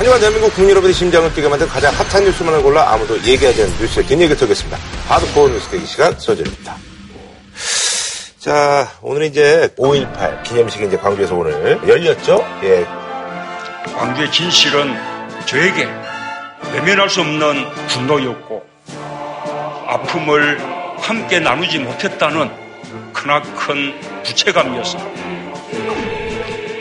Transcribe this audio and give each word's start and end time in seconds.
하지만 0.00 0.18
대한민국 0.18 0.54
국민 0.54 0.70
여러분의 0.70 0.94
심장을 0.94 1.30
뛰게 1.34 1.46
만든 1.46 1.68
가장 1.68 1.92
핫한 1.92 2.24
뉴스만을 2.24 2.62
골라 2.62 2.90
아무도 2.90 3.22
얘기하지 3.22 3.64
않는 3.64 3.78
뉴스의 3.80 4.06
뒷얘기를 4.06 4.34
털겠습니다. 4.34 4.78
하드코어 5.06 5.48
뉴스 5.50 5.68
대기 5.68 5.84
시간 5.84 6.18
서재입니다. 6.18 6.74
자, 8.38 8.90
오늘 9.02 9.24
이제 9.24 9.68
5.18 9.76 10.42
기념식이 10.42 10.86
이제 10.86 10.96
광주에서 10.96 11.34
오늘 11.34 11.78
열렸죠? 11.86 12.42
예. 12.62 12.86
광주의 13.94 14.32
진실은 14.32 14.96
저에게 15.44 15.86
외면할 16.72 17.10
수 17.10 17.20
없는 17.20 17.66
분노였고 17.88 18.64
아픔을 19.86 20.58
함께 20.96 21.40
나누지 21.40 21.78
못했다는 21.78 22.50
크나큰 23.12 24.22
부채감이었습니다. 24.24 25.10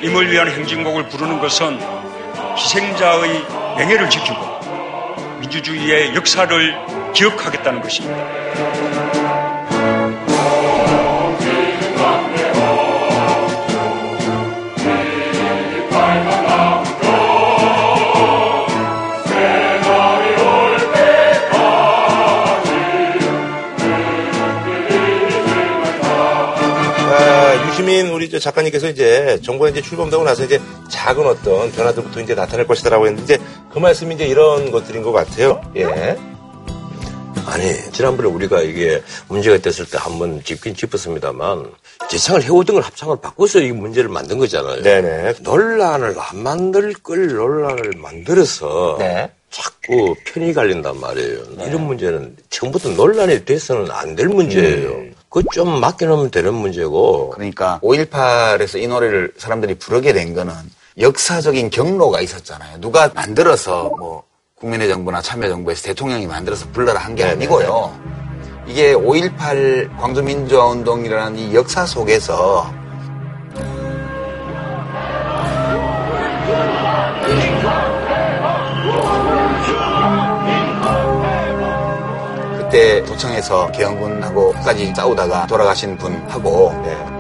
임을 0.04 0.32
위한 0.32 0.50
행진곡을 0.50 1.10
부르는 1.10 1.42
것은 1.42 2.00
희생자의 2.60 3.46
명예를 3.78 4.10
지키고 4.10 4.60
민주주의의 5.40 6.14
역사를 6.14 7.14
기억하겠다는 7.14 7.82
것입니다. 7.82 9.09
우리 28.20 28.30
저 28.30 28.38
작가님께서 28.38 28.90
이제 28.90 29.40
정부에 29.42 29.70
이제 29.70 29.82
출범되고 29.82 30.26
나서 30.26 30.44
이제 30.44 30.60
작은 30.90 31.26
어떤 31.26 31.72
변화들부터 31.72 32.20
이제 32.20 32.36
나타날 32.36 32.68
것이다라고 32.68 33.08
했는데 33.08 33.24
이제 33.36 33.44
그 33.72 33.80
말씀이 33.80 34.14
이제 34.14 34.28
이런 34.28 34.72
것들인 34.72 35.04
것 35.04 35.14
같아요. 35.14 35.62
예. 35.78 35.86
아니 37.46 37.74
지난번에 37.94 38.28
우리가 38.28 38.62
이게 38.62 39.02
문제가 39.30 39.58
됐을 39.60 39.86
때 39.86 39.98
한번 39.98 40.44
짚긴 40.44 40.76
짚었습니다만 40.76 41.72
재창을 42.10 42.44
해오등을 42.44 42.82
합창을 42.82 43.22
바꿔서 43.22 43.62
이 43.62 43.72
문제를 43.72 44.10
만든 44.10 44.38
거잖아요. 44.38 44.84
네네. 44.84 45.36
논란을 45.40 46.14
안 46.20 46.44
만들 46.44 46.92
걸 46.96 47.26
논란을 47.28 47.94
만들어서 47.96 48.98
네. 49.00 49.32
자꾸 49.50 50.14
편이 50.26 50.54
갈린단 50.54 51.00
말이에요. 51.00 51.40
이런 51.66 51.88
문제는 51.88 52.36
처음부터 52.50 52.90
논란이 52.90 53.46
돼서는 53.46 53.90
안 53.92 54.18
될 54.18 54.28
문제예요. 54.28 54.90
음. 54.90 55.14
그거 55.30 55.44
좀 55.54 55.80
맡겨놓으면 55.80 56.32
되는 56.32 56.54
문제고 56.54 57.30
그러니까 57.32 57.80
5.18에서 57.84 58.82
이 58.82 58.88
노래를 58.88 59.34
사람들이 59.38 59.76
부르게 59.76 60.12
된 60.14 60.34
거는 60.34 60.54
역사적인 61.00 61.70
경로가 61.70 62.20
있었잖아요. 62.22 62.82
누가 62.82 63.10
만들어서 63.14 63.92
뭐 63.98 64.24
국민의 64.56 64.90
정부나 64.90 65.22
참여정부에서 65.22 65.84
대통령이 65.84 66.26
만들어서 66.28 66.68
불러라 66.74 67.00
한 67.00 67.16
게 67.16 67.24
아니고요. 67.24 67.94
이게 68.68 68.94
5.18 68.94 69.98
광주민주화운동이라는 69.98 71.38
이 71.40 71.56
역사 71.56 71.86
속에서 71.86 72.72
그때 82.70 83.04
도청에서 83.04 83.72
개헌군하고 83.72 84.52
끝까지 84.52 84.94
싸우다가 84.94 85.48
돌아가신 85.48 85.98
분하고 85.98 86.72
네. 86.84 87.19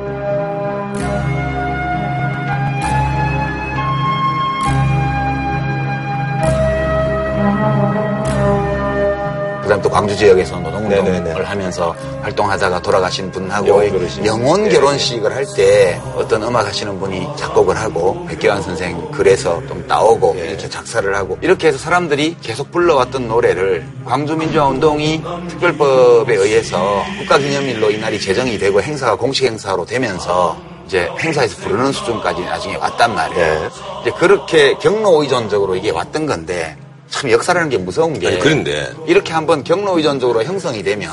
그다음 9.69 9.83
또 9.83 9.89
광주 9.91 10.17
지역에서 10.17 10.55
노동운동을 10.57 11.11
네네네. 11.11 11.43
하면서 11.43 11.95
활동하다가 12.23 12.81
돌아가신 12.81 13.29
분하고 13.29 13.67
영혼 13.67 13.91
결혼식. 13.91 14.21
네. 14.23 14.69
결혼식을 14.79 15.35
할 15.35 15.45
때 15.55 16.01
어떤 16.15 16.41
음악 16.43 16.65
하시는 16.65 16.99
분이 16.99 17.27
작곡을 17.35 17.77
하고 17.77 18.25
백교환 18.25 18.63
선생 18.63 19.11
글에서 19.11 19.61
좀 19.67 19.85
따오고 19.87 20.33
네. 20.33 20.49
이렇게 20.49 20.67
작사를 20.69 21.15
하고 21.15 21.37
이렇게 21.41 21.67
해서 21.67 21.77
사람들이 21.77 22.37
계속 22.41 22.71
불러왔던 22.71 23.27
노래를 23.27 23.85
광주민주화운동이 24.05 25.21
특별법에 25.49 26.33
의해서 26.35 27.03
국가기념일로 27.19 27.91
이날이 27.91 28.19
제정이 28.19 28.57
되고 28.57 28.81
행사가 28.81 29.17
공식 29.17 29.45
행사로 29.45 29.85
되면서 29.85 30.57
이제 30.87 31.07
행사에서 31.19 31.57
부르는 31.57 31.91
수준까지 31.91 32.41
나중에 32.41 32.75
왔단 32.77 33.13
말이에요. 33.13 33.53
네. 33.61 33.69
이제 34.01 34.11
그렇게 34.17 34.73
경로 34.81 35.21
의존적으로 35.21 35.75
이게 35.75 35.91
왔던 35.91 36.25
건데 36.25 36.75
참 37.09 37.31
역사라는 37.31 37.69
게 37.69 37.77
무서운 37.77 38.19
게 38.19 38.27
아니 38.27 38.39
그런데 38.39 38.91
이렇게 39.07 39.33
한번 39.33 39.63
경로 39.63 39.97
의존적으로 39.97 40.43
형성이 40.43 40.83
되면 40.83 41.11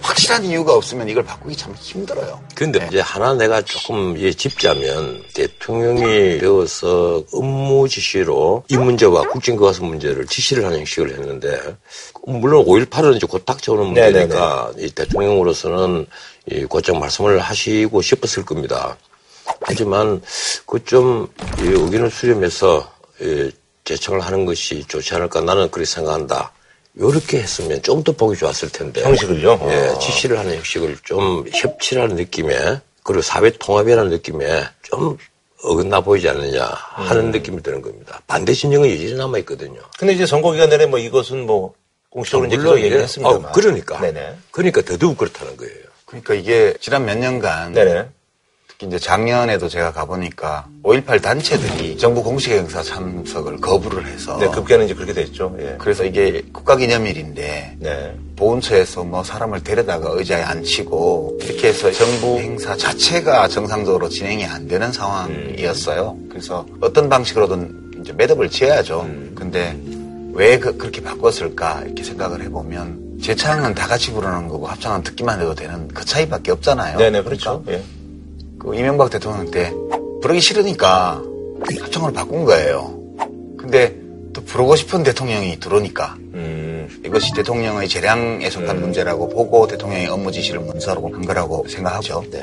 확실한 0.00 0.44
이유가 0.44 0.74
없으면 0.74 1.08
이걸 1.08 1.24
바꾸기 1.24 1.56
참 1.56 1.74
힘들어요. 1.78 2.40
근데 2.54 2.78
네. 2.80 2.86
이제 2.88 3.00
하나 3.00 3.34
내가 3.34 3.62
조금 3.62 4.16
예, 4.18 4.32
짚자면 4.32 5.22
대통령이 5.34 6.38
되어서 6.38 7.22
업무 7.32 7.88
지시로 7.88 8.64
이 8.68 8.76
문제와 8.76 9.22
국정교과서 9.28 9.84
문제를 9.84 10.26
지시를 10.26 10.64
하는 10.64 10.78
형식을 10.78 11.10
했는데 11.10 11.60
물론 12.26 12.64
5.18은 12.64 13.16
이제 13.16 13.26
곧 13.26 13.44
닥쳐오는 13.44 13.94
네네네. 13.94 14.18
문제니까 14.20 14.72
이 14.78 14.90
대통령으로서는 14.90 16.06
이 16.50 16.64
곧장 16.64 16.98
말씀을 16.98 17.38
하시고 17.38 18.02
싶었을 18.02 18.44
겁니다. 18.44 18.96
하지만 19.62 20.20
그 20.66 20.78
좀 20.84 21.28
의견을 21.58 22.10
수렴해서 22.10 22.90
예, 23.92 23.96
제청을 23.96 24.20
하는 24.20 24.44
것이 24.46 24.84
좋지 24.88 25.14
않을까 25.14 25.40
나는 25.42 25.70
그렇게 25.70 25.84
생각한다. 25.88 26.52
이렇게 26.94 27.38
했으면 27.40 27.80
좀 27.82 28.02
더 28.04 28.12
보기 28.12 28.36
좋았을 28.38 28.70
텐데. 28.70 29.02
형식을요? 29.02 29.60
예, 29.70 29.88
어. 29.88 29.98
지시를 29.98 30.38
하는 30.38 30.56
형식을 30.56 30.98
좀 31.04 31.44
협치라는 31.52 32.16
느낌에 32.16 32.80
그리고 33.04 33.22
사회 33.22 33.50
통합이라는 33.50 34.10
느낌에 34.10 34.64
좀 34.82 35.16
어긋나 35.62 36.00
보이지 36.00 36.28
않느냐 36.28 36.64
하는 36.64 37.26
음. 37.26 37.30
느낌이 37.30 37.62
드는 37.62 37.80
겁니다. 37.82 38.20
반대 38.26 38.52
진영은 38.52 38.90
여전히 38.90 39.14
남아 39.14 39.38
있거든요. 39.38 39.80
근데 39.98 40.12
이제 40.14 40.26
선거 40.26 40.50
기간 40.52 40.68
내내 40.68 40.86
뭐 40.86 40.98
이것은 40.98 41.46
뭐 41.46 41.74
공식적으로 42.10 42.46
이제 42.48 42.56
계속 42.56 42.78
얘기했습니다만. 42.80 43.50
어, 43.50 43.52
그러니까. 43.52 44.00
네네. 44.00 44.34
그러니까 44.50 44.82
더더욱 44.82 45.16
그렇다는 45.16 45.56
거예요. 45.56 45.74
그러니까 46.04 46.34
이게 46.34 46.74
지난 46.80 47.04
몇 47.06 47.16
년간 47.16 47.72
네네. 47.72 48.08
특히 48.82 48.86
이제 48.88 48.98
작년에도 48.98 49.68
제가 49.68 49.92
가보니까 49.92 50.66
5.18 50.82 51.22
단체들이 51.22 51.96
정부 51.96 52.22
공식 52.22 52.52
행사 52.52 52.82
참석을 52.82 53.58
거부를 53.58 54.06
해서 54.06 54.36
네, 54.38 54.48
급기야는 54.48 54.86
이제 54.86 54.94
그렇게 54.94 55.12
됐죠. 55.12 55.54
예. 55.60 55.76
그래서 55.78 56.04
이게 56.04 56.42
국가기념일인데 56.52 57.76
네. 57.78 58.14
보훈처에서 58.36 59.04
뭐 59.04 59.22
사람을 59.22 59.62
데려다가 59.62 60.10
의자에 60.12 60.42
앉히고 60.42 61.38
이렇게 61.42 61.68
해서 61.68 61.92
정부 61.92 62.38
행사 62.38 62.76
자체가 62.76 63.48
정상적으로 63.48 64.08
진행이 64.08 64.44
안 64.44 64.66
되는 64.66 64.90
상황이었어요. 64.92 66.16
그래서 66.28 66.66
어떤 66.80 67.08
방식으로든 67.08 68.00
이제 68.00 68.12
매듭을 68.12 68.50
지어야죠. 68.50 69.08
근데 69.36 69.78
왜 70.32 70.58
그, 70.58 70.76
렇게 70.82 71.02
바꿨을까 71.02 71.82
이렇게 71.84 72.02
생각을 72.02 72.42
해보면 72.42 73.18
재창은 73.22 73.74
다 73.74 73.86
같이 73.86 74.10
부르는 74.10 74.48
거고 74.48 74.66
합창은 74.66 75.02
듣기만 75.02 75.40
해도 75.40 75.54
되는 75.54 75.86
그 75.88 76.04
차이밖에 76.04 76.50
없잖아요. 76.50 76.98
네네, 76.98 77.22
그렇죠. 77.22 77.62
예. 77.68 77.82
그 78.62 78.76
이명박 78.76 79.10
대통령 79.10 79.50
때 79.50 79.72
부르기 80.22 80.40
싫으니까 80.40 81.20
합창을 81.80 82.12
바꾼 82.12 82.44
거예요. 82.44 82.96
근데 83.58 83.96
또 84.32 84.42
부르고 84.44 84.76
싶은 84.76 85.02
대통령이 85.02 85.58
들어오니까 85.58 86.16
음. 86.34 86.71
이것이 87.04 87.32
대통령의 87.34 87.88
재량에 87.88 88.48
속한 88.50 88.80
문제라고 88.80 89.28
보고 89.28 89.66
대통령의 89.66 90.06
업무 90.08 90.30
지시를 90.30 90.60
문서로 90.60 91.10
한 91.12 91.24
거라고 91.24 91.66
생각하죠. 91.68 92.24
네. 92.30 92.40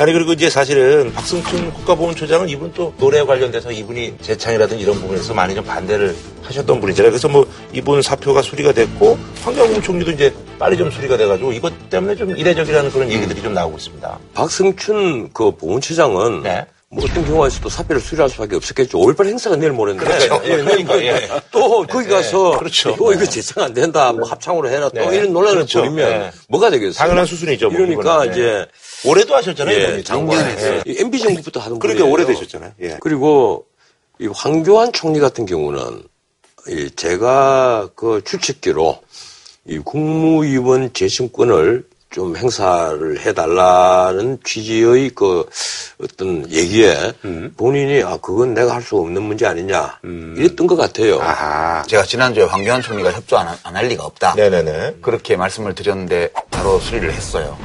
아니 0.00 0.12
그리고 0.12 0.32
이제 0.32 0.50
사실은 0.50 1.12
박승춘 1.12 1.72
국가보훈처장은 1.72 2.48
이분 2.48 2.72
또 2.72 2.92
노래에 2.98 3.22
관련돼서 3.22 3.70
이분이 3.70 4.16
재창이라든지 4.20 4.82
이런 4.82 5.00
부분에서 5.00 5.34
많이 5.34 5.54
좀 5.54 5.64
반대를 5.64 6.14
하셨던 6.42 6.80
분이잖아요. 6.80 7.12
그래서 7.12 7.28
뭐 7.28 7.46
이분 7.72 8.02
사표가 8.02 8.42
수리가 8.42 8.72
됐고 8.72 9.18
환경부 9.42 9.82
총리도 9.82 10.12
이제 10.12 10.34
빨리 10.58 10.76
좀 10.76 10.90
수리가 10.90 11.16
돼가지고 11.16 11.52
이것 11.52 11.72
때문에 11.90 12.16
좀 12.16 12.36
이례적이라는 12.36 12.90
그런 12.90 13.10
얘기들이 13.10 13.42
좀 13.42 13.54
나오고 13.54 13.76
있습니다. 13.76 14.18
박승춘 14.34 15.30
그 15.32 15.50
보훈처장은 15.52 16.42
네. 16.42 16.66
뭐 16.92 17.04
어떤 17.04 17.24
경우에서도 17.24 17.68
사표를 17.68 18.02
수리할 18.02 18.28
수밖에 18.28 18.56
없었겠죠. 18.56 18.98
5.18 18.98 19.26
행사가 19.28 19.54
내일 19.54 19.70
모레인데. 19.70 20.04
그렇죠. 20.04 20.40
예, 20.44 20.56
그러니까, 20.56 21.00
예. 21.00 21.28
또 21.52 21.86
거기 21.86 22.08
가서 22.08 22.58
그렇죠. 22.58 22.96
또 22.96 23.12
이거 23.12 23.24
재창 23.26 23.62
안 23.62 23.72
된다. 23.72 24.12
뭐 24.12 24.28
합창으로 24.28 24.68
해라. 24.68 24.88
또 24.88 25.08
네. 25.08 25.18
이런 25.18 25.32
논란을 25.32 25.54
그렇죠. 25.58 25.82
벌이면 25.82 26.10
네. 26.10 26.30
뭐가 26.48 26.68
되겠어요? 26.70 26.94
당연한 26.94 27.26
수순이죠. 27.26 27.70
뭐. 27.70 27.78
네. 28.24 28.30
이제 28.32 28.66
올해도 29.06 29.36
하셨잖아요. 29.36 29.76
예. 29.76 30.02
장관에 30.02 30.56
예. 30.58 30.82
이 30.84 30.96
MB 30.98 31.20
정부부터 31.20 31.60
하던 31.60 31.78
그러니까 31.78 32.04
분이에요. 32.06 32.12
오래되셨잖아요. 32.12 32.72
예. 32.80 32.98
그리고 33.00 33.66
이 34.18 34.26
황교안 34.26 34.92
총리 34.92 35.20
같은 35.20 35.46
경우는 35.46 36.02
이 36.70 36.90
제가 36.96 37.90
그 37.94 38.20
추측기로 38.24 38.98
이 39.66 39.78
국무위원 39.78 40.92
재심권을 40.92 41.84
좀 42.10 42.36
행사를 42.36 43.20
해달라는 43.20 44.38
취지의 44.44 45.10
그 45.14 45.48
어떤 46.02 46.50
얘기에 46.50 47.12
본인이 47.56 48.02
아 48.02 48.16
그건 48.20 48.52
내가 48.52 48.74
할 48.74 48.80
수 48.82 48.96
없는 48.96 49.22
문제 49.22 49.46
아니냐 49.46 50.00
이랬던 50.36 50.66
것 50.66 50.74
같아요. 50.74 51.20
아하. 51.20 51.82
제가 51.86 52.02
지난주에 52.02 52.44
황교안 52.44 52.80
총리가 52.82 53.12
협조 53.12 53.36
안 53.38 53.46
할 53.62 53.86
리가 53.86 54.04
없다. 54.04 54.34
네네네. 54.34 54.96
그렇게 55.02 55.36
말씀을 55.36 55.74
드렸는데 55.74 56.30
바로 56.50 56.80
수리를 56.80 57.12
했어요. 57.12 57.56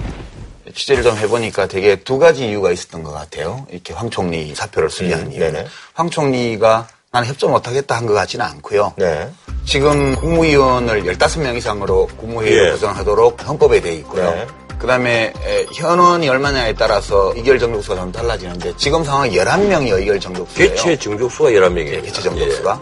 취재를 0.75 1.03
좀 1.03 1.15
해보니까 1.17 1.67
되게 1.67 1.95
두 1.95 2.19
가지 2.19 2.47
이유가 2.49 2.71
있었던 2.71 3.01
것 3.01 3.11
같아요. 3.13 3.65
이렇게 3.71 3.93
황 3.93 4.09
총리 4.09 4.53
사표를 4.53 4.89
수리한 4.89 5.21
음. 5.27 5.29
네네. 5.39 5.65
황 5.93 6.09
총리가 6.09 6.87
나는 7.15 7.29
협조 7.29 7.47
못하겠다 7.47 7.95
한 7.95 8.05
것 8.05 8.13
같지는 8.13 8.45
않고요. 8.45 8.91
네. 8.97 9.29
지금 9.65 10.15
국무위원을 10.15 11.03
15명 11.03 11.55
이상으로 11.55 12.07
국무회의를 12.17 12.67
예. 12.67 12.71
구성하도록 12.73 13.47
헌법에 13.47 13.79
돼 13.79 13.93
있고요. 13.95 14.29
네. 14.31 14.45
그 14.77 14.85
다음에 14.85 15.31
에, 15.45 15.65
현원이 15.73 16.27
얼마냐에 16.27 16.73
따라서 16.73 17.31
의결 17.33 17.57
정족수가 17.57 17.95
좀 18.01 18.11
달라지는데 18.11 18.73
지금 18.75 19.05
상황 19.05 19.29
11명이 19.29 19.93
의결 19.93 20.19
정족수예요. 20.19 20.69
개최 20.71 20.99
정족수가 20.99 21.51
11명이에요. 21.51 21.93
예, 21.93 22.01
개최 22.01 22.21
정족수가. 22.21 22.81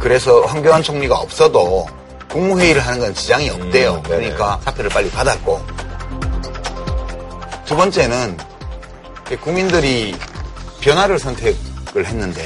그래서 0.00 0.40
황교안 0.46 0.82
총리가 0.82 1.14
없어도 1.18 1.86
국무회의를 2.30 2.80
하는 2.80 3.00
건 3.00 3.12
지장이 3.14 3.50
없대요. 3.50 3.96
음. 3.96 4.02
그러니까 4.04 4.58
사표를 4.64 4.88
빨리 4.88 5.10
받았고. 5.10 5.60
두 7.66 7.76
번째는 7.76 8.38
국민들이 9.42 10.14
변화를 10.80 11.18
선택을 11.18 12.04
했는데 12.04 12.42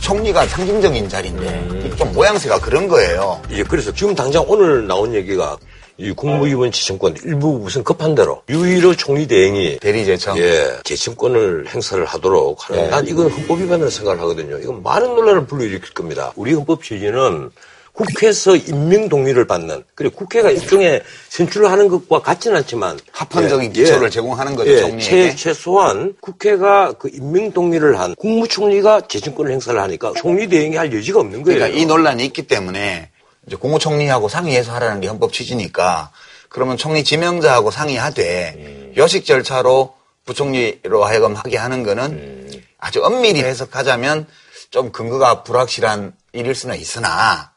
총리가 0.00 0.46
상징적인 0.46 1.08
자리인데 1.08 1.46
음. 1.46 1.94
좀 1.96 2.12
모양새가 2.12 2.60
그런 2.60 2.88
거예요. 2.88 3.40
예, 3.50 3.62
그래서 3.62 3.92
지금 3.92 4.14
당장 4.14 4.44
오늘 4.46 4.86
나온 4.86 5.14
얘기가 5.14 5.56
이 6.00 6.12
국무위원 6.12 6.70
재청권 6.70 7.16
일부 7.24 7.58
무슨 7.58 7.82
급한 7.82 8.14
대로 8.14 8.42
유일의 8.48 8.96
총리 8.96 9.26
대행이 9.26 9.78
대리제청. 9.80 10.38
예, 10.38 10.78
재청권을 10.84 11.66
행사를 11.68 12.04
하도록 12.04 12.70
하는 12.70 12.82
네. 12.84 12.88
난 12.88 13.06
이건 13.06 13.28
헌법 13.30 13.58
위반이라고 13.58 13.90
생각을 13.90 14.20
하거든요. 14.20 14.58
이건 14.58 14.82
많은 14.84 15.08
논란을 15.16 15.46
불러일으킬 15.46 15.92
겁니다. 15.94 16.32
우리 16.36 16.54
헌법 16.54 16.84
취지는 16.84 17.50
국회에서 17.98 18.54
임명 18.54 19.08
동의를 19.08 19.48
받는 19.48 19.82
그리고 19.96 20.14
국회가 20.14 20.50
일종의 20.50 21.02
선출하는 21.30 21.88
것과 21.88 22.22
같지는 22.22 22.58
않지만 22.58 22.98
합헌적인 23.10 23.70
예, 23.74 23.80
기초를 23.80 24.06
예. 24.06 24.10
제공하는 24.10 24.54
거죠, 24.54 24.70
예, 24.70 24.80
총리에게. 24.80 25.00
최, 25.02 25.34
최소한 25.34 26.14
국회가 26.20 26.92
그 26.92 27.10
임명 27.12 27.50
동의를 27.50 27.98
한 27.98 28.14
국무총리가 28.14 29.08
재청권을 29.08 29.50
행사를 29.50 29.80
하니까 29.80 30.12
총리 30.16 30.46
대행이 30.46 30.76
할 30.76 30.94
여지가 30.94 31.18
없는 31.18 31.42
거예요. 31.42 31.58
그러니까 31.58 31.76
이 31.76 31.86
논란이 31.86 32.24
있기 32.26 32.46
때문에 32.46 33.10
이제 33.48 33.56
국무총리하고 33.56 34.28
상의해서 34.28 34.72
하라는 34.74 35.00
게 35.00 35.08
헌법 35.08 35.32
취지니까 35.32 36.12
그러면 36.48 36.76
총리 36.76 37.02
지명자하고 37.02 37.72
상의하되 37.72 38.54
음. 38.56 38.94
요식 38.96 39.24
절차로 39.24 39.94
부총리로 40.24 41.04
하여금 41.04 41.34
하게 41.34 41.56
하는 41.56 41.82
거는 41.82 42.04
음. 42.04 42.62
아주 42.78 43.02
엄밀히 43.04 43.42
해석하자면 43.42 44.26
좀 44.70 44.92
근거가 44.92 45.42
불확실한 45.42 46.12
일일 46.32 46.54
수는 46.54 46.78
있으나 46.78 47.50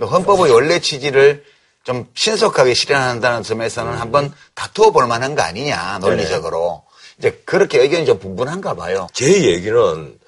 헌법의 0.00 0.52
원래 0.52 0.78
취지를 0.78 1.44
좀 1.84 2.06
신속하게 2.14 2.74
실현한다는 2.74 3.42
점에서는 3.42 3.92
음. 3.92 3.98
한번 3.98 4.34
다투어 4.54 4.90
볼 4.90 5.06
만한 5.06 5.34
거 5.34 5.42
아니냐 5.42 5.98
논리적으로 6.00 6.82
이제 7.18 7.40
그렇게 7.44 7.80
의견이 7.80 8.04
좀 8.04 8.18
분분한가 8.18 8.74
봐요. 8.74 9.06
제 9.12 9.44
얘기는 9.44 10.18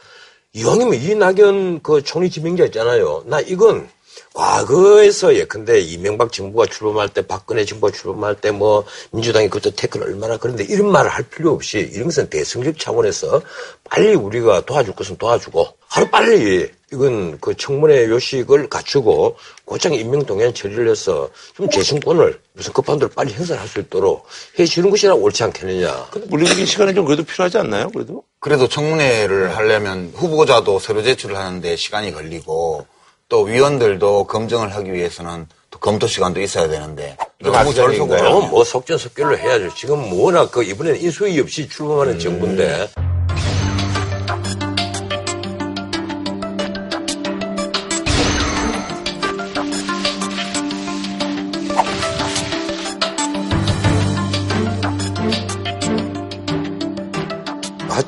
이왕이면 0.54 0.94
이낙연 0.94 1.82
그 1.82 2.02
총리 2.02 2.30
지명자 2.30 2.64
있잖아요. 2.66 3.24
나 3.26 3.40
이건 3.40 3.88
과거에서 4.34 5.34
예컨대 5.34 5.80
이명박 5.80 6.32
정부가 6.32 6.66
출범할 6.66 7.08
때 7.08 7.26
박근혜 7.26 7.64
정부가 7.64 7.92
출범할 7.92 8.36
때 8.36 8.50
뭐 8.50 8.84
민주당이 9.10 9.48
그때 9.50 9.70
태클 9.70 10.02
얼마나 10.02 10.36
그런데 10.36 10.64
이런 10.64 10.90
말을 10.90 11.10
할 11.10 11.24
필요 11.24 11.52
없이 11.52 11.78
이런 11.92 12.04
것은 12.06 12.30
대승적 12.30 12.78
차원에서 12.78 13.42
빨리 13.84 14.14
우리가 14.14 14.62
도와줄 14.62 14.94
것은 14.94 15.16
도와주고 15.18 15.77
하루 15.88 16.08
빨리 16.08 16.70
이건 16.92 17.38
그 17.40 17.54
청문회 17.54 18.06
요식을 18.06 18.68
갖추고 18.68 19.36
고장 19.64 19.92
임명 19.92 20.24
동의안 20.24 20.54
처리를 20.54 20.88
해서 20.88 21.28
좀 21.54 21.68
재승권을 21.68 22.40
무슨 22.54 22.72
급한 22.72 22.98
대로 22.98 23.10
빨리 23.10 23.32
행사를 23.34 23.60
할 23.60 23.68
수 23.68 23.80
있도록 23.80 24.26
해주는 24.58 24.88
것이나 24.88 25.14
옳지 25.14 25.44
않겠느냐. 25.44 26.06
근데 26.10 26.26
물리적인 26.28 26.64
시간이 26.64 26.94
좀 26.94 27.04
그래도 27.04 27.24
필요하지 27.24 27.58
않나요? 27.58 27.90
그래도? 27.90 28.22
그래도 28.40 28.66
청문회를 28.68 29.54
하려면 29.54 30.10
후보자도 30.14 30.78
서류 30.78 31.02
제출을 31.02 31.36
하는데 31.36 31.76
시간이 31.76 32.12
걸리고 32.12 32.86
또 33.28 33.42
위원들도 33.42 34.24
검증을 34.24 34.74
하기 34.74 34.92
위해서는 34.94 35.46
또 35.70 35.78
검토 35.78 36.06
시간도 36.06 36.40
있어야 36.40 36.66
되는데 36.68 37.18
좀 37.42 37.52
너무 37.52 37.74
절속으로 37.74 38.42
뭐 38.46 38.64
속전속결로 38.64 39.36
해야죠. 39.36 39.74
지금 39.74 40.10
워낙 40.18 40.50
그 40.50 40.62
이번에는 40.62 40.98
인수위 41.02 41.38
없이 41.40 41.68
출범하는 41.68 42.18
정부인데 42.18 42.88
하 42.94 43.17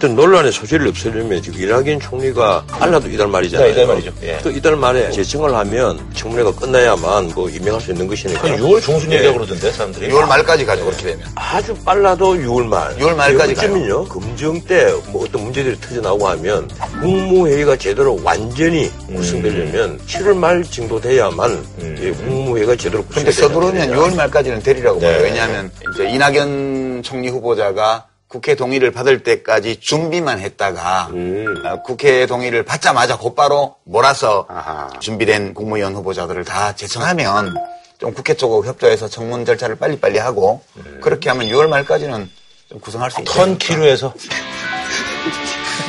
여튼 0.03 0.17
논란의 0.17 0.51
소재를 0.51 0.89
없애려면 0.89 1.43
지금 1.43 1.61
이낙연 1.61 2.01
총리가 2.01 2.65
빨라도 2.69 3.07
이달 3.11 3.29
말이잖아요. 3.29 3.67
네, 3.67 3.73
이달 3.75 3.87
말이죠. 3.87 4.13
예. 4.23 4.39
또 4.43 4.51
이달 4.51 4.75
말에 4.75 5.11
재청을 5.11 5.55
하면 5.55 6.01
청문회가 6.15 6.53
끝나야만 6.55 7.33
뭐 7.35 7.51
임명할 7.51 7.83
수 7.83 7.91
있는 7.91 8.07
것이니까. 8.07 8.49
한 8.49 8.57
6월 8.57 8.81
중순 8.81 9.13
예. 9.13 9.31
그러던데, 9.31 9.71
사람들이. 9.71 10.09
6월 10.09 10.27
말까지 10.27 10.65
가죠 10.65 10.87
그렇게 10.87 11.03
되면 11.03 11.27
아주 11.35 11.75
빨라도 11.85 12.35
6월 12.35 12.65
말. 12.65 12.97
6월 12.97 13.15
말까지 13.15 13.55
가요. 13.57 14.07
검증 14.07 14.59
때뭐 14.65 15.25
어떤 15.27 15.43
문제들이 15.45 15.79
터져 15.79 16.01
나오고 16.01 16.29
하면 16.29 16.67
국무회의가 17.03 17.77
제대로 17.77 18.19
완전히 18.25 18.91
구성되려면 19.07 19.99
7월 20.07 20.35
말 20.35 20.63
정도 20.63 20.99
돼야만 20.99 21.63
이 22.01 22.11
국무회의가 22.13 22.75
제대로 22.77 23.03
근데 23.03 23.31
구성되지 23.31 23.41
서두르면 23.43 23.83
않느냐. 23.83 23.97
6월 23.99 24.17
말까지는 24.17 24.63
되리라고 24.63 24.99
네. 24.99 25.13
봐요 25.13 25.23
왜냐하면 25.25 25.71
이제 25.93 26.09
이낙연 26.09 27.03
총리 27.03 27.29
후보자가 27.29 28.07
국회 28.31 28.55
동의를 28.55 28.93
받을 28.93 29.25
때까지 29.25 29.81
준비만 29.81 30.39
했다가 30.39 31.09
음. 31.13 31.63
어, 31.67 31.83
국회 31.83 32.27
동의를 32.27 32.65
받자마자 32.65 33.19
곧바로 33.19 33.75
몰아서 33.83 34.47
아하. 34.49 34.89
준비된 35.01 35.53
국무위원 35.53 35.97
후보자들을 35.97 36.45
다 36.45 36.73
제청하면 36.77 37.53
좀 37.99 38.15
국회 38.15 38.35
쪽하고 38.35 38.65
협조해서 38.65 39.09
청문 39.09 39.45
절차를 39.45 39.75
빨리빨리 39.77 40.21
하고 40.21 40.63
그렇게 41.03 41.29
하면 41.29 41.49
6월 41.49 41.67
말까지는 41.69 42.31
좀 42.69 42.79
구성할 42.79 43.11
수 43.11 43.21
있다. 43.21 43.33
턴 43.33 43.59
키로에서. 43.59 44.15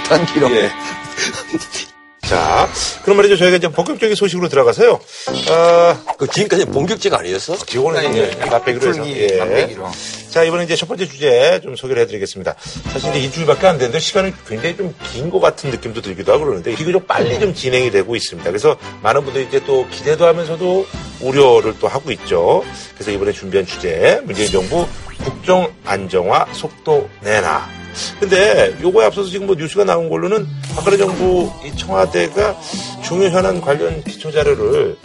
턴키로. 0.10 0.50
예. 0.58 0.72
자, 2.32 2.70
그럼 3.04 3.18
말이죠. 3.18 3.36
저희가 3.36 3.58
이제 3.58 3.68
본격적인 3.68 4.16
소식으로 4.16 4.48
들어가서요. 4.48 5.02
아, 5.50 5.98
그 6.18 6.28
지금까지 6.30 6.64
본격제가 6.68 7.20
아니었어? 7.20 7.58
기본은 7.66 8.10
이제 8.10 8.38
맛배기로 8.50 8.88
해서. 8.90 9.06
예. 9.10 9.38
맛배기로. 9.38 9.90
자, 10.30 10.44
이번에 10.44 10.64
이제 10.64 10.78
첫 10.78 10.88
번째 10.88 11.10
주제 11.10 11.60
좀 11.62 11.76
소개를 11.76 12.04
해드리겠습니다. 12.04 12.56
사실 12.94 13.10
이제 13.10 13.20
일주일밖에 13.20 13.68
안 13.68 13.78
됐는데 13.78 14.00
시간이 14.00 14.32
굉장히 14.48 14.78
좀 14.78 14.94
긴 15.12 15.30
것 15.30 15.42
같은 15.42 15.72
느낌도 15.72 16.02
들기도 16.02 16.32
하고 16.32 16.46
그러는데 16.46 16.74
비교적 16.74 17.06
빨리 17.06 17.38
좀 17.38 17.54
진행이 17.54 17.92
되고 17.92 18.16
있습니다. 18.16 18.50
그래서 18.50 18.78
많은 19.02 19.26
분들이 19.26 19.46
이제 19.46 19.62
또 19.66 19.86
기대도 19.90 20.26
하면서도 20.26 20.88
우려를 21.20 21.76
또 21.82 21.90
하고 21.90 22.12
있죠. 22.12 22.64
그래서 22.96 23.12
이번에 23.12 23.34
준비한 23.34 23.66
주제, 23.66 24.22
문재인 24.24 24.50
정부 24.52 24.88
국정 25.22 25.70
안정화 25.86 26.48
속도 26.54 27.10
내놔. 27.22 27.81
근데 28.20 28.76
요거에 28.82 29.06
앞서서 29.06 29.30
지금 29.30 29.48
뭐 29.48 29.56
뉴스가 29.56 29.84
나온 29.84 30.10
걸로는 30.10 30.48
박근혜 30.76 30.98
정부 30.98 31.52
이 31.66 31.76
청와대가 31.78 32.58
중요 33.04 33.28
현안 33.30 33.62
관련 33.62 34.04
기초 34.04 34.32
자료를 34.32 34.98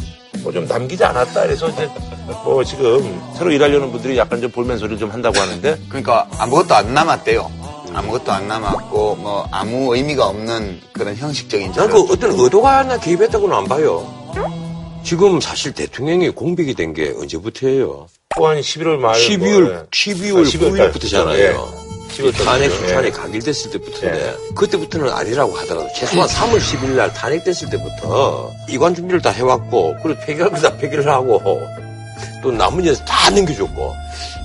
뭐 0.42 0.52
좀 0.52 0.64
남기지 0.66 1.02
않았다. 1.02 1.42
그래서 1.42 1.68
이제 1.70 1.88
뭐 2.44 2.62
지금 2.62 3.20
새로 3.36 3.50
일하려는 3.50 3.90
분들이 3.90 4.16
약간 4.16 4.40
좀 4.40 4.50
볼멘 4.50 4.78
소리를 4.78 4.98
좀 4.98 5.10
한다고 5.10 5.38
하는데 5.40 5.76
그러니까 5.88 6.28
아무것도 6.38 6.74
안 6.74 6.94
남았대요. 6.94 7.50
아무것도 7.92 8.30
안 8.30 8.46
남았고 8.46 9.16
뭐 9.16 9.48
아무 9.50 9.96
의미가 9.96 10.26
없는 10.26 10.80
그런 10.92 11.16
형식적인 11.16 11.72
난그 11.74 12.12
어떤 12.12 12.30
의도가 12.38 12.78
하나 12.78 12.98
개입했다고는 12.98 13.56
안 13.56 13.64
봐요. 13.64 14.06
지금 15.02 15.40
사실 15.40 15.72
대통령이 15.72 16.30
공백이 16.30 16.74
된 16.74 16.92
게 16.94 17.12
언제부터예요? 17.16 18.06
또한 18.36 18.60
11월 18.60 18.96
말 18.98 19.14
12월, 19.14 19.60
뭐, 19.62 19.72
예. 19.72 19.82
12월 19.90 20.38
아, 20.40 20.42
12월 20.44 20.76
달. 20.78 20.92
9일부터잖아요. 20.92 21.85
예. 22.18 22.22
12월 22.22 22.44
탄핵 22.44 22.70
예. 23.06 23.10
각일됐을 23.10 23.70
때부터인데 23.72 24.36
그때부터는 24.54 25.12
아니라고 25.12 25.56
하더라도 25.58 25.88
최소한 25.94 26.28
3월 26.28 26.58
10일 26.58 26.90
날 26.96 27.12
탄핵됐을 27.12 27.70
때부터 27.70 28.52
이관 28.68 28.94
준비를 28.94 29.20
다 29.20 29.30
해왔고 29.30 29.96
그리고 30.02 30.20
폐기할 30.20 30.50
거다 30.50 30.76
폐기를 30.76 31.06
하고 31.08 31.40
또 32.42 32.52
남은 32.52 32.84
일다 32.84 33.30
넘겨줬고 33.30 33.94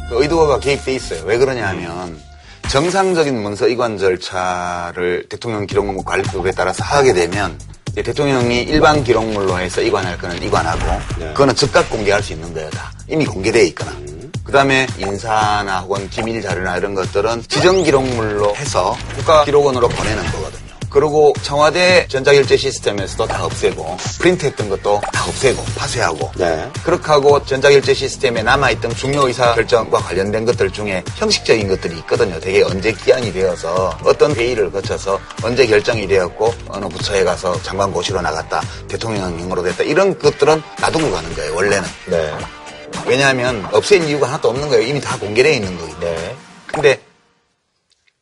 그 0.10 0.22
의도가 0.22 0.60
개입돼 0.60 0.96
있어요. 0.96 1.24
왜 1.26 1.38
그러냐 1.38 1.70
하면 1.70 2.20
정상적인 2.70 3.42
문서 3.42 3.68
이관 3.68 3.98
절차를 3.98 5.28
대통령 5.30 5.66
기록물 5.66 6.04
관리법에 6.04 6.52
따라서 6.52 6.84
하게 6.84 7.14
되면 7.14 7.58
대통령이 7.96 8.64
일반 8.64 9.04
기록물로 9.04 9.60
해서 9.60 9.82
이관할 9.82 10.18
거는 10.18 10.42
이관하고 10.42 11.02
네. 11.20 11.28
그거는 11.34 11.54
즉각 11.56 11.90
공개할 11.90 12.24
수 12.24 12.32
있는 12.32 12.54
거예요 12.54 12.70
다 12.70 12.92
이미 13.10 13.26
공개되어 13.26 13.64
있거나 13.64 13.92
그 14.52 14.58
다음에 14.58 14.86
인사나 14.98 15.80
혹은 15.80 16.10
기밀 16.10 16.42
자료나 16.42 16.76
이런 16.76 16.94
것들은 16.94 17.44
지정 17.48 17.84
기록물로 17.84 18.54
해서 18.58 18.98
국가 19.16 19.46
기록원으로 19.46 19.88
보내는 19.88 20.26
거거든요. 20.26 20.72
그리고 20.90 21.34
청와대 21.42 22.06
전자결제 22.10 22.58
시스템에서도 22.58 23.28
다 23.28 23.46
없애고 23.46 23.96
프린트했던 24.20 24.68
것도 24.68 25.00
다 25.14 25.24
없애고 25.26 25.64
파쇄하고 25.78 26.32
네. 26.36 26.70
그렇게 26.84 27.08
하고 27.08 27.42
전자결제 27.46 27.94
시스템에 27.94 28.44
남아있던 28.44 28.94
중요 28.94 29.26
의사 29.26 29.56
결정과 29.56 30.00
관련된 30.00 30.44
것들 30.44 30.70
중에 30.72 31.02
형식적인 31.16 31.70
것들이 31.70 32.00
있거든요. 32.00 32.38
되게 32.42 32.62
언제 32.64 32.92
기한이 32.92 33.32
되어서 33.32 33.98
어떤 34.04 34.36
회의를 34.36 34.70
거쳐서 34.70 35.18
언제 35.44 35.66
결정이 35.66 36.08
되었고 36.08 36.54
어느 36.68 36.90
부처에 36.90 37.24
가서 37.24 37.58
장관 37.62 37.94
고시로 37.94 38.20
나갔다 38.20 38.62
대통령령으로 38.90 39.64
됐다 39.64 39.84
이런 39.84 40.20
것들은 40.20 40.62
놔두고 40.82 41.10
가는 41.10 41.36
거예요. 41.36 41.56
원래는. 41.56 41.88
네. 42.08 42.34
왜냐하면 43.06 43.66
없앨 43.72 44.04
이유가 44.04 44.28
하나도 44.28 44.50
없는 44.50 44.70
거예요. 44.70 44.88
이미 44.88 45.02
다 45.02 45.18
공개되어 45.18 45.52
있는 45.54 45.78
거기 45.78 45.92
때문에. 46.00 46.22
네. 46.22 46.36
근데 46.68 47.02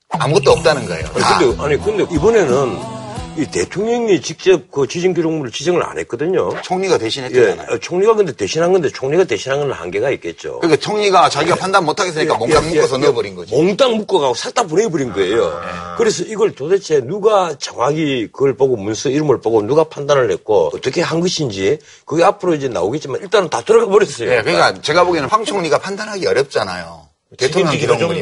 아무것도 0.09 0.51
없다는 0.51 0.85
거예요. 0.87 1.05
다. 1.13 1.35
아니, 1.37 1.45
근데, 1.45 1.63
아니, 1.63 1.77
근데 1.77 2.15
이번에는 2.15 2.98
이 3.39 3.45
대통령이 3.49 4.21
직접 4.21 4.69
그 4.69 4.85
지정 4.85 5.13
기록물을 5.13 5.51
지정을 5.51 5.81
안 5.81 5.97
했거든요. 5.99 6.49
총리가 6.61 6.95
예, 6.95 6.97
대신했잖아요. 6.99 7.73
어, 7.73 7.77
총리가 7.77 8.15
근데 8.15 8.33
대신한 8.33 8.73
건데 8.73 8.89
총리가 8.89 9.23
대신한 9.23 9.59
건 9.59 9.71
한계가 9.71 10.09
있겠죠. 10.11 10.59
그러니까 10.59 10.81
총리가 10.81 11.29
자기가 11.29 11.55
판단 11.55 11.85
못 11.85 11.97
하겠으니까 11.97 12.35
몽땅 12.35 12.65
예, 12.65 12.75
묶어서 12.75 12.97
예, 12.97 13.03
넣어버린 13.05 13.35
거지. 13.35 13.53
몽땅 13.55 13.95
묶어가고 13.95 14.33
싹 14.33 14.53
다 14.53 14.63
보내버린 14.63 15.13
거예요. 15.13 15.61
그래서 15.97 16.23
이걸 16.23 16.53
도대체 16.53 16.99
누가 17.01 17.55
정확히 17.59 18.27
그걸 18.31 18.57
보고 18.57 18.75
문서 18.75 19.09
이름을 19.09 19.39
보고 19.41 19.61
누가 19.61 19.83
판단을 19.85 20.31
했고 20.31 20.71
어떻게 20.73 21.01
한 21.01 21.19
것인지 21.21 21.79
그게 22.05 22.23
앞으로 22.23 22.55
이제 22.55 22.67
나오겠지만 22.67 23.21
일단은 23.21 23.49
다 23.49 23.61
들어가 23.61 23.85
버렸어요. 23.87 24.31
예, 24.31 24.41
그러니까 24.41 24.81
제가 24.81 25.03
보기에는 25.05 25.29
황 25.29 25.45
총리가 25.45 25.77
판단하기 25.77 26.25
어렵잖아요. 26.27 27.07
대통령. 27.37 27.71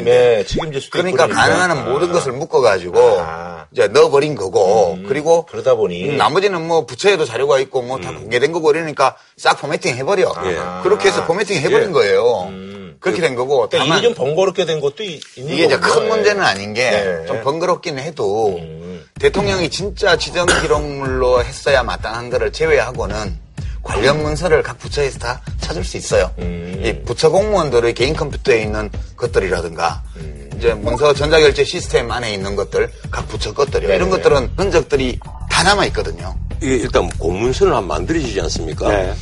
네, 0.04 0.44
책임질 0.44 0.82
수도 0.82 0.98
그러니까 0.98 1.26
가능한 1.26 1.70
그러니까. 1.70 1.90
모든 1.90 2.12
것을 2.12 2.32
묶어가지고 2.32 2.98
아. 3.20 3.57
이제 3.72 3.86
넣어버린 3.88 4.34
거고 4.34 4.98
그리고 5.06 5.44
그러다 5.46 5.74
보니 5.74 6.10
음, 6.10 6.16
나머지는 6.16 6.66
뭐 6.66 6.86
부처에도 6.86 7.24
자료가 7.24 7.58
있고 7.60 7.82
뭐 7.82 7.98
다 8.00 8.12
공개된 8.12 8.52
거고 8.52 8.70
이러니까 8.70 9.16
싹 9.36 9.60
포매팅 9.60 9.96
해버려. 9.96 10.32
예. 10.46 10.82
그렇게 10.82 11.08
해서 11.08 11.26
포매팅 11.26 11.56
해버린 11.60 11.88
예. 11.88 11.92
거예요. 11.92 12.50
그렇게 13.00 13.20
된 13.20 13.34
거고 13.36 13.68
그러니까 13.68 13.78
다만 13.78 13.98
일이 13.98 14.08
좀 14.08 14.14
번거롭게 14.14 14.64
된 14.64 14.80
것도 14.80 15.02
있, 15.04 15.20
는 15.36 15.48
이게 15.52 15.64
이제. 15.64 15.76
큰 15.78 16.08
문제는 16.08 16.42
아닌 16.42 16.74
게 16.74 16.90
네. 16.90 17.26
좀 17.26 17.42
번거롭긴 17.42 17.98
해도 17.98 18.56
음. 18.58 19.04
대통령이 19.20 19.68
진짜 19.70 20.16
지정 20.16 20.46
기록물로 20.46 21.44
했어야 21.44 21.82
마땅한 21.84 22.30
거를 22.30 22.52
제외하고는 22.52 23.38
관련 23.82 24.22
문서를 24.22 24.62
각 24.62 24.78
부처에서 24.78 25.18
다 25.18 25.40
찾을 25.60 25.84
수 25.84 25.96
있어요. 25.96 26.30
음. 26.38 26.80
이 26.84 27.04
부처 27.04 27.30
공무원들의 27.30 27.94
개인 27.94 28.14
컴퓨터에 28.14 28.62
있는 28.62 28.90
것들이라든가 29.16 30.02
음. 30.16 30.50
이제 30.56 30.74
문서 30.74 31.14
전자결제 31.14 31.64
시스템 31.64 32.10
안에 32.10 32.32
있는 32.34 32.56
것들 32.56 32.90
각 33.10 33.26
부처 33.28 33.54
것들이요. 33.54 33.94
이런 33.94 34.10
네. 34.10 34.16
것들은 34.16 34.50
흔적들이 34.56 35.18
다 35.50 35.62
남아 35.62 35.86
있거든요. 35.86 36.36
이게 36.60 36.76
일단 36.76 37.08
공문서는 37.10 37.72
한 37.72 37.86
만들어지지 37.86 38.40
않습니까? 38.42 38.88
네. 38.88 39.14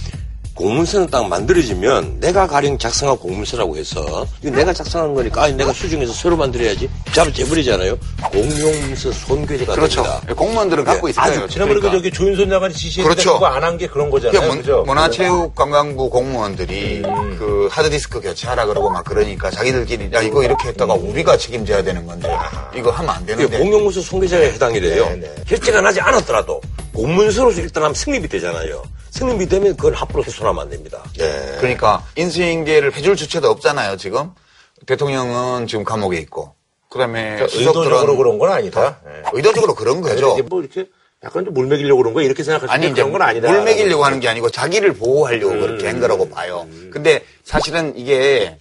공문서는 0.57 1.09
딱 1.09 1.29
만들어지면 1.29 2.19
내가 2.19 2.47
가령 2.47 2.79
작성한 2.79 3.19
공문서라고 3.19 3.77
해서 3.77 4.27
이거 4.43 4.57
내가 4.57 4.73
작성한 4.73 5.13
거니까 5.15 5.45
아니 5.45 5.55
내가 5.55 5.71
수정해서 5.73 6.13
새로 6.15 6.37
만들어야지 6.37 6.89
잡아 7.13 7.31
재버리잖아요. 7.31 7.99
공용문서 8.33 9.13
손괴제가 9.13 9.75
그렇죠. 9.75 10.03
됩니다. 10.03 10.35
공무원들은 10.35 10.85
갖고 10.85 11.09
있을 11.11 11.21
아주 11.21 11.35
거예요. 11.35 11.49
지난번에 11.49 11.81
그 11.81 11.87
그러니까. 11.89 11.99
저기 11.99 12.11
조윤선 12.17 12.49
장관이 12.49 12.75
지시했는데 12.75 13.23
그렇죠. 13.23 13.35
그거 13.35 13.47
안 13.47 13.63
한 13.67 13.77
게 13.77 13.87
그런 13.87 14.09
거잖아요. 14.11 14.49
문- 14.49 14.59
그죠? 14.59 14.83
문화체육관광부 14.87 16.09
공무원들이 16.09 17.03
음. 17.05 17.37
그 17.39 17.69
하드디스크 17.71 18.21
교체하라 18.23 18.65
그러고 18.67 18.89
막 18.89 19.05
그러니까 19.05 19.51
자기들끼리 19.51 20.11
야 20.15 20.23
이거 20.23 20.43
이렇게 20.43 20.69
했다가 20.69 20.95
우리가 20.95 21.37
책임져야 21.37 21.83
되는 21.83 22.07
건데 22.07 22.35
이거 22.75 22.91
하면 22.93 23.11
안 23.15 23.27
되는데 23.27 23.59
공용문서 23.59 24.01
손괴제가 24.01 24.43
해당이 24.45 24.81
돼요. 24.81 25.05
네, 25.11 25.17
네. 25.21 25.35
결제가 25.47 25.83
나지 25.83 26.01
않았더라도 26.01 26.63
공문서로서 26.97 27.61
일단 27.61 27.83
하면 27.85 27.95
승립이 27.95 28.27
되잖아요. 28.29 28.83
승립이 29.11 29.47
되면 29.49 29.77
그걸 29.77 29.93
함부로 29.93 30.25
훼손하면 30.25 30.63
안 30.63 30.71
됩니다. 30.71 31.05
네. 31.19 31.57
그러니까 31.59 32.03
인수인계를 32.17 32.95
해줄 32.95 33.17
주체도 33.17 33.49
없잖아요 33.51 33.97
지금 33.99 34.31
대통령은 34.87 35.67
지금 35.67 35.85
감옥에 35.85 36.17
있고 36.19 36.55
그다음에 36.91 37.35
그러니까 37.37 37.45
의도적으로 37.59 37.85
수석들은 37.85 38.17
그런 38.17 38.39
건 38.39 38.51
아니다. 38.53 39.01
네. 39.05 39.11
의도적으로 39.35 39.75
그런 39.75 40.01
거죠. 40.01 40.37
뭐 40.49 40.61
이렇게 40.61 40.87
약간 41.23 41.45
좀 41.45 41.53
물 41.55 41.67
먹이려고 41.67 42.03
그런 42.03 42.15
거 42.15 42.23
이렇게 42.23 42.43
생각할 42.43 42.69
수 42.69 42.73
아니 42.73 42.87
있는 42.87 42.95
그런 42.95 43.13
건 43.13 43.23
아니다. 43.23 43.51
물 43.51 43.63
먹이려고 43.63 44.05
하는 44.05 44.21
게 44.21 44.29
아니고 44.29 44.51
자기를 44.51 44.95
보호하려고 44.95 45.53
음. 45.53 45.61
그렇게 45.61 45.87
한 45.87 46.01
거라고 46.01 46.29
봐요. 46.31 46.67
근데 46.91 47.23
사실은 47.45 47.93
이게 47.97 48.59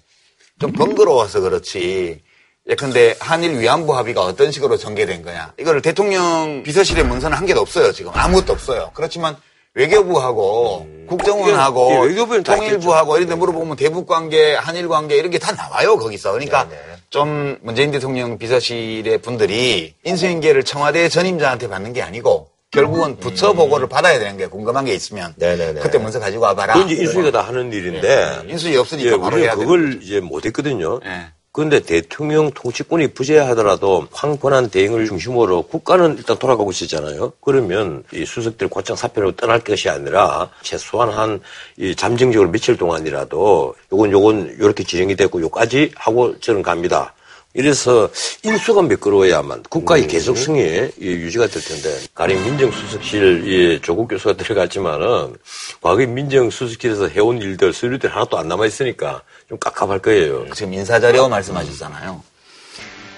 좀 0.60 0.72
번거로워서 0.74 1.40
그렇지. 1.42 2.22
예컨대 2.68 3.16
한일 3.20 3.60
위안부 3.60 3.96
합의가 3.96 4.22
어떤 4.22 4.52
식으로 4.52 4.78
전개된 4.78 5.22
거냐. 5.24 5.54
이거를 5.60 5.82
대통령 5.82 6.64
비서실에 6.64 7.04
문서는 7.04 7.38
한 7.38 7.46
개도 7.46 7.62
없어요. 7.62 7.92
지금 7.92 8.12
아무것도 8.16 8.54
없어요. 8.54 8.92
그렇지만 8.96 9.36
외교부하고 9.76 10.88
국정원하고 11.08 12.08
예, 12.10 12.42
통일부하고 12.44 13.18
이런 13.18 13.30
데 13.30 13.36
물어보면 13.36 13.76
대북 13.76 14.08
관계, 14.08 14.56
한일 14.56 14.88
관계 14.88 15.18
이런 15.18 15.30
게 15.32 15.38
다 15.38 15.52
나와요. 15.52 15.98
거기서. 15.98 16.32
그러니까 16.32 16.68
네네. 16.68 16.82
좀 17.12 17.58
문재인 17.62 17.92
대통령 17.92 18.38
비서실의 18.40 19.20
분들이 19.20 19.94
인수인계를 20.04 20.64
청와대 20.64 21.08
전임자한테 21.10 21.68
받는 21.68 21.94
게 21.94 22.02
아니고 22.02 22.50
결국은 22.72 23.18
부처 23.18 23.54
보고를 23.54 23.88
받아야 23.88 24.18
되는 24.18 24.38
게 24.38 24.48
궁금한 24.48 24.86
게 24.86 24.94
있으면 24.94 25.34
네네네. 25.38 25.82
그때 25.82 25.98
문서 26.00 26.20
가지고 26.20 26.44
와봐라. 26.46 26.74
그건 26.74 26.90
이제 26.90 27.04
인수위가 27.04 27.32
다 27.32 27.42
하는 27.48 27.72
일인데 27.72 28.44
인수위 28.48 28.76
없으니까 28.78 29.12
예, 29.12 29.18
바로 29.18 29.28
우리는 29.36 29.44
해야 29.44 29.56
그걸 29.56 30.00
이제 30.02 30.20
못했거든요. 30.20 31.00
예. 31.06 31.28
그런데 31.56 31.80
대통령 31.80 32.52
통치권이 32.52 33.14
부재하더라도 33.14 34.10
황권한 34.12 34.72
대응을 34.72 35.06
중심으로 35.06 35.62
국가는 35.62 36.18
일단 36.18 36.38
돌아가고 36.38 36.72
있었잖아요. 36.72 37.32
그러면 37.40 38.04
이 38.12 38.26
수석들 38.26 38.68
곧장 38.68 38.98
사표로 38.98 39.38
떠날 39.38 39.62
것이 39.62 39.88
아니라 39.90 40.50
최소한 40.62 41.10
한 41.12 41.40
이 41.78 41.94
잠정적으로 41.96 42.50
며칠 42.52 42.78
동안이라도 42.78 43.76
요건 43.92 44.12
요건 44.12 44.58
요렇게 44.60 44.84
진행이 44.84 45.16
됐고 45.16 45.42
요까지 45.42 45.92
하고 45.96 46.40
저는 46.40 46.62
갑니다. 46.62 47.14
이래서 47.56 48.10
인수가 48.44 48.82
매끄러워야만 48.82 49.64
국가의 49.70 50.08
계속성이 50.08 50.60
예, 50.62 50.92
유지가 51.00 51.48
될 51.48 51.64
텐데 51.64 51.98
가령 52.14 52.44
민정수석실 52.44 53.44
예, 53.48 53.82
조국 53.82 54.10
교수가 54.10 54.36
들어갔지만은 54.36 55.38
과거에 55.82 56.06
민정수석실에서 56.06 57.08
해온 57.08 57.38
일들 57.42 57.72
서류들 57.72 58.14
하나도 58.14 58.38
안 58.38 58.50
남아 58.50 58.66
있으니까 58.66 59.22
좀 59.48 59.58
깝깝할 59.58 60.00
거예요. 60.00 60.46
지금 60.54 60.74
인사자료 60.74 61.30
말씀하셨잖아요. 61.30 62.22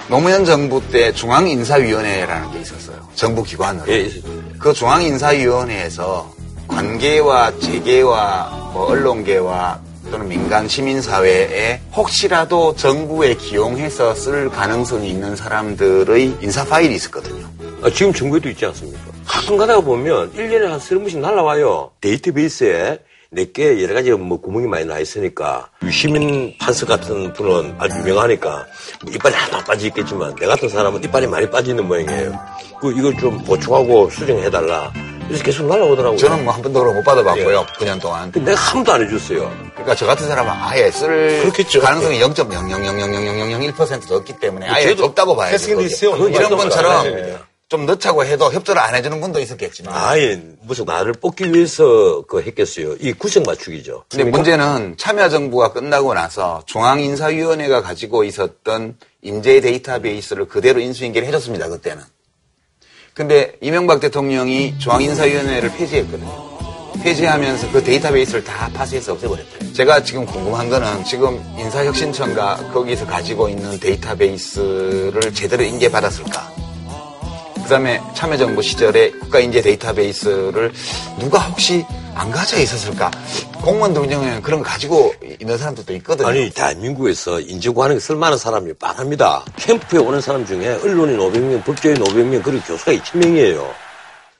노무현 0.08 0.46
정부 0.46 0.82
때 0.89 1.12
중앙인사위원회라는 1.12 2.51
게 2.51 2.62
있었어요. 2.62 3.10
정부 3.15 3.44
기관으로. 3.44 3.91
예. 3.91 4.10
그 4.60 4.72
중앙인사위원회에서 4.72 6.34
관계와 6.67 7.60
재계와 7.60 8.72
뭐 8.74 8.86
언론계와 8.86 9.87
또는 10.12 10.28
민간 10.28 10.68
시민사회에 10.68 11.82
혹시라도 11.94 12.76
정부에 12.76 13.36
기용해서 13.36 14.14
쓸 14.16 14.50
가능성이 14.50 15.10
있는 15.10 15.36
사람들의 15.36 16.38
인사 16.42 16.66
파일이 16.66 16.96
있었거든요. 16.96 17.48
아, 17.82 17.90
지금 17.90 18.14
정부에도 18.14 18.50
있지 18.50 18.66
않습니까? 18.66 19.00
가끔 19.26 19.58
가다가 19.58 19.82
보면 19.82 20.34
1년에 20.34 20.66
한 20.66 20.80
서른 20.80 21.04
번씩 21.04 21.20
날라와요. 21.20 21.92
데이터베이스에 22.02 23.00
내게 23.30 23.84
여러 23.84 23.94
가지 23.94 24.12
뭐 24.12 24.40
구멍이 24.40 24.68
많이 24.68 24.86
나 24.86 25.00
있으니까 25.00 25.70
유시민 25.84 26.58
판서 26.58 26.86
같은 26.86 27.34
분은 27.34 27.76
아주 27.78 28.00
유명하니까 28.00 28.66
뭐 29.04 29.14
이빨이 29.14 29.36
하나도 29.36 29.58
안 29.58 29.64
빠져 29.66 29.88
있겠지만 29.88 30.34
내 30.36 30.46
같은 30.48 30.70
사람은 30.70 31.04
이빨이 31.04 31.28
많이 31.28 31.50
빠져 31.50 31.72
있는 31.72 31.88
모양이에요. 31.88 32.40
그 32.80 32.92
이걸 32.98 33.18
좀 33.18 33.38
보충하고 33.44 34.10
수정해달라. 34.10 34.94
그래서 35.27 35.43
계속 35.43 35.67
날라오더라고요. 35.67 36.17
저는 36.17 36.43
뭐 36.43 36.53
한 36.53 36.62
번도 36.62 36.79
그걸 36.79 36.96
못 36.96 37.03
받아봤고요. 37.03 37.65
9년 37.77 38.01
동안. 38.01 38.31
근데 38.31 38.51
내가 38.51 38.62
한 38.62 38.74
번도 38.75 38.93
안 38.93 39.03
해줬어요. 39.03 39.51
그러니까 39.74 39.96
저 39.96 40.05
같은 40.05 40.27
사람은 40.27 40.51
아예 40.51 40.89
쓸 40.91 41.41
그렇겠죠. 41.41 41.81
가능성이 41.81 42.19
0.0000001%도 42.19 44.15
없기 44.15 44.39
때문에 44.39 44.67
아예 44.67 44.96
없다고 44.98 45.36
봐야죠. 45.36 45.72
이런. 45.72 46.57
분처럼 46.57 47.03
네. 47.03 47.38
좀 47.69 47.86
넣자고 47.86 48.24
해도 48.24 48.51
협조를 48.51 48.81
안 48.81 48.96
해주는 48.96 49.19
분도 49.19 49.39
있었겠지만. 49.41 49.93
아예 49.93 50.41
무슨 50.62 50.86
나를 50.86 51.12
뽑기 51.13 51.53
위해서 51.53 52.24
그 52.27 52.41
했겠어요. 52.41 52.96
이 53.01 53.12
구색 53.12 53.43
맞추기죠. 53.46 54.05
근데 54.10 54.24
문제는 54.24 54.96
참여정부가 54.98 55.74
끝나고 55.74 56.13
나서 56.13 56.63
중앙인사위원회가 56.65 57.81
가지고 57.81 58.24
있었던 58.24 58.96
인재 59.22 59.60
데이터베이스를 59.60 60.48
그대로 60.48 60.79
인수인계를 60.79 61.27
해줬습니다, 61.27 61.67
그때는. 61.67 62.03
근데 63.18 63.54
이명박 63.62 64.00
대통령이 64.00 64.76
중앙인사위원회를 64.78 65.72
폐지했거든요. 65.72 66.48
폐지하면서 67.02 67.72
그 67.72 67.84
데이터베이스를 67.84 68.44
다 68.44 68.70
파쇄해서 68.72 69.14
없애버렸대요. 69.14 69.74
제가 69.74 70.04
지금 70.04 70.24
궁금한 70.24 70.70
거는 70.70 71.04
지금 71.04 71.44
인사혁신처가 71.58 72.70
거기서 72.72 73.08
가지고 73.08 73.50
있는 73.50 73.80
데이터베이스를 73.80 75.34
제대로 75.34 75.64
인계받았을까? 75.64 76.54
그 77.56 77.64
다음에 77.64 78.00
참여정부 78.14 78.62
시절에 78.62 79.10
국가인재 79.10 79.64
데이터베이스를 79.64 80.72
누가 81.20 81.40
혹시 81.40 81.84
안 82.18 82.32
가져 82.32 82.60
있었을까? 82.60 83.12
공무원들 83.62 84.10
중에 84.10 84.42
그런 84.42 84.62
거 84.62 84.70
가지고 84.70 85.14
있는 85.40 85.58
사람들도 85.58 85.94
있거든요. 85.98 86.28
아니 86.28 86.50
대한민국에서 86.50 87.40
인증구하는 87.40 87.98
게 87.98 88.00
쓸만한 88.00 88.40
사람이 88.40 88.74
빤합니다. 88.74 89.46
캠프에 89.56 90.00
오는 90.00 90.20
사람 90.20 90.46
중에 90.46 90.80
언론인 90.84 91.18
500명, 91.20 91.64
법조인 91.64 91.98
500명, 91.98 92.44
그리고 92.44 92.64
교수가 92.66 92.94
2,000명이에요. 92.94 93.88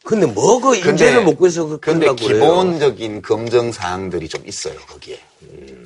근데 0.04 0.26
뭐그 0.26 0.78
인재를 0.78 1.24
못 1.24 1.36
구해서 1.36 1.66
그렇게 1.66 1.92
근데 1.92 2.08
한다고 2.08 2.28
그래요. 2.28 2.42
기본적인 2.42 3.22
검증 3.22 3.72
사항들이 3.74 4.30
좀 4.30 4.42
있어요 4.48 4.76
거기에. 4.88 5.20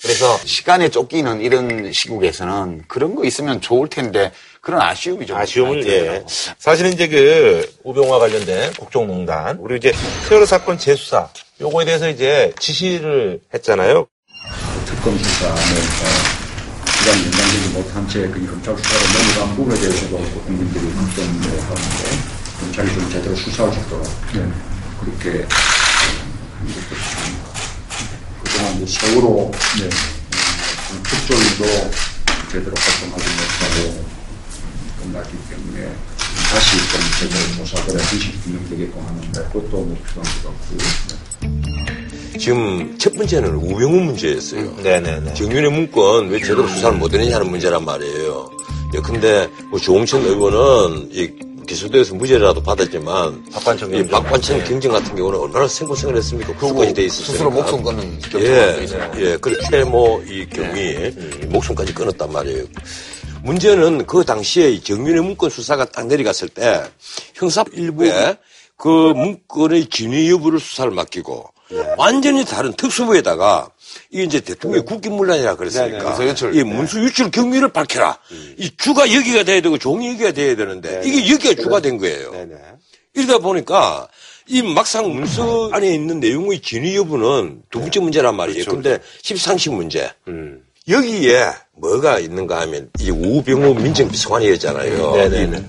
그래서 0.01 0.37
시간에 0.45 0.89
쫓기는 0.89 1.41
이런 1.41 1.91
시국에서는 1.91 2.83
그런 2.87 3.15
거 3.15 3.25
있으면 3.25 3.61
좋을 3.61 3.87
텐데 3.89 4.31
그런 4.61 4.79
아쉬움이 4.79 5.25
좀 5.25 5.35
아쉬움을 5.37 5.77
많이 5.77 5.89
예. 5.89 6.23
사실은 6.59 6.93
이제 6.93 7.07
그 7.07 7.67
우병우와 7.83 8.19
관련된 8.19 8.73
국정농단 8.73 9.57
우리 9.57 9.77
이제 9.77 9.91
세월호 10.27 10.45
사건 10.45 10.77
재수사 10.77 11.29
요거에 11.59 11.85
대해서 11.85 12.07
이제 12.07 12.53
지시를 12.59 13.39
했잖아요. 13.53 14.05
특검 14.85 15.17
수사는 15.17 15.55
어, 15.55 16.91
시간 16.91 17.17
연장되지 17.25 17.69
못한 17.73 18.07
채그 18.07 18.45
검찰 18.45 18.77
수사로 18.77 19.33
넘어간 19.33 19.55
부분에 19.55 19.79
대해서도 19.79 20.17
국민들이 20.17 20.85
걱정을 20.93 21.61
하는데 21.61 22.31
검찰이 22.59 22.93
좀 22.93 23.09
제대로 23.09 23.35
수사할 23.35 23.73
수 23.73 23.79
있도록 23.79 24.07
그렇게 25.01 25.41
것도 25.41 26.95
좋습니다. 26.95 27.49
그동안 28.43 28.75
이제 28.75 28.85
세월호 28.85 29.51
네. 29.79 29.85
어, 29.85 31.03
특조위도 31.03 31.91
제대로 32.51 32.73
활동하지 32.75 33.25
못하고 33.25 34.10
끝났기 35.01 35.37
때문에 35.49 35.91
다시 36.49 36.77
좀 36.91 37.01
제대로 37.19 37.55
조사들에 37.65 38.03
현실 38.03 38.41
규명되게끔 38.43 39.01
하는데 39.05 39.41
그것도 39.51 39.69
뭐 39.71 39.97
필요한 40.07 40.31
것 40.43 40.49
같고 40.49 40.77
네. 40.77 42.37
지금 42.37 42.97
첫 42.97 43.13
번째는 43.13 43.55
우병우 43.55 43.99
문제였어요. 44.01 44.61
음, 44.61 44.83
네네네. 44.83 45.33
정윤의 45.33 45.71
문건 45.71 46.29
왜 46.29 46.39
제대로 46.39 46.67
수사를 46.67 46.97
못 46.97 47.13
했느냐는 47.13 47.49
문제란 47.49 47.83
말이에요. 47.85 48.49
예컨대 48.93 49.49
뭐 49.69 49.79
조홍천 49.79 50.21
의원은 50.25 51.09
이 51.11 51.29
기소돼서 51.67 52.15
무죄라도 52.15 52.61
받았지만 52.61 53.45
박관청 53.53 53.93
이. 53.93 54.05
박관청 54.07 54.57
네. 54.57 54.63
경정 54.65 54.91
같은 54.91 55.15
경우는 55.15 55.39
얼마나 55.39 55.67
생고생을 55.67 56.17
했습니까? 56.17 56.53
구속까지 56.55 56.93
돼 56.93 57.03
있었어요. 57.05 57.25
스스로 57.31 57.51
목숨 57.51 57.83
끊는 57.83 58.19
경우도 58.19 58.41
예, 58.41 58.83
있어요. 58.83 59.11
예, 59.17 59.37
그렇게 59.37 59.83
뭐이 59.83 60.47
경위 60.49 61.11
목숨까지 61.47 61.93
끊었단 61.93 62.31
말이에요. 62.31 62.65
문제는 63.43 64.05
그 64.05 64.23
당시에 64.23 64.69
이 64.71 64.81
정윤의 64.81 65.21
문건 65.23 65.49
수사가 65.49 65.85
딱 65.85 66.07
내려갔을 66.07 66.49
때 66.49 66.83
형사 67.35 67.63
일부에 67.73 68.35
그 68.77 68.87
문건의 68.87 69.87
진위 69.87 70.29
여부를 70.31 70.59
수사를 70.59 70.91
맡기고 70.91 71.45
완전히 71.97 72.43
다른 72.45 72.73
특수부에다가 72.73 73.69
이게 74.09 74.23
이제 74.23 74.39
대통령의 74.41 74.85
국기문란이라 74.85 75.55
그랬으니까 75.55 75.97
문서 76.09 76.27
유출. 76.27 76.55
이 76.55 76.63
문서 76.63 76.99
유출 76.99 77.31
경위를 77.31 77.69
밝혀라. 77.69 78.17
이 78.57 78.69
주가 78.77 79.11
여기가 79.13 79.43
돼야 79.43 79.61
되고 79.61 79.77
종이 79.77 80.09
여기가 80.09 80.31
돼야 80.33 80.55
되는데 80.55 81.01
이게 81.05 81.31
여기가 81.31 81.61
주가 81.61 81.79
된 81.79 81.97
거예요. 81.97 82.31
이러다 83.13 83.39
보니까 83.39 84.07
이 84.47 84.61
막상 84.61 85.13
문서 85.13 85.69
안에 85.71 85.93
있는 85.93 86.19
내용의 86.19 86.61
진위 86.61 86.95
여부는 86.95 87.63
두 87.69 87.79
번째 87.79 87.99
문제란 88.01 88.35
말이에요. 88.35 88.65
근데 88.65 88.99
십상시 89.21 89.69
문제. 89.69 90.11
여기에 90.87 91.51
뭐가 91.77 92.19
있는가 92.19 92.61
하면 92.61 92.89
이 92.99 93.11
우병우 93.11 93.75
민정비서관이었잖아요. 93.75 95.13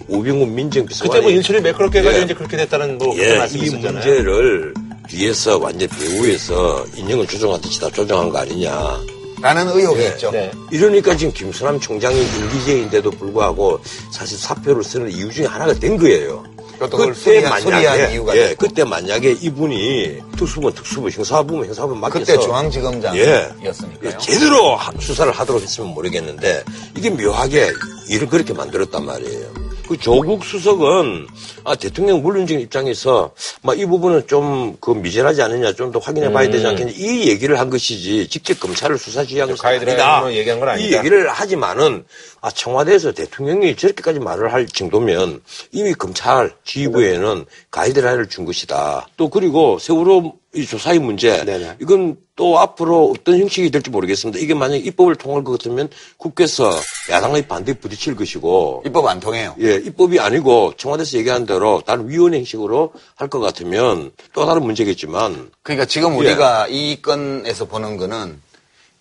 우병우 0.08 0.46
민정비서관이 0.46 1.10
그때 1.10 1.20
뭐 1.20 1.30
일처리 1.30 1.60
매끄럽게 1.60 1.98
해가지고 1.98 2.20
예. 2.20 2.24
이제 2.24 2.34
그렇게 2.34 2.56
됐다는 2.56 2.98
뭐 2.98 3.14
그런 3.14 3.28
예, 3.28 3.38
말씀 3.38 3.58
이 3.58 3.62
있었잖아요. 3.64 3.92
문제를 3.92 4.74
뒤에서 5.08 5.58
완전 5.58 5.88
배후에서 5.88 6.86
인형을 6.96 7.26
조종하듯이 7.26 7.80
다 7.80 7.90
조종한 7.90 8.30
거 8.30 8.38
아니냐. 8.38 9.00
라는 9.42 9.68
의혹이 9.68 10.06
있죠. 10.06 10.30
네. 10.30 10.52
이러니까 10.70 11.16
지금 11.16 11.32
김수남 11.32 11.80
총장이 11.80 12.16
일기제인데도 12.16 13.10
불구하고 13.10 13.80
사실 14.12 14.38
사표를 14.38 14.84
쓰는 14.84 15.10
이유 15.10 15.30
중에 15.30 15.46
하나가 15.46 15.74
된 15.74 15.98
거예요. 15.98 16.44
그걸 16.78 17.12
수리한- 17.14 17.60
수리한 17.60 18.12
이유가 18.12 18.36
예. 18.36 18.54
그때 18.58 18.82
만약에 18.84 19.30
이분이 19.40 20.18
특수본 20.36 20.72
특수부 20.74 21.08
형사부면 21.10 21.66
형사부 21.66 21.94
맡겨서 21.94 22.24
그때 22.24 22.38
중앙지검장이었으니까요. 22.40 24.10
예, 24.10 24.18
제대로 24.18 24.74
하- 24.76 24.92
수사를 24.98 25.30
하도록 25.32 25.62
했으면 25.62 25.90
모르겠는데 25.94 26.64
이게 26.96 27.10
묘하게 27.10 27.72
일을 28.08 28.28
그렇게 28.28 28.52
만들었단 28.52 29.04
말이에요. 29.04 29.62
그 29.88 29.96
조국 29.98 30.44
수석은 30.44 31.26
아, 31.64 31.74
대통령 31.74 32.22
물론적인 32.22 32.60
입장에서 32.60 33.32
막 33.62 33.76
이 33.78 33.84
부분은 33.86 34.26
좀 34.26 34.76
그 34.80 34.90
미진하지 34.92 35.42
않느냐 35.42 35.72
좀 35.74 35.92
더 35.92 35.98
확인해 35.98 36.32
봐야 36.32 36.48
되지 36.48 36.66
않겠냐 36.66 36.92
이 36.96 37.28
얘기를 37.28 37.58
한 37.58 37.68
것이지 37.68 38.28
직접 38.28 38.58
검찰을 38.60 38.96
수사 38.98 39.24
지휘한 39.24 39.48
것이 39.50 39.60
가이드라인으로 39.62 40.04
아니다. 40.04 40.32
얘기한 40.38 40.60
건이 40.60 40.72
아니다. 40.72 40.98
얘기를 40.98 41.28
하지만은 41.30 42.04
아, 42.42 42.50
청와대에서 42.50 43.12
대통령이 43.12 43.76
저렇게까지 43.76 44.18
말을 44.18 44.52
할 44.52 44.66
정도면 44.66 45.40
이미 45.70 45.94
검찰 45.94 46.52
지휘부에는 46.64 47.46
가이드라인을 47.70 48.28
준 48.28 48.44
것이다. 48.44 49.06
또 49.16 49.30
그리고 49.30 49.78
세월호 49.78 50.34
이 50.54 50.66
조사의 50.66 50.98
문제 50.98 51.42
이건 51.80 52.16
또 52.36 52.58
앞으로 52.58 53.14
어떤 53.16 53.38
형식이 53.38 53.70
될지 53.70 53.88
모르겠습니다. 53.88 54.38
이게 54.38 54.52
만약 54.52 54.84
입법을 54.84 55.14
통할 55.16 55.44
것 55.44 55.52
같으면 55.52 55.88
국회에서 56.18 56.70
야당의 57.10 57.46
반대에 57.48 57.74
부딪힐 57.76 58.16
것이고 58.16 58.82
입법 58.84 59.06
안 59.06 59.18
통해요. 59.20 59.54
예, 59.60 59.76
입법이 59.76 60.18
아니고 60.20 60.74
청와대에서 60.76 61.16
얘기한 61.18 61.46
대로 61.46 61.80
다른 61.86 62.08
위원회 62.08 62.38
형식으로 62.38 62.92
할 63.14 63.28
것 63.28 63.38
같으면 63.40 64.10
또 64.34 64.44
다른 64.44 64.62
문제겠지만 64.64 65.50
그러니까 65.62 65.86
지금 65.86 66.12
예. 66.14 66.16
우리가 66.18 66.66
이 66.68 67.00
건에서 67.00 67.64
보는 67.64 67.96
거는 67.96 68.38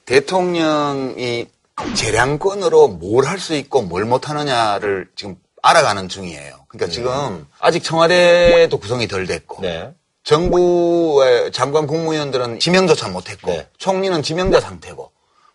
대통령이 0.05 1.47
재량권으로 1.95 2.87
뭘 2.89 3.25
할 3.25 3.39
수 3.39 3.53
있고 3.55 3.81
뭘 3.81 4.05
못하느냐를 4.05 5.07
지금 5.15 5.35
알아가는 5.61 6.09
중이에요. 6.09 6.65
그러니까 6.67 6.91
지금 6.91 7.47
아직 7.59 7.83
청와대도 7.83 8.77
구성이 8.77 9.07
덜 9.07 9.27
됐고 9.27 9.61
네. 9.61 9.91
정부의 10.23 11.51
장관 11.51 11.87
국무위원들은 11.87 12.59
지명조차 12.59 13.09
못했고 13.09 13.51
네. 13.51 13.67
총리는 13.77 14.21
지명자 14.23 14.59
상태고 14.59 15.11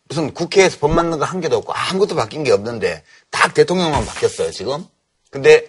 무슨 0.08 0.32
국회에서 0.34 0.78
법 0.78 0.92
만든 0.92 1.18
거한 1.18 1.40
개도 1.40 1.56
없고 1.58 1.72
아무것도 1.72 2.14
바뀐 2.14 2.44
게 2.44 2.52
없는데 2.52 3.02
딱 3.30 3.54
대통령만 3.54 4.04
바뀌었어요 4.04 4.50
지금. 4.52 4.84
근데 5.30 5.66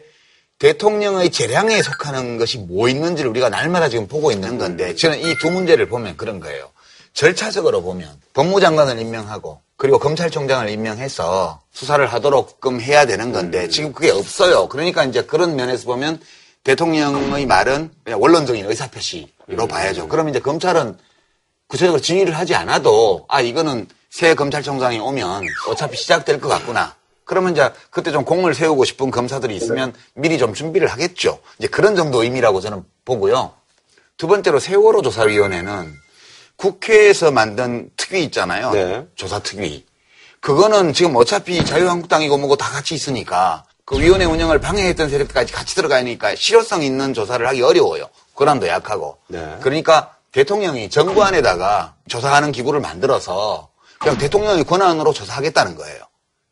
대통령의 0.60 1.30
재량에 1.32 1.82
속하는 1.82 2.38
것이 2.38 2.58
뭐 2.58 2.90
있는지를 2.90 3.30
우리가 3.30 3.50
날마다 3.50 3.90
지금 3.90 4.08
보고 4.08 4.32
있는 4.32 4.58
건데 4.58 4.96
저는 4.96 5.20
이 5.20 5.36
두 5.40 5.52
문제를 5.52 5.88
보면 5.88 6.18
그런 6.18 6.40
거예요. 6.40 6.70
절차적으로 7.14 7.82
보면 7.82 8.10
법무장관을 8.34 9.00
임명하고 9.00 9.62
그리고 9.78 10.00
검찰총장을 10.00 10.68
임명해서 10.70 11.62
수사를 11.72 12.06
하도록끔 12.06 12.82
해야 12.82 13.06
되는 13.06 13.32
건데 13.32 13.70
지금 13.70 13.94
그게 13.94 14.10
없어요. 14.10 14.68
그러니까 14.68 15.06
이제 15.06 15.22
그런 15.22 15.56
면에서 15.56 15.86
보면 15.86 16.20
대통령의 16.64 17.46
말은 17.46 17.92
그냥 18.04 18.22
원론적인 18.22 18.66
의사표시로 18.66 19.68
봐야죠. 19.70 20.08
그럼 20.08 20.30
이제 20.30 20.40
검찰은 20.40 20.98
구체적으로 21.68 22.02
진위를 22.02 22.36
하지 22.36 22.56
않아도 22.56 23.26
아 23.30 23.40
이거는 23.42 23.88
새 24.10 24.34
검찰총장이 24.34 25.00
오면 25.00 25.44
어차피 25.70 25.96
시작될 25.96 26.42
것 26.42 26.50
같구나. 26.50 26.96
그러면 27.24 27.52
이제 27.52 27.72
그때 27.92 28.12
좀 28.12 28.26
공을 28.26 28.56
세우고 28.56 28.84
싶은 28.84 29.12
검사들이 29.12 29.56
있으면 29.56 29.94
미리 30.16 30.40
좀 30.40 30.54
준비를 30.54 30.88
하겠죠. 30.88 31.40
이제 31.60 31.68
그런 31.68 31.96
정도 31.96 32.24
의미라고 32.24 32.62
저는 32.62 32.84
보고요. 33.06 33.52
두 34.18 34.28
번째로 34.28 34.60
세월호 34.60 35.04
조사위원회는 35.04 35.94
국회에서 36.58 37.32
만든 37.32 37.90
특위 37.96 38.24
있잖아요. 38.26 38.72
네. 38.72 39.08
조사 39.16 39.40
특위. 39.40 39.86
그거는 40.42 40.94
지금 40.94 41.16
어차피 41.16 41.64
자유한국당이고 41.64 42.38
뭐고 42.38 42.56
다 42.56 42.70
같이 42.70 42.94
있으니까 42.94 43.64
그 43.86 44.00
위원회 44.00 44.26
운영을 44.26 44.60
방해했던 44.60 45.10
세력까지 45.10 45.54
같이 45.54 45.76
들어가니까 45.76 46.36
실효성 46.36 46.84
있는 46.84 47.14
조사를 47.14 47.48
하기 47.48 47.62
어려워요. 47.62 48.10
권한도 48.36 48.68
약하고. 48.68 49.18
네. 49.28 49.58
그러니까 49.62 50.16
대통령이 50.32 50.90
정부 50.90 51.24
안에다가 51.24 51.96
조사하는 52.08 52.52
기구를 52.52 52.80
만들어서 52.82 53.70
그냥 54.00 54.18
대통령의 54.18 54.64
권한으로 54.64 55.14
조사하겠다는 55.14 55.76
거예요. 55.76 56.04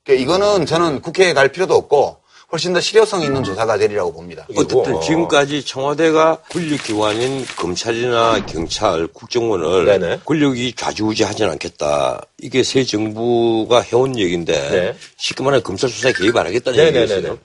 그러니까 0.03 0.23
이거는 0.23 0.65
저는 0.65 1.01
국회에 1.01 1.33
갈 1.33 1.49
필요도 1.49 1.75
없고 1.75 2.17
훨씬 2.55 2.71
더 2.71 2.79
실효성 2.79 3.21
있는 3.21 3.43
조사가 3.43 3.77
되리라고 3.77 4.13
봅니다. 4.13 4.47
어쨌든 4.55 5.01
지금까지 5.01 5.65
청와대가 5.65 6.37
권력기관인 6.51 7.45
검찰이나 7.57 8.45
경찰, 8.45 9.07
국정원을 9.07 9.83
네네. 9.83 10.21
권력이 10.23 10.73
좌지우지하지는 10.77 11.51
않겠다. 11.51 12.21
이게 12.39 12.63
새 12.63 12.85
정부가 12.85 13.81
해온 13.81 14.17
얘기인데 14.17 14.53
네. 14.69 14.95
쉽게 15.17 15.43
말하면 15.43 15.63
검찰 15.63 15.89
수사에 15.89 16.13
개입 16.13 16.37
안 16.37 16.47
하겠다는. 16.47 16.79
얘기였어요. 16.79 17.37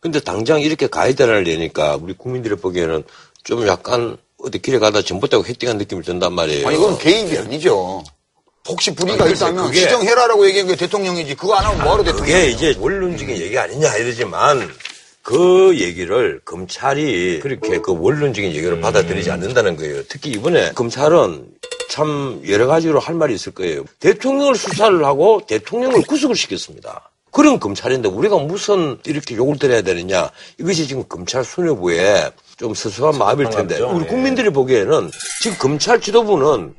근데 0.00 0.18
당장 0.18 0.60
이렇게 0.60 0.88
가이드라인을 0.88 1.44
내니까 1.44 1.96
우리 2.02 2.12
국민들이 2.14 2.56
보기에는 2.56 3.04
좀 3.44 3.68
약간 3.68 4.16
어디 4.38 4.60
길에 4.60 4.80
가다 4.80 5.02
전봇대고 5.02 5.44
헤딩한 5.46 5.78
느낌이 5.78 6.02
든단 6.02 6.32
말이에요. 6.32 6.66
아니, 6.66 6.76
이건 6.76 6.98
개입이 6.98 7.38
아니죠. 7.38 8.02
혹시 8.68 8.94
불이가 8.94 9.24
아니, 9.24 9.32
글쎄, 9.32 9.44
있다면 9.46 9.66
그게- 9.66 9.80
시정해라라고 9.80 10.46
얘기한 10.46 10.68
게 10.68 10.76
대통령이지. 10.76 11.34
그거 11.36 11.54
안 11.54 11.64
하면 11.66 11.82
뭐하러 11.82 12.02
대통령이에요? 12.04 12.38
그게 12.40 12.50
이제 12.52 12.76
원론적인 12.78 13.36
얘기 13.38 13.58
아니냐 13.58 13.96
이러지만 13.96 14.68
그 15.22 15.76
얘기를 15.78 16.40
검찰이 16.44 17.40
그렇게 17.40 17.78
그 17.80 17.92
원론적인 17.98 18.50
얘기를 18.52 18.80
받아들이지 18.80 19.30
않는다는 19.30 19.76
거예요. 19.76 20.02
특히 20.08 20.30
이번에 20.30 20.72
검찰은 20.72 21.46
참 21.90 22.40
여러 22.48 22.66
가지로 22.66 22.98
할 23.00 23.14
말이 23.14 23.34
있을 23.34 23.52
거예요. 23.52 23.84
대통령을 24.00 24.54
수사를 24.56 25.04
하고 25.04 25.40
대통령을 25.46 26.02
구속을 26.02 26.36
시켰습니다. 26.36 27.10
그런 27.32 27.60
검찰인데 27.60 28.08
우리가 28.08 28.38
무슨 28.38 28.98
이렇게 29.04 29.36
욕을 29.36 29.58
들어야 29.58 29.82
되느냐. 29.82 30.30
이것이 30.58 30.86
지금 30.88 31.04
검찰 31.08 31.44
수뇌부에 31.44 32.30
좀 32.56 32.72
서서한 32.74 33.18
마음일 33.18 33.50
텐데. 33.50 33.78
우리 33.80 34.04
예. 34.04 34.08
국민들이 34.08 34.48
보기에는 34.50 35.10
지금 35.42 35.58
검찰 35.58 36.00
지도부는 36.00 36.74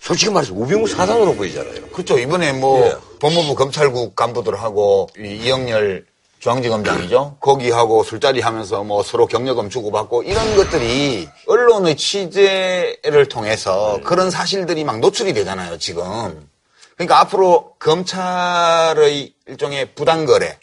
솔직히 0.00 0.30
말해서 0.30 0.54
우병우 0.54 0.86
사상으로 0.86 1.34
보이잖아요. 1.34 1.88
그렇죠. 1.92 2.18
이번에 2.18 2.52
뭐 2.52 2.86
예. 2.86 2.96
법무부 3.18 3.54
검찰국 3.54 4.14
간부들하고 4.14 5.08
이 5.18 5.40
이영렬 5.44 6.06
중앙지검장이죠. 6.38 7.38
거기하고 7.40 8.04
술자리 8.04 8.40
하면서 8.40 8.84
뭐 8.84 9.02
서로 9.02 9.26
경력금 9.26 9.68
주고받고 9.68 10.22
이런 10.22 10.56
것들이 10.56 11.28
언론의 11.46 11.96
취재를 11.96 13.28
통해서 13.28 14.00
그런 14.04 14.30
사실들이 14.30 14.84
막 14.84 15.00
노출이 15.00 15.32
되잖아요, 15.32 15.78
지금. 15.78 16.48
그러니까 16.94 17.20
앞으로 17.20 17.72
검찰의 17.78 19.32
일종의 19.46 19.94
부당거래 19.94 20.58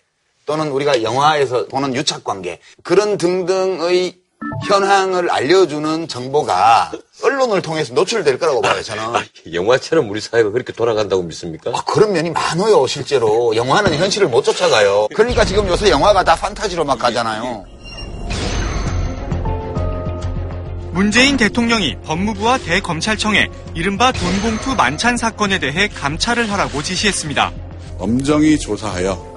또는 0.45 0.71
우리가 0.71 1.03
영화에서 1.03 1.67
보는 1.67 1.95
유착관계 1.95 2.59
그런 2.83 3.17
등등의 3.17 4.22
현황을 4.67 5.29
알려주는 5.29 6.07
정보가 6.07 6.91
언론을 7.23 7.61
통해서 7.61 7.93
노출될 7.93 8.39
거라고 8.39 8.61
봐요, 8.61 8.81
저는. 8.81 9.03
영화처럼 9.53 10.09
우리 10.09 10.21
사회가 10.21 10.51
그렇게 10.51 10.73
돌아간다고 10.73 11.23
믿습니까? 11.23 11.71
아, 11.73 11.83
그런 11.85 12.13
면이 12.13 12.31
많아요, 12.31 12.85
실제로. 12.87 13.55
영화는 13.55 13.95
현실을 13.95 14.27
못 14.27 14.43
쫓아가요. 14.43 15.07
그러니까 15.15 15.45
지금 15.45 15.67
요새 15.67 15.89
영화가 15.89 16.23
다 16.23 16.35
판타지로 16.35 16.83
막 16.83 16.97
가잖아요. 16.99 17.65
문재인 20.91 21.37
대통령이 21.37 21.97
법무부와 22.05 22.59
대검찰청에 22.59 23.49
이른바 23.73 24.11
돈봉투 24.11 24.75
만찬 24.75 25.17
사건에 25.17 25.57
대해 25.59 25.87
감찰을 25.87 26.51
하라고 26.51 26.83
지시했습니다. 26.83 27.51
엄정히 27.97 28.59
조사하여 28.59 29.33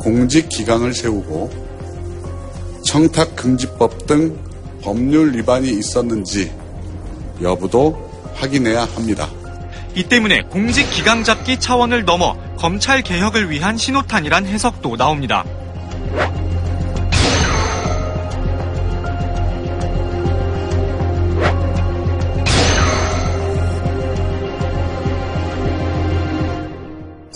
공직 0.00 0.48
기강을 0.48 0.94
세우고 0.94 1.71
청탁금지법 2.92 4.06
등 4.06 4.38
법률 4.82 5.34
위반이 5.34 5.70
있었는지 5.70 6.52
여부도 7.40 8.10
확인해야 8.34 8.82
합니다. 8.84 9.30
이 9.94 10.02
때문에 10.02 10.42
공직 10.50 10.90
기강 10.90 11.24
잡기 11.24 11.58
차원을 11.58 12.04
넘어 12.04 12.36
검찰 12.58 13.00
개혁을 13.00 13.50
위한 13.50 13.78
신호탄이란 13.78 14.44
해석도 14.44 14.96
나옵니다. 14.96 15.42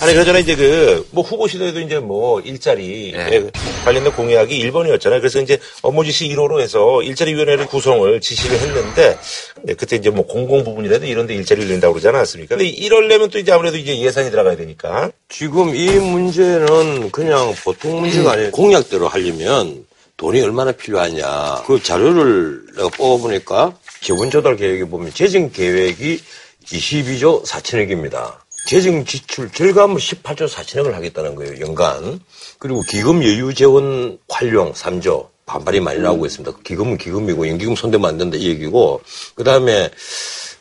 아니 0.06 0.14
그러잖아 0.14 0.38
이제 0.38 0.54
그 0.56 1.06
뭐 1.10 1.24
후보 1.24 1.48
시대에도 1.48 1.80
이제 1.80 1.98
뭐 1.98 2.40
일자리 2.40 3.12
에 3.14 3.50
관련된 3.84 4.12
공약이 4.12 4.62
1번이었잖아요. 4.70 5.20
그래서 5.20 5.40
이제 5.40 5.58
업무 5.82 6.04
지시 6.04 6.28
1호로 6.28 6.60
해서 6.60 7.02
일자리 7.02 7.34
위원회를 7.34 7.66
구성을 7.66 8.20
지시를 8.20 8.58
했는데 8.58 9.18
네, 9.62 9.74
그때 9.74 9.96
이제 9.96 10.10
뭐 10.10 10.26
공공 10.26 10.64
부분이라도 10.64 11.06
이런 11.06 11.26
데 11.26 11.34
일자리를 11.34 11.68
낸다고 11.68 11.94
그러지 11.94 12.08
않았습니까? 12.08 12.56
근데 12.56 12.68
이럴려면 12.68 13.30
또 13.30 13.38
이제 13.38 13.52
아무래도 13.52 13.76
이제 13.78 13.98
예산이 13.98 14.30
들어가야 14.30 14.56
되니까 14.56 15.10
지금 15.28 15.74
이 15.74 15.88
문제는 15.90 17.10
그냥 17.10 17.54
보통 17.64 18.00
문제가 18.00 18.32
아니에요. 18.32 18.50
공약대로 18.50 19.08
하려면 19.08 19.86
돈이 20.16 20.40
얼마나 20.42 20.72
필요하냐. 20.72 21.62
그 21.66 21.82
자료를 21.82 22.62
내가 22.76 22.88
뽑아보니까 22.88 23.76
재원 24.00 24.30
조달 24.30 24.56
계획에 24.56 24.84
보면 24.84 25.12
재정 25.14 25.50
계획이 25.50 26.20
22조 26.66 27.46
4천억입니다. 27.46 28.34
재정 28.66 29.04
지출 29.04 29.48
절감을 29.50 29.96
18조 29.96 30.48
4천억을 30.48 30.92
하겠다는 30.92 31.36
거예요, 31.36 31.60
연간. 31.60 32.18
그리고 32.58 32.82
기금 32.82 33.22
여유 33.22 33.54
재원 33.54 34.18
활용 34.28 34.72
3조. 34.72 35.28
반발이 35.46 35.78
많이 35.78 36.00
나오고 36.00 36.26
있습니다. 36.26 36.58
기금은 36.64 36.98
기금이고 36.98 37.48
연기금 37.48 37.76
손대면 37.76 38.10
안 38.10 38.18
된다 38.18 38.36
이 38.36 38.48
얘기고. 38.48 39.00
그 39.36 39.44
다음에 39.44 39.88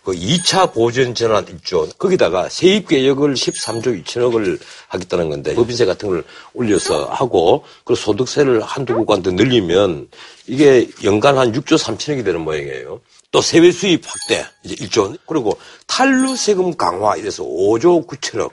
그 0.04 0.12
2차 0.12 0.72
보전 0.72 1.16
전환 1.16 1.46
1조, 1.46 1.98
거기다가 1.98 2.48
세입 2.48 2.90
개혁을 2.90 3.34
13조 3.34 4.04
2천억을 4.04 4.60
하겠다는 4.88 5.30
건데, 5.30 5.56
법인세 5.56 5.86
같은 5.86 6.08
걸 6.10 6.24
올려서 6.54 7.06
하고, 7.06 7.64
그리고 7.84 8.00
소득세를 8.00 8.62
한두 8.62 8.94
구간 8.94 9.24
더 9.24 9.32
늘리면, 9.32 10.10
이게 10.46 10.88
연간 11.04 11.40
한 11.40 11.52
6조 11.52 11.80
3천억이 11.80 12.24
되는 12.24 12.42
모양이에요. 12.42 13.02
또 13.32 13.42
세외 13.42 13.72
수입 13.72 14.04
확대, 14.06 14.46
이제 14.64 14.76
1조, 14.76 15.18
그리고 15.26 15.58
탈루 15.88 16.36
세금 16.36 16.76
강화, 16.76 17.16
이래서 17.18 17.44
5조 17.44 18.08
9천억. 18.08 18.52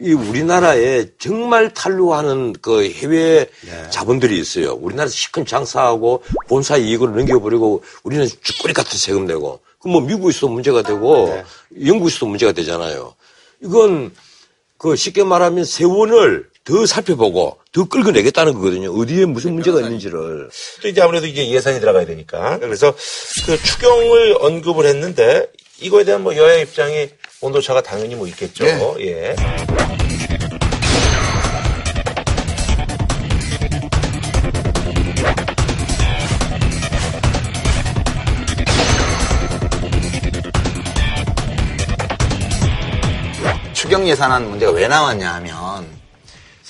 이 0.00 0.12
우리나라에 0.12 1.06
정말 1.18 1.74
탈루하는 1.74 2.54
그 2.62 2.90
해외 2.90 3.46
자본들이 3.90 4.40
있어요. 4.40 4.72
우리나라에서 4.72 5.14
시큰 5.14 5.44
장사하고 5.44 6.22
본사 6.48 6.78
이익을 6.78 7.12
넘겨버리고 7.12 7.84
우리는 8.02 8.26
쥐꼬리 8.26 8.72
같은 8.72 8.98
세금 8.98 9.26
내고 9.26 9.60
그럼 9.78 9.92
뭐 9.92 10.00
미국에서도 10.00 10.48
문제가 10.48 10.82
되고 10.82 11.44
영국에서도 11.84 12.26
문제가 12.26 12.52
되잖아요. 12.52 13.14
이건 13.62 14.14
그 14.78 14.96
쉽게 14.96 15.24
말하면 15.24 15.66
세원을 15.66 16.48
더 16.64 16.86
살펴보고 16.86 17.58
더 17.72 17.84
끌어내겠다는 17.88 18.54
거거든요. 18.54 18.92
어디에 18.92 19.24
무슨 19.24 19.54
문제가 19.54 19.80
있는지를. 19.80 20.48
또 20.80 20.88
이제 20.88 21.00
아무래도 21.00 21.26
이제 21.26 21.48
예산이 21.48 21.80
들어가야 21.80 22.06
되니까 22.06 22.58
그래서 22.58 22.94
그 23.46 23.60
추경을 23.60 24.36
언급을 24.40 24.86
했는데 24.86 25.46
이거에 25.80 26.04
대한 26.04 26.22
뭐 26.22 26.36
여야 26.36 26.56
입장이 26.60 27.08
온도차가 27.40 27.82
당연히 27.82 28.14
뭐 28.14 28.28
있겠죠. 28.28 28.64
네. 28.64 28.94
예. 29.00 29.36
추경 43.72 44.06
예산안 44.08 44.48
문제가 44.48 44.70
왜 44.72 44.86
나왔냐 44.86 45.34
하면 45.34 45.61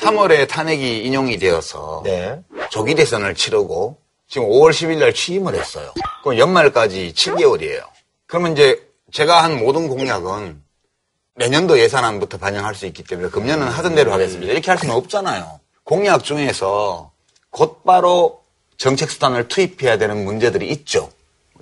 3월에 0.06 0.48
탄핵이 0.48 1.04
인용이 1.04 1.38
되어서 1.38 2.02
네. 2.04 2.40
조기 2.70 2.94
대선을 2.94 3.34
치르고 3.34 3.96
지금 4.28 4.48
5월 4.48 4.70
10일 4.70 4.98
날 4.98 5.14
취임을 5.14 5.54
했어요. 5.54 5.92
그럼 6.22 6.38
연말까지 6.38 7.12
7개월이에요. 7.14 7.82
그러면 8.26 8.52
이제 8.52 8.82
제가 9.12 9.44
한 9.44 9.58
모든 9.58 9.88
공약은 9.88 10.60
내년도 11.36 11.78
예산안부터 11.78 12.38
반영할 12.38 12.74
수 12.74 12.86
있기 12.86 13.04
때문에 13.04 13.28
금년은 13.28 13.66
하던 13.68 13.94
대로 13.94 14.12
하겠습니다. 14.12 14.52
이렇게 14.52 14.70
할 14.70 14.78
수는 14.78 14.94
없잖아요. 14.94 15.60
공약 15.84 16.24
중에서 16.24 17.10
곧바로 17.50 18.40
정책 18.76 19.10
수단을 19.10 19.48
투입해야 19.48 19.98
되는 19.98 20.24
문제들이 20.24 20.68
있죠. 20.70 21.10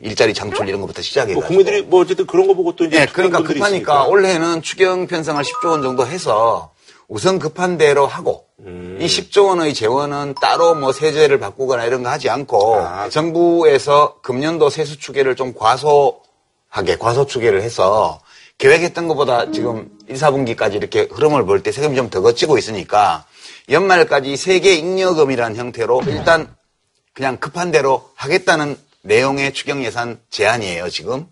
일자리 0.00 0.32
창출 0.32 0.68
이런 0.68 0.80
것부터 0.80 1.02
시작해가지고. 1.02 1.40
뭐 1.40 1.46
국민들이 1.48 1.82
뭐 1.82 2.00
어쨌든 2.00 2.26
그런 2.26 2.46
거 2.46 2.54
보고 2.54 2.74
또 2.74 2.84
이제 2.84 3.00
네, 3.00 3.06
그러니까 3.06 3.38
급하니까 3.42 3.66
있으니까. 3.68 4.04
올해는 4.04 4.62
추경 4.62 5.06
편성을 5.06 5.42
10조 5.42 5.66
원 5.70 5.82
정도 5.82 6.06
해서 6.06 6.72
우선 7.10 7.40
급한 7.40 7.76
대로 7.76 8.06
하고 8.06 8.46
음. 8.60 8.96
이 9.00 9.06
10조 9.06 9.48
원의 9.48 9.74
재원은 9.74 10.36
따로 10.40 10.76
뭐 10.76 10.92
세제를 10.92 11.40
바꾸거나 11.40 11.84
이런 11.84 12.04
거 12.04 12.08
하지 12.08 12.30
않고 12.30 12.76
아. 12.76 13.08
정부에서 13.08 14.20
금년도 14.22 14.70
세수 14.70 14.96
추계를 14.96 15.34
좀 15.34 15.52
과소하게 15.52 16.96
과소 17.00 17.26
추계를 17.26 17.62
해서 17.62 18.20
계획했던 18.58 19.08
것보다 19.08 19.50
지금 19.50 19.90
1, 20.06 20.14
4분기까지 20.14 20.74
이렇게 20.74 21.08
흐름을 21.10 21.44
볼 21.46 21.62
때 21.64 21.72
세금이 21.72 21.96
좀 21.96 22.10
더 22.10 22.20
거치고 22.22 22.58
있으니까 22.58 23.24
연말까지 23.68 24.36
세계 24.36 24.74
잉여금이라는 24.74 25.56
형태로 25.56 26.02
일단 26.06 26.54
그냥 27.12 27.38
급한 27.38 27.72
대로 27.72 28.08
하겠다는 28.14 28.76
내용의 29.02 29.52
추경 29.52 29.82
예산 29.84 30.20
제안이에요, 30.30 30.88
지금. 30.90 31.26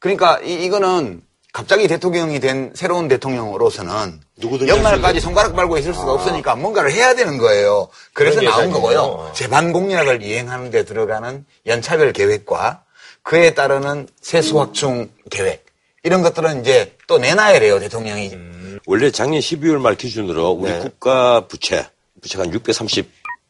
그러니까 0.00 0.40
이, 0.40 0.64
이거는 0.64 1.22
갑자기 1.54 1.86
대통령이 1.86 2.40
된 2.40 2.72
새로운 2.74 3.06
대통령으로서는 3.06 4.20
연말까지 4.66 5.20
손가락 5.20 5.54
빨고 5.54 5.78
있을 5.78 5.94
수가 5.94 6.14
없으니까 6.14 6.56
뭔가를 6.56 6.90
해야 6.90 7.14
되는 7.14 7.38
거예요. 7.38 7.88
그래서 8.12 8.40
나온. 8.40 8.72
거고요. 8.72 9.30
재반 9.34 9.72
공약을 9.72 10.20
이행하는 10.20 10.72
데 10.72 10.84
들어가는 10.84 11.46
연차별 11.66 12.12
계획과 12.12 12.82
그에 13.22 13.54
따르는 13.54 14.08
세수 14.20 14.58
확충 14.58 15.08
계획 15.30 15.64
이런 16.02 16.22
것들은 16.22 16.62
이제 16.62 16.96
또 17.06 17.18
내놔야 17.18 17.60
돼요, 17.60 17.78
대통령이. 17.78 18.30
음. 18.32 18.80
원래 18.86 19.12
작년 19.12 19.38
12월 19.38 19.78
말 19.78 19.94
기준으로 19.94 20.50
우리 20.50 20.72
네. 20.72 20.80
국가 20.80 21.46
부채, 21.46 21.86
부채가 22.20 22.42
한 22.42 22.50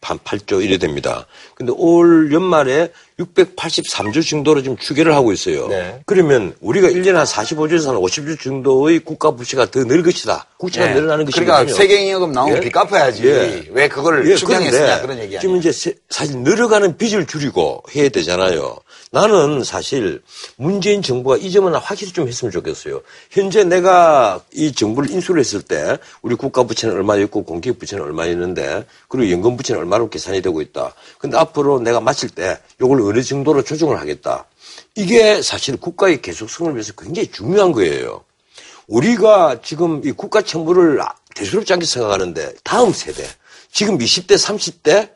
한 0.05 0.19
8조 0.19 0.63
이래 0.63 0.77
됩니다. 0.79 1.27
근데 1.55 1.73
올 1.77 2.31
연말에 2.33 2.91
683조 3.19 4.29
정도로 4.29 4.63
지금 4.63 4.77
추계를 4.77 5.15
하고 5.15 5.33
있어요. 5.33 5.69
네. 5.69 6.01
그러면 6.05 6.55
우리가 6.61 6.89
1년에 6.89 7.15
한 7.15 7.25
45조에서 7.25 7.87
한 7.87 7.97
50조 7.97 8.41
정도의 8.41 8.99
국가 9.01 9.31
부채가 9.31 9.71
더 9.71 9.85
늘 9.85 10.03
것이다. 10.03 10.47
국채가 10.59 10.87
네. 10.89 10.95
늘어나는 10.95 11.25
것이거든요. 11.25 11.47
그러니까 11.53 11.75
세계인여금 11.77 12.33
나오면 12.33 12.57
예? 12.57 12.61
빚 12.61 12.71
갚아야지. 12.73 13.27
예. 13.27 13.65
왜 13.71 13.89
그걸 13.89 14.29
예, 14.31 14.35
추경했으냐 14.37 14.71
그런데 15.01 15.03
그런 15.03 15.19
얘기 15.19 15.33
지금 15.41 15.55
아니에요. 15.55 15.59
이제 15.61 15.73
세- 15.73 15.95
사실 16.11 16.37
늘어가는 16.39 16.97
빚을 16.97 17.27
줄이고 17.27 17.83
해야 17.95 18.09
되잖아요. 18.09 18.77
나는 19.15 19.63
사실 19.63 20.21
문재인 20.57 21.01
정부가 21.01 21.37
이 21.37 21.53
점은 21.53 21.73
확실히 21.77 22.11
좀 22.11 22.27
했으면 22.27 22.51
좋겠어요. 22.51 23.01
현재 23.31 23.63
내가 23.63 24.43
이 24.53 24.73
정부를 24.73 25.09
인수를 25.09 25.39
했을 25.39 25.63
때 25.63 25.99
우리 26.21 26.35
국가 26.35 26.65
부채는 26.65 26.97
얼마 26.97 27.15
있고 27.19 27.45
공기업 27.45 27.79
부채는 27.79 28.03
얼마 28.03 28.27
있는데 28.27 28.85
그리고 29.07 29.31
연금 29.31 29.57
부채는 29.57 29.81
얼마로 29.83 30.11
계산이 30.11 30.43
되고 30.43 30.61
있다. 30.61 30.93
근데 31.19 31.37
앞으로 31.37 31.79
내가 31.79 32.01
마칠 32.01 32.31
때 32.31 32.59
이걸 32.83 33.01
어느 33.03 33.23
정도로 33.23 33.63
조정을 33.63 34.01
하겠다. 34.01 34.47
이게 34.97 35.41
사실 35.43 35.77
국가의 35.77 36.21
계속성을 36.21 36.75
위해서 36.75 36.93
굉장히 36.99 37.31
중요한 37.31 37.71
거예요. 37.71 38.25
우리가 38.89 39.61
지금 39.63 40.03
이 40.05 40.11
국가 40.11 40.43
정부를 40.43 41.01
대수롭지 41.37 41.73
않게 41.73 41.87
생각하는데 41.87 42.53
다음 42.65 42.93
세대 42.93 43.25
지금 43.71 43.97
20대 43.97 44.35
30대 44.35 45.11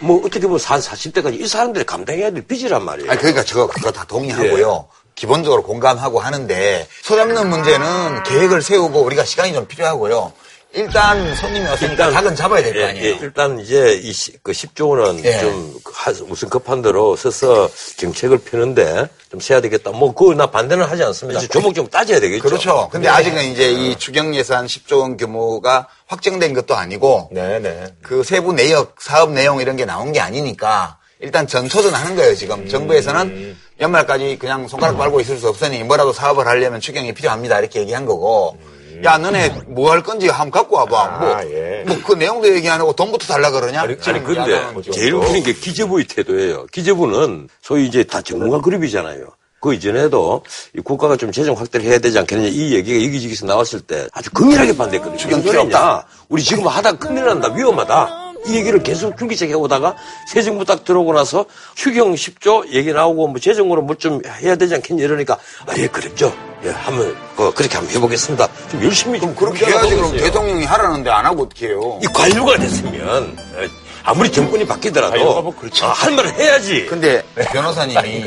뭐 0.00 0.18
어떻게 0.24 0.40
보면 0.40 0.58
40, 0.58 1.14
40대까지 1.14 1.40
이 1.40 1.46
사람들이 1.46 1.84
감당해야 1.84 2.30
될 2.30 2.42
빚이란 2.42 2.84
말이에요. 2.84 3.10
아니 3.10 3.18
그러니까 3.20 3.44
저 3.44 3.66
그거 3.66 3.90
다 3.90 4.04
동의하고요. 4.04 4.88
예. 4.88 4.98
기본적으로 5.14 5.64
공감하고 5.64 6.20
하는데 6.20 6.86
소잡는 7.02 7.48
문제는 7.50 8.22
계획을 8.22 8.62
세우고 8.62 9.00
우리가 9.00 9.24
시간이 9.24 9.52
좀 9.52 9.66
필요하고요. 9.66 10.32
일단 10.74 11.34
손님이 11.34 11.66
왔으니까 11.66 12.10
닭은 12.10 12.36
잡아야 12.36 12.62
될거 12.62 12.78
예, 12.80 12.84
아니에요. 12.84 13.06
예, 13.06 13.18
일단 13.22 13.58
이제 13.58 13.98
이 14.02 14.12
시- 14.12 14.32
그 14.42 14.52
10조 14.52 14.90
원은 14.90 15.24
예. 15.24 15.40
좀 15.40 15.74
하- 15.92 16.12
무슨 16.26 16.50
급한 16.50 16.82
대로 16.82 17.16
써서 17.16 17.68
정책을 17.96 18.38
펴는데 18.38 19.08
좀 19.30 19.40
세야 19.40 19.62
되겠다. 19.62 19.90
뭐 19.92 20.12
그거 20.14 20.34
나 20.34 20.50
반대는 20.50 20.84
하지 20.84 21.02
않습니다. 21.04 21.40
조목 21.48 21.74
좀 21.74 21.88
따져야 21.88 22.20
되겠죠. 22.20 22.42
그렇죠. 22.42 22.88
근데 22.92 23.08
아직은 23.08 23.44
이제 23.50 23.72
이 23.72 23.96
추경 23.96 24.34
예산 24.34 24.66
10조 24.66 25.00
원 25.00 25.16
규모가 25.16 25.88
확정된 26.06 26.52
것도 26.52 26.74
아니고 26.76 27.30
네, 27.32 27.58
네. 27.60 27.86
그 28.02 28.22
세부 28.22 28.52
내역, 28.52 28.96
사업 29.00 29.32
내용 29.32 29.60
이런 29.62 29.76
게 29.76 29.86
나온 29.86 30.12
게 30.12 30.20
아니니까 30.20 30.98
일단 31.20 31.46
전초전 31.46 31.94
하는 31.94 32.14
거예요, 32.14 32.34
지금. 32.36 32.68
정부에서는 32.68 33.56
연말까지 33.80 34.36
그냥 34.38 34.68
손가락 34.68 34.98
빨고 34.98 35.18
있을 35.20 35.38
수 35.38 35.48
없으니 35.48 35.82
뭐라도 35.82 36.12
사업을 36.12 36.46
하려면 36.46 36.80
추경이 36.80 37.12
필요합니다. 37.14 37.58
이렇게 37.58 37.80
얘기한 37.80 38.04
거고. 38.06 38.56
야, 39.04 39.18
너네 39.18 39.48
뭐 39.68 39.90
할 39.92 40.02
건지 40.02 40.28
한번 40.28 40.50
갖고 40.50 40.76
와봐. 40.76 41.18
뭐, 41.18 41.34
아, 41.34 41.44
예. 41.44 41.84
뭐 41.86 41.96
그 42.04 42.14
내용도 42.14 42.52
얘기 42.54 42.68
안 42.68 42.80
하고 42.80 42.92
돈부터 42.92 43.26
달라 43.26 43.50
그러냐? 43.50 43.82
아니, 43.82 43.96
아니 44.06 44.24
근데. 44.24 44.90
제일 44.92 45.14
웃기는 45.14 45.42
게 45.42 45.52
기재부의 45.52 46.04
태도예요. 46.06 46.66
기재부는 46.72 47.48
소위 47.62 47.86
이제 47.86 48.02
다 48.04 48.20
전문가 48.22 48.60
그룹이잖아요. 48.60 49.26
그 49.60 49.74
이전에도 49.74 50.44
이 50.76 50.80
국가가 50.80 51.16
좀 51.16 51.32
재정 51.32 51.56
확대를 51.56 51.84
해야 51.86 51.98
되지 51.98 52.16
않겠느냐 52.18 52.48
이 52.48 52.74
얘기가 52.74 53.04
여기저기서 53.04 53.44
나왔을 53.46 53.80
때 53.80 54.06
아주 54.12 54.30
긍일하게 54.30 54.76
반대했거든요. 54.76 55.16
무슨 55.36 55.42
필요 55.42 55.62
없다. 55.62 56.06
우리 56.28 56.42
지금 56.42 56.66
하다 56.68 56.92
큰일 56.92 57.24
난다. 57.24 57.52
위험하다. 57.52 58.26
이 58.46 58.54
얘기를 58.54 58.80
계속 58.84 59.18
줄기차게 59.18 59.50
해오다가 59.52 59.96
새 60.32 60.42
정부 60.42 60.64
딱 60.64 60.84
들어오고 60.84 61.12
나서 61.12 61.44
추경 61.74 62.14
10조 62.14 62.68
얘기 62.72 62.92
나오고 62.92 63.26
뭐 63.26 63.40
재정으로 63.40 63.82
뭐 63.82 63.96
좀 63.96 64.22
해야 64.40 64.54
되지 64.54 64.76
않겠냐 64.76 65.02
이러니까 65.02 65.36
아, 65.66 65.74
예, 65.76 65.88
그랬죠. 65.88 66.32
예, 66.64 66.70
한번 66.70 67.16
그, 67.36 67.52
그렇게 67.54 67.76
한번 67.76 67.94
해보겠습니다. 67.94 68.48
좀 68.70 68.82
열심히 68.84 69.20
좀 69.20 69.34
그렇게 69.34 69.66
해야지 69.66 69.94
그럼 69.94 70.16
대통령이 70.16 70.64
하라는데 70.64 71.10
안 71.10 71.24
하고 71.24 71.42
어떻게 71.44 71.68
해요? 71.68 71.98
이 72.02 72.06
관료가 72.06 72.58
됐으면 72.58 73.36
에, 73.58 73.68
아무리 74.02 74.30
정권이 74.32 74.66
바뀌더라도 74.66 75.42
뭐 75.42 75.54
그렇지 75.54 75.84
아, 75.84 75.88
할 75.88 76.12
말을 76.14 76.34
해야지. 76.34 76.86
근데 76.86 77.22
변호사님이 77.52 78.24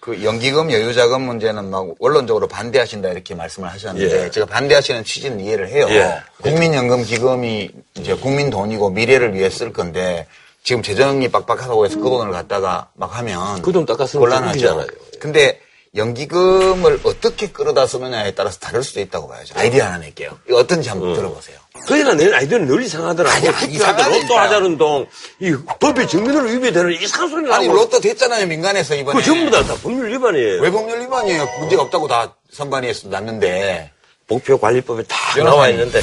그 0.00 0.24
연기금 0.24 0.72
여유자금 0.72 1.22
문제는 1.22 1.70
막 1.70 1.86
원론적으로 2.00 2.48
반대하신다 2.48 3.10
이렇게 3.10 3.34
말씀을 3.36 3.68
하셨는데 3.70 4.24
예. 4.24 4.30
제가 4.30 4.46
반대하시는 4.46 5.04
취지는 5.04 5.38
이해를 5.40 5.68
해요. 5.68 5.86
예. 5.90 6.16
국민연금 6.42 7.04
기금이 7.04 7.70
이제 7.96 8.14
국민 8.14 8.50
돈이고 8.50 8.90
미래를 8.90 9.34
위해 9.34 9.48
쓸 9.48 9.72
건데 9.72 10.26
지금 10.64 10.82
재정이 10.82 11.28
빡빡하다고 11.28 11.84
해서 11.84 11.98
그 11.98 12.04
돈을 12.04 12.32
갖다가 12.32 12.88
막 12.94 13.16
하면 13.18 13.62
그 13.62 13.70
돈 13.72 13.86
닦았으면 13.86 14.20
곤란하죠. 14.20 14.58
곤란하잖아요. 14.58 14.86
근데 15.20 15.60
연기금을 15.94 17.00
어떻게 17.04 17.48
끌어다 17.50 17.86
쓰느냐에 17.86 18.30
따라서 18.34 18.58
다를 18.58 18.82
수도 18.82 19.00
있다고 19.00 19.28
봐야죠. 19.28 19.54
아이디어 19.58 19.84
하나 19.84 19.98
낼게요. 19.98 20.38
이거 20.48 20.56
어떤지 20.56 20.88
한번 20.88 21.12
들어보세요. 21.12 21.58
그러나 21.86 22.14
내 22.14 22.32
아이들은 22.32 22.66
늘 22.66 22.82
이상하더라고. 22.82 23.36
아니, 23.36 23.48
아니, 23.48 23.74
이상하다니까요. 23.74 24.22
로또 24.22 24.38
하자는 24.38 24.78
동, 24.78 25.06
이 25.38 25.54
법의 25.80 26.08
정면으로 26.08 26.48
위배되는 26.48 26.92
이상한 26.92 27.28
소리 27.28 27.52
아니. 27.52 27.68
로또 27.68 28.00
됐잖아요 28.00 28.46
민간에서 28.46 28.94
이번에. 28.94 29.18
그 29.18 29.24
전부 29.24 29.50
다, 29.50 29.62
다 29.64 29.74
법률 29.82 30.10
위반이에요. 30.12 30.62
왜 30.62 30.70
법률 30.70 30.98
위반이에요? 31.02 31.46
문제가 31.60 31.82
없다고 31.82 32.08
다 32.08 32.36
선관위에 32.50 32.94
서 32.94 33.08
났는데. 33.08 33.90
목표 34.28 34.56
관리법에 34.58 35.02
다 35.02 35.16
변호사님. 35.34 35.44
나와 35.44 35.68
있는데. 35.68 36.00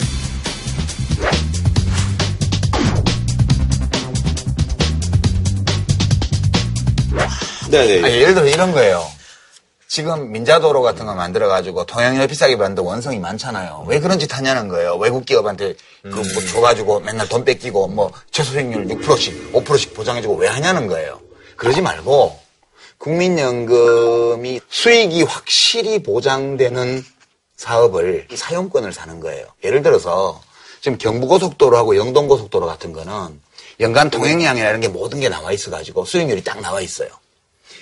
네네. 7.71 8.03
아니, 8.03 8.15
예를 8.21 8.33
들어 8.35 8.45
이런 8.47 8.71
거예요. 8.71 9.03
지금 9.89 10.31
민자도로 10.31 10.83
같은 10.83 11.07
거 11.07 11.15
만들어가지고 11.15 11.87
통영에 11.87 12.27
비싸게 12.27 12.57
받는데 12.57 12.83
원성이 12.83 13.17
많잖아요. 13.17 13.85
왜 13.87 13.99
그런 13.99 14.19
짓 14.19 14.37
하냐는 14.37 14.67
거예요. 14.67 14.95
외국 14.97 15.25
기업한테 15.25 15.73
그뭐 16.03 16.23
줘가지고 16.23 16.99
맨날 16.99 17.27
돈 17.27 17.43
뺏기고 17.43 17.87
뭐 17.87 18.11
최소 18.29 18.51
수익률 18.51 18.85
6%씩, 18.85 19.51
5%씩 19.51 19.95
보장해주고 19.95 20.35
왜 20.35 20.47
하냐는 20.47 20.85
거예요. 20.85 21.19
그러지 21.55 21.81
말고 21.81 22.39
국민연금이 22.99 24.61
수익이 24.69 25.23
확실히 25.23 26.03
보장되는 26.03 27.03
사업을 27.57 28.27
사용권을 28.31 28.93
사는 28.93 29.19
거예요. 29.19 29.47
예를 29.63 29.81
들어서 29.81 30.39
지금 30.81 30.99
경부고속도로하고 30.99 31.97
영동고속도로 31.97 32.67
같은 32.67 32.93
거는 32.93 33.41
연간 33.79 34.11
통행량이나 34.11 34.69
이런 34.69 34.81
게 34.81 34.87
모든 34.87 35.19
게 35.19 35.29
나와 35.29 35.51
있어가지고 35.51 36.05
수익률이 36.05 36.43
딱 36.43 36.61
나와 36.61 36.79
있어요. 36.79 37.09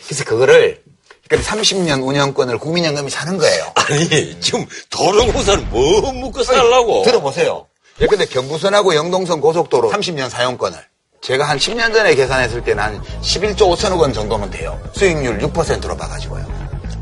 그래서 0.06 0.24
그거를 0.24 0.87
그러니까 1.30 1.52
30년 1.52 2.06
운영권을 2.08 2.58
국민연금이 2.58 3.10
사는 3.10 3.38
거예요. 3.38 3.72
아니, 3.76 4.40
지금 4.40 4.66
도로공사는 4.90 5.70
뭐 5.70 6.12
묻고 6.12 6.44
살라고. 6.44 7.04
들어보세요. 7.04 7.66
예컨대 8.00 8.26
경부선하고 8.26 8.96
영동선 8.96 9.42
고속도로 9.42 9.92
30년 9.92 10.30
사용권을 10.30 10.78
제가 11.22 11.46
한 11.46 11.58
10년 11.58 11.92
전에 11.94 12.13
계산했을 12.16 12.63
때는 12.63 12.84
한 12.84 13.02
11조 13.22 13.76
5천억 13.76 14.00
원 14.00 14.13
정도면 14.13 14.52
돼요. 14.52 14.80
수익률 14.94 15.40
6%로 15.40 15.98
봐가지고요. 15.98 16.46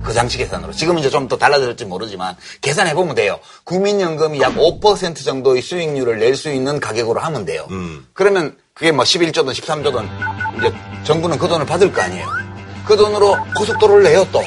그 0.04 0.14
당시 0.14 0.38
계산으로. 0.38 0.72
지금 0.72 0.98
이제 1.00 1.10
좀 1.10 1.28
더 1.28 1.36
달라졌을지 1.36 1.84
모르지만 1.86 2.36
계산해보면 2.62 3.16
돼요. 3.16 3.40
국민연금이 3.64 4.40
약 4.40 4.54
5% 4.56 5.26
정도의 5.26 5.62
수익률을 5.64 6.20
낼 6.20 6.36
수 6.36 6.50
있는 6.50 6.80
가격으로 6.80 7.20
하면 7.20 7.44
돼요. 7.46 7.68
그러면 8.14 8.56
그게 8.74 8.92
뭐 8.92 9.04
11조든 9.04 9.52
13조든 9.54 10.08
이제 10.60 10.74
정부는 11.04 11.38
그 11.40 11.48
돈을 11.48 11.66
받을 11.66 11.92
거 11.92 12.02
아니에요. 12.02 12.45
그 12.86 12.96
돈으로 12.96 13.36
고속도로를 13.58 14.04
내요 14.04 14.28
또. 14.32 14.44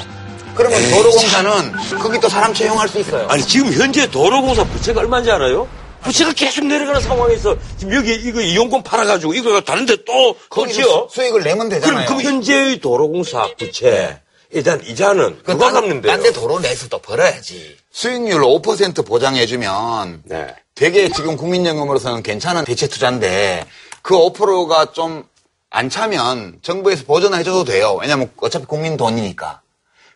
그러면 0.54 0.80
도로공사는 0.90 1.72
거기 2.00 2.18
또 2.20 2.28
사람 2.28 2.52
채용할 2.52 2.88
수 2.88 2.98
있어요. 2.98 3.26
아니, 3.28 3.42
지금 3.44 3.72
현재 3.72 4.10
도로공사 4.10 4.64
부채가 4.64 5.00
얼마인지 5.00 5.30
알아요? 5.30 5.68
부채가 6.02 6.32
계속 6.32 6.64
내려가는 6.64 7.00
상황에서 7.00 7.56
지금 7.76 7.94
여기 7.94 8.14
이거 8.14 8.40
이용권 8.40 8.82
팔아가지고 8.82 9.34
이거 9.34 9.60
다른 9.60 9.86
데또 9.86 10.36
또? 10.52 10.66
수- 10.68 11.08
수익을 11.12 11.42
내면 11.42 11.68
그럼, 11.68 11.80
되잖아요. 11.80 12.06
그럼 12.06 12.22
현재의 12.22 12.80
도로공사 12.80 13.48
부채. 13.56 14.20
일단 14.50 14.80
이자는 14.84 15.40
그 15.44 15.52
누가 15.52 15.66
딴- 15.66 15.74
갚는데요? 15.82 16.12
딴데 16.12 16.32
도로 16.32 16.58
내서 16.58 16.88
또 16.88 16.98
벌어야지. 16.98 17.76
수익률 17.92 18.40
5% 18.42 19.04
보장해주면 19.06 20.22
네. 20.24 20.46
되게 20.74 21.08
지금 21.10 21.36
국민연금으로서는 21.36 22.22
괜찮은 22.22 22.64
대체 22.64 22.86
투자인데 22.88 23.66
그 24.02 24.14
5%가 24.14 24.92
좀 24.92 25.24
안 25.70 25.90
차면 25.90 26.58
정부에서 26.62 27.04
보전해줘도 27.04 27.64
돼요. 27.64 27.98
왜냐면 28.00 28.30
어차피 28.38 28.64
국민 28.66 28.96
돈이니까. 28.96 29.60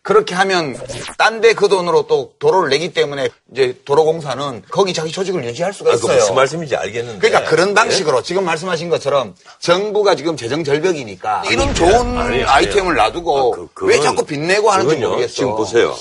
그렇게 0.04 0.34
하면 0.34 0.76
딴 1.16 1.40
데 1.40 1.52
그 1.54 1.68
돈으로 1.68 2.08
또 2.08 2.32
도로를 2.40 2.70
내기 2.70 2.92
때문에 2.92 3.28
이제 3.52 3.78
도로공사는 3.84 4.62
거기 4.68 4.92
자기 4.92 5.12
조직을 5.12 5.44
유지할 5.44 5.72
수가 5.72 5.90
아, 5.90 5.92
그 5.92 5.98
있어요. 5.98 6.18
무슨 6.18 6.34
말씀인지 6.34 6.74
알겠는데. 6.74 7.18
그러니까 7.20 7.48
그런 7.48 7.70
예? 7.70 7.74
방식으로 7.74 8.20
지금 8.24 8.44
말씀하신 8.44 8.88
것처럼 8.90 9.36
정부가 9.60 10.16
지금 10.16 10.36
재정 10.36 10.64
절벽이니까 10.64 11.44
이런 11.52 11.72
좋은 11.72 12.18
아니. 12.18 12.42
아이템을 12.42 12.96
놔두고 12.96 13.54
아, 13.54 13.56
그- 13.56 13.68
그건- 13.74 13.88
왜 13.90 14.00
자꾸 14.00 14.24
빚내고 14.24 14.70
하는지 14.72 14.88
그건요, 14.96 15.08
모르겠어. 15.10 15.34
지금 15.34 15.54
보세요. 15.54 15.94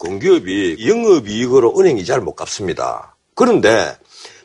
공기업이 0.00 0.88
영업이익으로 0.88 1.78
은행이 1.78 2.04
잘 2.04 2.20
못 2.20 2.34
갚습니다. 2.34 3.14
그런데 3.36 3.96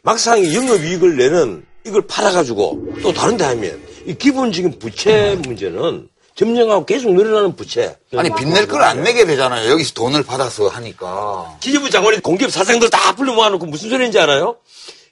막상 0.04 0.38
이 0.38 0.54
영업이익을 0.56 1.18
내는 1.18 1.66
이걸 1.84 2.06
팔아가지고 2.06 2.90
또 3.02 3.12
다른 3.12 3.38
데 3.38 3.46
하면 3.46 3.82
이 4.10 4.16
기본적인 4.16 4.80
부채 4.80 5.36
문제는 5.44 6.10
점령하고 6.36 6.86
계속 6.86 7.14
늘어나는 7.14 7.56
부채. 7.56 7.96
아니 8.18 8.34
빚낼 8.34 8.66
걸 8.68 8.82
안 8.82 9.04
내게 9.04 9.24
되잖아요. 9.26 9.70
여기서 9.70 9.94
돈을 9.94 10.24
받아서 10.24 10.68
하니까. 10.68 11.56
기재부 11.60 11.92
장관이 11.92 12.20
공기업 12.22 12.50
사장들 12.52 12.90
다 12.90 13.14
불러 13.16 13.34
모아놓고 13.34 13.68
무슨 13.68 13.90
소리인지 13.92 14.18
알아요? 14.20 14.56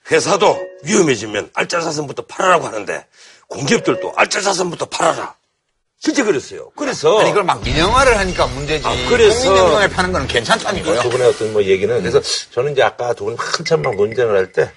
회사도 0.10 0.58
위험해지면 0.84 1.52
알짜사선부터 1.54 2.24
팔아라고 2.26 2.66
하는데 2.66 3.06
공기업들도 3.50 4.14
알짜자산부터 4.16 4.86
팔아라. 4.86 5.36
실제 6.00 6.24
그랬어요. 6.24 6.72
그래서 6.76 7.20
아니, 7.20 7.30
이걸 7.32 7.44
막 7.44 7.62
민영화를 7.64 8.18
하니까 8.18 8.48
문제지. 8.48 8.88
아, 8.88 8.96
그래서- 9.10 9.44
국민연금에 9.50 9.88
파는 9.90 10.12
거는 10.14 10.28
괜찮다니까요. 10.28 11.02
두 11.02 11.10
분의 11.10 11.28
어떤 11.28 11.54
뭐 11.54 11.62
얘기는 11.64 12.00
그래서 12.02 12.20
저는 12.52 12.72
이제 12.72 12.82
아까 12.82 13.14
두 13.14 13.26
분 13.26 13.36
한참 13.38 13.82
막 13.84 13.96
논쟁을 13.96 14.36
할 14.36 14.52
때 14.54 14.72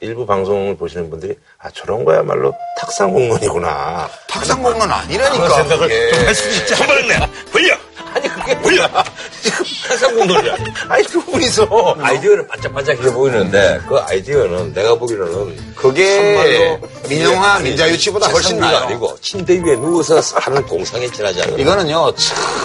일부 0.00 0.26
방송을 0.26 0.76
보시는 0.76 1.10
분들이 1.10 1.36
아 1.58 1.70
저런 1.70 2.04
거야말로 2.04 2.52
탁상 2.78 3.12
공론이구나. 3.12 4.08
탁상 4.28 4.62
공론 4.62 4.90
아니라니까. 4.90 5.44
그런 5.44 5.56
생각을 5.68 5.88
그게. 5.88 6.10
좀 6.12 6.26
할수 6.26 6.48
있지. 6.50 6.74
한번에 6.74 7.30
벌려! 7.52 7.74
아니 8.12 8.28
그게 8.28 8.54
뭐야? 8.56 9.04
지금 9.40 9.64
탁상 9.86 10.16
공론이야. 10.16 10.56
아니 10.88 11.04
두 11.04 11.24
분이서 11.24 11.96
아이디어는 12.00 12.48
반짝반짝해 12.48 13.12
보이는데 13.12 13.80
그 13.88 13.96
아이디어는 13.98 14.72
내가 14.74 14.96
보기로는 14.96 15.74
그게 15.76 16.80
민영화, 17.08 17.60
민자유치보다 17.60 18.28
훨씬 18.28 18.58
나아요. 18.58 18.78
아니고 18.78 19.16
침대 19.20 19.54
위에 19.54 19.76
누워서 19.76 20.18
하는 20.40 20.66
공상에 20.66 21.08
지나지 21.12 21.42
않는 21.42 21.60
이거는요, 21.60 22.12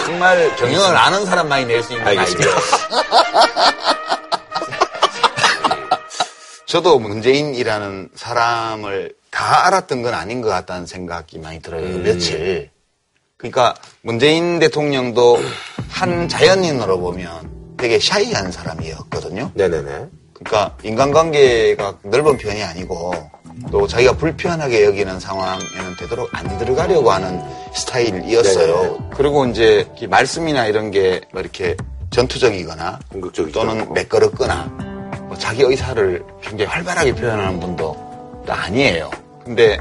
정말 0.06 0.56
경영을 0.56 0.96
아는 0.96 1.24
사람만이 1.24 1.66
낼 1.66 1.82
수 1.84 1.92
있는. 1.92 2.06
아이디어. 2.08 2.50
저도 6.66 6.98
문재인이라는 6.98 8.10
사람을 8.14 9.14
다 9.30 9.66
알았던 9.66 10.02
건 10.02 10.14
아닌 10.14 10.40
것 10.40 10.48
같다는 10.48 10.86
생각이 10.86 11.38
많이 11.38 11.60
들어요. 11.60 11.84
음. 11.84 12.02
며칠. 12.02 12.70
그러니까 13.36 13.74
문재인 14.02 14.58
대통령도 14.58 15.38
한 15.88 16.28
자연인으로 16.28 16.98
보면 16.98 17.76
되게 17.76 18.00
샤이한 18.00 18.50
사람이었거든요. 18.50 19.52
네네네. 19.54 20.06
그러니까 20.34 20.76
인간관계가 20.82 21.98
넓은 22.04 22.36
편이 22.36 22.62
아니고 22.62 23.12
또 23.70 23.86
자기가 23.86 24.16
불편하게 24.16 24.84
여기는 24.84 25.20
상황에는 25.20 25.96
되도록 25.98 26.28
안 26.32 26.58
들어가려고 26.58 27.10
하는 27.10 27.40
스타일이었어요. 27.74 29.10
그리고 29.14 29.46
이제 29.46 29.86
이 30.00 30.06
말씀이나 30.06 30.66
이런 30.66 30.90
게뭐 30.90 31.40
이렇게 31.40 31.76
전투적이거나 32.10 33.00
공격적이죠. 33.10 33.58
또는 33.58 33.92
매끄럽거나 33.92 34.64
뭐 34.64 34.95
자기 35.38 35.62
의사를 35.62 36.22
굉장히 36.42 36.70
활발하게 36.70 37.14
표현하는 37.14 37.60
분도 37.60 37.96
또 38.46 38.52
아니에요. 38.52 39.10
근데 39.44 39.78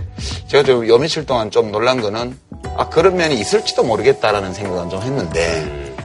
제가 0.48 0.64
좀 0.64 0.88
요 0.88 0.98
며칠 0.98 1.26
동안 1.26 1.50
좀 1.50 1.72
놀란 1.72 2.00
거는 2.00 2.38
아 2.78 2.88
그런 2.90 3.16
면이 3.16 3.40
있을지도 3.40 3.84
모르겠다라는 3.84 4.54
생각은 4.54 4.90
좀 4.90 5.02
했는데 5.02 5.96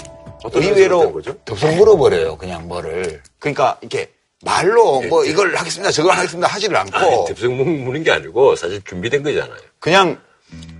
어떤 0.42 0.62
의외로? 0.62 1.20
덥석 1.44 1.74
물어버려요, 1.74 2.36
그냥 2.36 2.66
뭐를. 2.68 3.20
그러니까 3.38 3.76
이렇게 3.82 4.10
말로 4.42 5.02
뭐 5.02 5.24
이걸 5.24 5.54
하겠습니다, 5.54 5.90
저걸 5.90 6.12
하겠습니다 6.16 6.48
하지를 6.48 6.76
않고 6.78 7.26
대표성 7.26 7.56
무는 7.84 8.02
게 8.02 8.10
아니고 8.10 8.56
사실 8.56 8.80
준비된 8.82 9.22
거잖아요. 9.22 9.58
그냥 9.78 10.18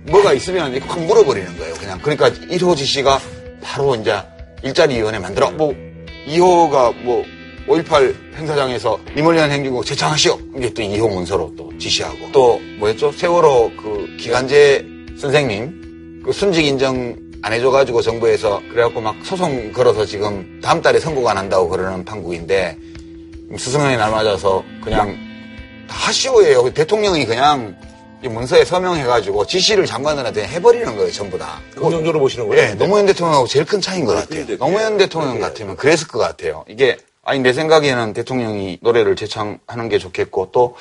뭐가 0.07 0.33
있으면 0.33 0.75
확 0.81 0.99
물어버리는 0.99 1.57
거예요, 1.59 1.73
그냥. 1.75 1.99
그러니까 2.01 2.29
1호 2.29 2.75
지시가 2.75 3.19
바로 3.61 3.93
이제 3.95 4.19
일자리 4.63 4.95
위원회 4.95 5.19
만들어. 5.19 5.51
뭐 5.51 5.75
2호가 6.25 6.95
뭐 7.03 7.23
5.18 7.67 8.35
행사장에서 8.35 8.99
임원련 9.15 9.51
행진곡 9.51 9.85
제창하시오. 9.85 10.39
이게 10.57 10.73
또 10.73 10.81
2호 10.81 11.09
문서로 11.13 11.53
또 11.57 11.71
지시하고. 11.77 12.31
또 12.31 12.59
뭐였죠? 12.79 13.11
세월호 13.11 13.71
그 13.77 14.17
기간제 14.19 14.85
선생님 15.19 16.21
그 16.25 16.31
순직 16.31 16.65
인정 16.65 17.15
안 17.43 17.53
해줘가지고 17.53 18.01
정부에서 18.01 18.61
그래갖고 18.69 19.01
막 19.01 19.15
소송 19.23 19.71
걸어서 19.71 20.05
지금 20.05 20.59
다음 20.61 20.81
달에 20.81 20.99
선고가 20.99 21.33
난다고 21.33 21.69
그러는 21.69 22.05
판국인데 22.05 22.77
스승의 23.57 23.97
날 23.97 24.11
맞아서 24.11 24.63
그냥 24.83 25.17
다 25.87 25.95
하시오예요. 26.07 26.71
대통령이 26.73 27.25
그냥 27.25 27.75
이 28.23 28.27
문서에 28.27 28.63
서명해가지고 28.63 29.47
지시를 29.47 29.87
장관들한테 29.87 30.47
해버리는 30.47 30.95
거예요, 30.95 31.11
전부 31.11 31.39
다. 31.39 31.59
긍정적으로 31.73 32.19
보시는 32.19 32.47
거예요? 32.47 32.63
예, 32.63 32.73
노무현 32.75 33.07
대통령하고 33.07 33.47
제일 33.47 33.65
큰 33.65 33.81
차이인 33.81 34.05
것 34.05 34.13
같아요. 34.13 34.45
근데 34.45 34.57
노무현 34.57 34.97
대통령 34.97 35.39
같으면 35.39 35.75
그랬을 35.75 36.07
것 36.07 36.19
같아요. 36.19 36.63
이게, 36.69 36.97
아니, 37.23 37.39
내 37.39 37.53
생각에는 37.53 38.13
대통령이 38.13 38.79
노래를 38.81 39.15
제창하는 39.15 39.89
게 39.89 39.99
좋겠고, 39.99 40.49
또, 40.51 40.75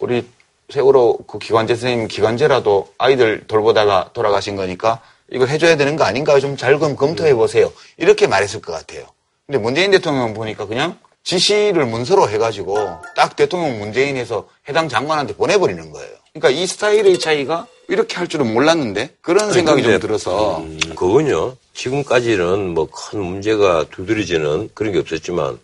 우리 0.00 0.26
세월호 0.68 1.18
그 1.26 1.38
기관제 1.38 1.74
선생님 1.74 2.08
기관제라도 2.08 2.88
아이들 2.98 3.46
돌보다가 3.46 4.10
돌아가신 4.12 4.56
거니까 4.56 5.00
이걸 5.30 5.48
해줘야 5.48 5.76
되는 5.76 5.94
거 5.96 6.04
아닌가요? 6.04 6.40
좀잘 6.40 6.78
좀 6.80 6.96
검토해 6.96 7.34
보세요. 7.34 7.72
이렇게 7.96 8.26
말했을 8.26 8.60
것 8.60 8.72
같아요. 8.72 9.06
근데 9.46 9.58
문재인 9.58 9.92
대통령 9.92 10.34
보니까 10.34 10.66
그냥 10.66 10.98
지시를 11.22 11.86
문서로 11.86 12.28
해가지고 12.28 12.76
딱 13.14 13.36
대통령 13.36 13.78
문재인에서 13.78 14.48
해당 14.68 14.88
장관한테 14.88 15.36
보내버리는 15.36 15.92
거예요. 15.92 16.10
그러니까 16.34 16.60
이 16.60 16.66
스타일의 16.66 17.20
차이가 17.20 17.68
이렇게 17.88 18.16
할 18.16 18.26
줄은 18.26 18.52
몰랐는데 18.52 19.10
그런 19.22 19.52
생각이 19.52 19.82
좀 19.82 19.92
근데, 19.92 20.04
들어서 20.04 20.58
음, 20.58 20.78
그건요. 20.96 21.56
지금까지는 21.74 22.74
뭐 22.74 22.88
큰 22.90 23.22
문제가 23.22 23.84
두드러지는 23.92 24.70
그런 24.74 24.92
게 24.92 24.98
없었지만 24.98 25.60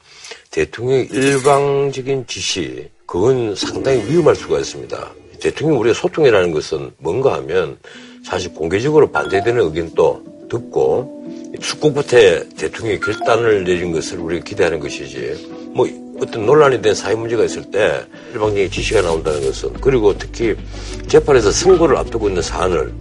대통령의 0.53 1.09
일방적인 1.11 2.27
지시 2.27 2.89
그건 3.07 3.55
상당히 3.57 4.05
위험할 4.05 4.37
수가 4.37 4.59
있습니다. 4.59 5.13
대통령 5.41 5.81
우리가 5.81 5.99
소통이라는 5.99 6.53
것은 6.53 6.91
뭔가 6.99 7.35
하면 7.37 7.79
사실 8.23 8.53
공개적으로 8.55 9.11
반대되는 9.11 9.63
의견도 9.65 10.23
듣고 10.51 11.27
숙국부터 11.61 12.17
대통령이 12.57 13.01
결단을 13.01 13.65
내린 13.65 13.93
것을 13.93 14.19
우리가 14.19 14.45
기대하는 14.45 14.79
것이지 14.79 15.73
뭐 15.75 15.89
어떤 16.21 16.45
논란이 16.45 16.83
된 16.83 16.95
사회 16.95 17.15
문제가 17.15 17.45
있을 17.45 17.71
때 17.71 18.05
일방적인 18.35 18.71
지시가 18.71 19.01
나온다는 19.01 19.43
것은 19.43 19.73
그리고 19.81 20.17
특히 20.17 20.55
재판에서 21.09 21.51
선고를 21.51 21.97
앞두고 21.97 22.29
있는 22.29 22.43
사안을 22.43 22.95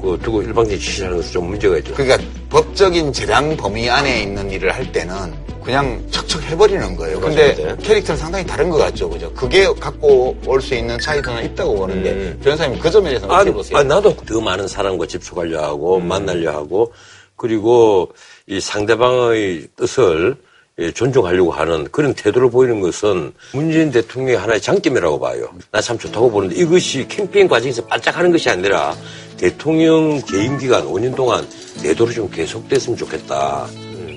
그 0.00 0.18
두고 0.22 0.42
일방적인 0.42 0.78
지시를 0.78 1.08
하는 1.08 1.18
것은 1.18 1.32
좀 1.32 1.48
문제가 1.48 1.78
있죠. 1.78 1.94
그러니까 1.94 2.18
법적인 2.48 3.12
재량 3.12 3.56
범위 3.56 3.90
안에 3.90 4.22
있는 4.22 4.50
일을 4.50 4.72
할 4.72 4.90
때는 4.92 5.41
그냥 5.62 6.02
척척 6.10 6.42
해버리는 6.42 6.96
거예요. 6.96 7.20
근데 7.20 7.54
맞아요. 7.62 7.76
캐릭터는 7.78 8.18
상당히 8.20 8.44
다른 8.46 8.68
것 8.70 8.78
같죠, 8.78 9.08
그죠? 9.08 9.32
그게 9.34 9.66
갖고 9.80 10.36
올 10.46 10.60
수 10.60 10.74
있는 10.74 10.98
차이도는 10.98 11.44
있다고 11.46 11.74
보는데 11.76 12.10
음. 12.10 12.40
변호사님 12.42 12.78
그 12.78 12.90
점에 12.90 13.08
대해서 13.10 13.26
아, 13.30 13.36
어떻게 13.36 13.52
보세요? 13.52 13.78
아, 13.78 13.82
나도 13.82 14.14
더 14.16 14.40
많은 14.40 14.68
사람과 14.68 15.06
접촉하려 15.06 15.62
하고 15.62 15.98
만나려 16.00 16.52
하고 16.52 16.92
그리고 17.36 18.10
이 18.46 18.60
상대방의 18.60 19.68
뜻을 19.76 20.36
예, 20.78 20.90
존중하려고 20.90 21.50
하는 21.52 21.86
그런 21.92 22.14
태도를 22.14 22.50
보이는 22.50 22.80
것은 22.80 23.32
문재인 23.52 23.90
대통령의 23.90 24.36
하나의 24.38 24.60
장점이라고 24.62 25.20
봐요. 25.20 25.50
나 25.70 25.80
참 25.82 25.98
좋다고 25.98 26.30
보는데 26.30 26.56
이것이 26.56 27.06
캠페인 27.08 27.46
과정에서 27.46 27.84
반짝하는 27.86 28.32
것이 28.32 28.48
아니라 28.48 28.94
대통령 29.36 30.18
재임 30.24 30.56
기간 30.56 30.86
5년 30.86 31.14
동안 31.14 31.46
내도로 31.82 32.10
좀 32.12 32.30
계속됐으면 32.30 32.96
좋겠다. 32.96 33.66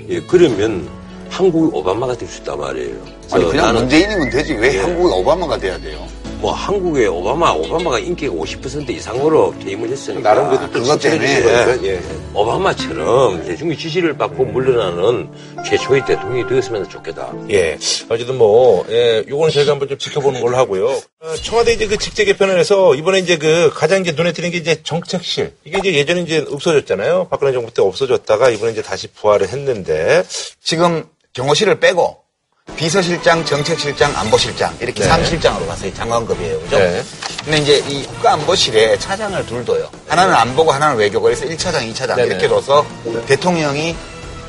예, 0.07 0.21
그러면 0.21 0.87
한국이 1.29 1.75
오바마가 1.75 2.15
될 2.17 2.27
수 2.27 2.39
있단 2.39 2.59
말이에요. 2.59 2.95
아니 3.31 3.45
그냥 3.45 3.65
나는 3.67 3.81
문재인이면 3.81 4.29
되지 4.29 4.53
왜 4.53 4.75
예. 4.75 4.79
한국이 4.79 5.13
오바마가 5.13 5.57
돼야 5.57 5.77
돼요? 5.79 6.05
뭐 6.39 6.51
한국의 6.51 7.07
오바마, 7.07 7.53
오바마가 7.53 7.97
인기가 7.99 8.33
50% 8.33 8.89
이상으로 8.89 9.55
퇴임을 9.63 9.89
했으니까. 9.89 10.21
나름 10.33 10.49
그래도 10.49 10.71
또 10.73 10.79
그것 10.81 10.99
때문에, 10.99 11.41
거니까, 11.41 11.83
예. 11.87 12.01
오바마처럼 12.33 13.45
대중의 13.45 13.77
지지를 13.77 14.17
받고 14.17 14.45
물러나는 14.45 15.29
최초의 15.65 16.05
대통령이 16.05 16.47
되었으면 16.47 16.89
좋겠다. 16.89 17.33
예. 17.51 17.77
어쨌든 18.09 18.37
뭐, 18.37 18.85
예, 18.89 19.23
요거는 19.27 19.51
저희가 19.53 19.71
한번 19.71 19.87
좀 19.87 19.97
지켜보는 19.97 20.41
걸로 20.41 20.57
하고요. 20.57 20.87
어, 20.89 21.35
청와대 21.41 21.73
이제 21.73 21.87
그 21.87 21.97
직제 21.97 22.25
개편을 22.25 22.59
해서 22.59 22.93
이번에 22.95 23.19
이제 23.19 23.37
그 23.37 23.71
가장 23.73 24.01
이제 24.01 24.11
눈에 24.11 24.31
띄는 24.33 24.51
게 24.51 24.57
이제 24.57 24.81
정책실. 24.83 25.53
이게 25.63 25.77
이제 25.79 25.93
예전에 25.95 26.21
이제 26.21 26.45
없어졌잖아요. 26.49 27.27
박근혜 27.31 27.53
정부 27.53 27.73
때 27.73 27.81
없어졌다가 27.81 28.49
이번에 28.51 28.73
이제 28.73 28.81
다시 28.81 29.07
부활을 29.07 29.47
했는데. 29.49 30.23
지금 30.61 31.05
경호실을 31.35 31.79
빼고 31.81 32.17
비서실장, 32.77 33.45
정책실장, 33.45 34.17
안보실장 34.17 34.75
이렇게 34.79 35.03
네. 35.03 35.09
삼 35.09 35.21
3실장으로 35.21 35.67
가서 35.67 35.93
장관급이에요. 35.93 36.59
그죠? 36.61 36.79
네. 36.79 37.03
근데 37.43 37.57
이제 37.59 37.83
이 37.89 38.03
국가안보실에 38.07 38.97
차장을 38.97 39.45
둘 39.45 39.63
둬요. 39.63 39.87
하나는 40.07 40.33
안보고 40.33 40.71
하나는 40.71 40.97
외교. 40.97 41.21
그래서 41.21 41.45
1차장, 41.45 41.91
2차장 41.91 42.15
네네. 42.15 42.27
이렇게 42.27 42.47
둬서 42.47 42.85
대통령이 43.27 43.95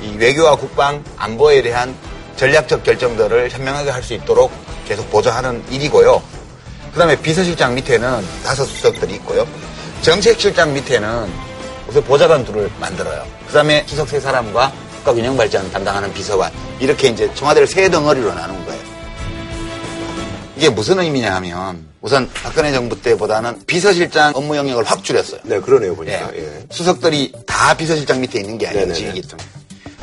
이 0.01 0.16
외교와 0.16 0.57
국방, 0.57 1.05
안보에 1.16 1.61
대한 1.62 1.94
전략적 2.37 2.85
결정들을 2.85 3.51
현명하게 3.51 3.90
할 3.90 4.03
수 4.03 4.14
있도록 4.14 4.51
계속 4.87 5.11
보좌하는 5.11 5.62
일이고요. 5.70 6.22
그 6.92 6.99
다음에 6.99 7.20
비서실장 7.20 7.75
밑에는 7.75 8.25
다섯 8.44 8.64
수석들이 8.64 9.14
있고요. 9.16 9.46
정책실장 10.03 10.72
밑에는 10.72 11.31
우선 11.88 12.05
보좌관 12.05 12.44
둘을 12.44 12.70
만들어요. 12.79 13.27
그 13.49 13.53
다음에 13.53 13.85
수석 13.87 14.09
세 14.09 14.20
사람과 14.20 14.72
국가균형 15.07 15.37
발전 15.37 15.71
담당하는 15.71 16.12
비서관. 16.12 16.51
이렇게 16.81 17.07
이제 17.09 17.33
청와대를 17.35 17.69
세 17.69 17.88
덩어리로 17.88 18.35
나눈 18.35 18.64
거예요. 18.66 18.81
이게 20.57 20.69
무슨 20.69 20.99
의미냐 20.99 21.33
하면 21.37 21.87
우선 22.01 22.29
박근혜 22.42 22.73
정부 22.73 23.01
때보다는 23.01 23.67
비서실장 23.67 24.33
업무 24.35 24.57
영역을 24.57 24.83
확 24.83 25.04
줄였어요. 25.04 25.40
네, 25.44 25.61
그러네요, 25.61 25.94
보니까. 25.94 26.31
예. 26.35 26.38
예. 26.40 26.67
수석들이 26.71 27.33
다 27.46 27.75
비서실장 27.77 28.21
밑에 28.21 28.40
있는 28.40 28.59
게 28.59 28.67
아니고 28.67 28.81
네네네. 28.87 28.98
지기 28.98 29.23
때문에. 29.23 29.48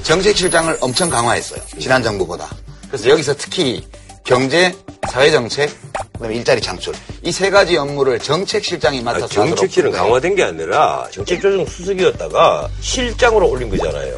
정책실장을 0.04 0.78
엄청 0.80 1.10
강화했어요. 1.10 1.60
지난 1.80 2.01
정부보다. 2.01 2.47
그래서 2.88 3.10
여기서 3.10 3.34
특히 3.38 3.86
경제, 4.24 4.74
사회정책, 5.10 5.70
그다음에 6.14 6.36
일자리 6.36 6.62
창출. 6.62 6.93
이 7.24 7.32
세 7.32 7.49
가지 7.49 7.76
업무를 7.76 8.20
정책실장이 8.20 9.01
맡아서 9.01 9.26
아, 9.26 9.28
정책실은. 9.28 9.91
강화된 9.91 10.36
게 10.36 10.43
아니라 10.43 11.08
정책조정 11.12 11.66
수석이었다가 11.66 12.70
실장으로 12.80 13.49
올린 13.49 13.70
거잖아요. 13.70 14.18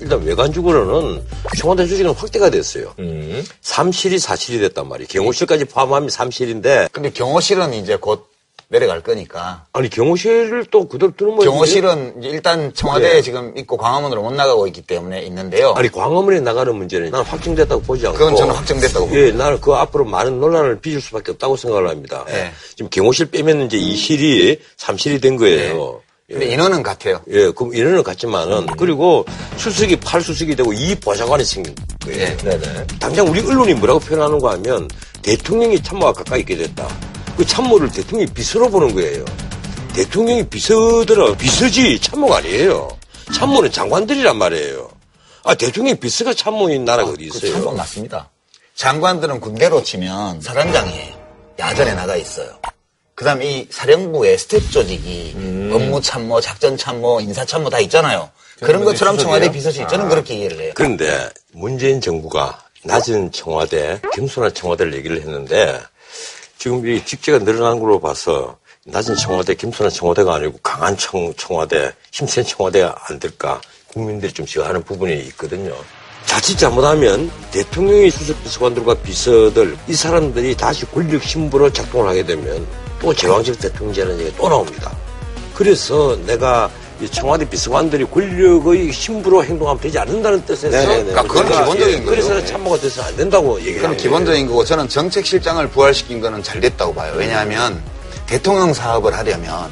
일단 0.00 0.22
외관적으로는 0.22 1.22
청와대 1.58 1.86
조직은 1.86 2.12
확대가 2.12 2.50
됐어요. 2.50 2.94
음. 2.98 3.44
삼실이 3.62 4.18
사실이 4.18 4.60
됐단 4.60 4.88
말이에요. 4.88 5.08
경호실까지 5.08 5.64
포함하면 5.66 6.08
삼실인데 6.08 6.88
근데 6.92 7.10
경호실은 7.10 7.74
이제 7.74 7.96
곧 7.96 8.28
내려갈 8.70 9.00
거니까. 9.00 9.64
아니 9.72 9.88
경호실을 9.88 10.66
또 10.70 10.86
그대로 10.86 11.10
두는 11.16 11.36
뭐 11.36 11.44
경호실은 11.44 12.16
이제 12.18 12.28
일단 12.28 12.72
청와대에 12.74 13.14
네. 13.14 13.22
지금 13.22 13.56
있고 13.56 13.78
광화문으로 13.78 14.22
못 14.22 14.32
나가고 14.34 14.66
있기 14.66 14.82
때문에 14.82 15.22
있는데요. 15.22 15.72
아니 15.72 15.88
광화문에 15.90 16.40
나가는 16.40 16.74
문제는 16.74 17.10
난 17.10 17.24
확정됐다고 17.24 17.82
보지 17.82 18.06
않고 18.06 18.18
그건 18.18 18.36
저는 18.36 18.54
확정됐다고 18.54 19.06
봅니다. 19.06 19.26
예, 19.26 19.32
나는 19.32 19.60
그 19.60 19.72
앞으로 19.72 20.04
많은 20.04 20.38
논란을 20.38 20.80
빚을 20.80 21.00
수밖에 21.00 21.32
없다고 21.32 21.56
생각을 21.56 21.88
합니다. 21.88 22.24
네. 22.26 22.52
지금 22.76 22.90
경호실 22.90 23.30
빼면 23.30 23.66
이제 23.66 23.78
이 23.78 23.96
실이삼실이 23.96 25.20
된 25.20 25.36
거예요. 25.36 26.02
근데 26.30 26.44
인원은 26.52 26.82
같아요. 26.82 27.22
예, 27.30 27.50
그럼 27.52 27.74
인원은 27.74 28.02
같지만은 28.02 28.66
그리고 28.78 29.24
수석이 29.56 29.96
팔수석이 29.96 30.56
되고 30.56 30.74
이 30.74 30.94
보좌관이 30.94 31.42
생긴 31.42 31.74
거예요. 32.04 32.20
예. 32.20 32.36
네네. 32.36 32.86
당장 33.00 33.26
우리 33.26 33.40
언론이 33.40 33.72
뭐라고 33.74 33.98
표현하는가 34.00 34.52
하면 34.52 34.88
대통령이 35.22 35.82
참모와 35.82 36.12
가까이 36.12 36.40
있게 36.40 36.56
됐다. 36.56 36.86
그 37.34 37.46
참모를 37.46 37.90
대통령이 37.90 38.30
비서로 38.34 38.68
보는 38.68 38.94
거예요. 38.94 39.24
대통령이 39.94 40.46
비서들은 40.48 41.38
비서지 41.38 41.98
참모가 41.98 42.36
아니에요. 42.38 42.88
참모는 43.32 43.72
장관들이란 43.72 44.36
말이에요. 44.36 44.90
아, 45.44 45.54
대통령이 45.54 45.98
비서가 45.98 46.34
참모인 46.34 46.84
나라가 46.84 47.10
어디 47.10 47.26
그 47.26 47.38
있어요? 47.38 47.52
참고 47.54 47.72
맞습니다. 47.72 48.30
장관들은 48.74 49.40
군대로 49.40 49.82
치면 49.82 50.42
사단장이에요. 50.42 51.14
야전에 51.58 51.94
나가 51.94 52.16
있어요. 52.16 52.48
그 53.18 53.24
다음에 53.24 53.46
이 53.46 53.66
사령부의 53.68 54.38
스태프 54.38 54.70
조직이 54.70 55.32
음. 55.34 55.72
업무 55.74 56.00
참모, 56.00 56.40
작전 56.40 56.76
참모, 56.76 57.20
인사 57.20 57.44
참모 57.44 57.68
다 57.68 57.80
있잖아요. 57.80 58.30
그런 58.60 58.84
것처럼 58.84 59.18
청와대 59.18 59.50
비서실 59.50 59.88
저는 59.88 60.08
그렇게 60.08 60.36
이해를 60.36 60.60
해요. 60.60 60.72
그런데 60.76 61.28
문재인 61.50 62.00
정부가 62.00 62.62
낮은 62.84 63.32
청와대, 63.32 64.00
겸손한 64.14 64.54
청와대를 64.54 64.94
얘기를 64.94 65.20
했는데 65.20 65.80
지금 66.58 66.86
이 66.86 67.04
직제가 67.04 67.40
늘어난 67.40 67.80
걸로 67.80 67.98
봐서 67.98 68.56
낮은 68.86 69.16
청와대, 69.16 69.54
겸손한 69.54 69.90
청와대가 69.90 70.36
아니고 70.36 70.60
강한 70.62 70.96
청, 70.96 71.34
청와대, 71.34 71.92
힘센 72.12 72.44
청와대가 72.44 72.94
안 73.08 73.18
될까 73.18 73.60
국민들이 73.88 74.32
좀 74.32 74.46
저어하는 74.46 74.84
부분이 74.84 75.18
있거든요. 75.30 75.74
자칫 76.24 76.56
잘못하면 76.56 77.32
대통령의 77.50 78.12
수석 78.12 78.40
비서관들과 78.44 78.94
비서들 79.02 79.76
이 79.88 79.94
사람들이 79.94 80.56
다시 80.56 80.86
권력 80.86 81.24
심부로 81.24 81.72
작동을 81.72 82.08
하게 82.08 82.24
되면 82.24 82.64
또 83.00 83.14
제왕적 83.14 83.58
대통령제라는 83.58 84.18
얘기가 84.20 84.36
또 84.38 84.48
나옵니다. 84.48 84.90
그래서 85.54 86.16
내가 86.26 86.70
이 87.00 87.08
청와대 87.08 87.48
비서관들이 87.48 88.04
권력의 88.06 88.92
신부로 88.92 89.44
행동하면 89.44 89.80
되지 89.80 89.98
않는다는 89.98 90.44
뜻에서 90.44 90.68
네네네. 90.76 91.12
그러니까 91.12 91.22
그건 91.22 91.46
우리가, 91.46 91.60
기본적인 91.60 91.94
예, 92.00 92.04
그래서 92.04 92.34
거죠. 92.34 92.46
참모가 92.46 92.76
돼서 92.78 93.02
안 93.02 93.16
된다고 93.16 93.58
얘기를 93.60 93.74
그건 93.76 93.90
합니다. 93.90 94.02
기본적인 94.02 94.46
거고 94.48 94.64
저는 94.64 94.88
정책실장을 94.88 95.68
부활시킨 95.68 96.20
거는 96.20 96.42
잘 96.42 96.60
됐다고 96.60 96.94
봐요. 96.94 97.14
왜냐하면 97.16 97.80
대통령 98.26 98.74
사업을 98.74 99.16
하려면 99.16 99.70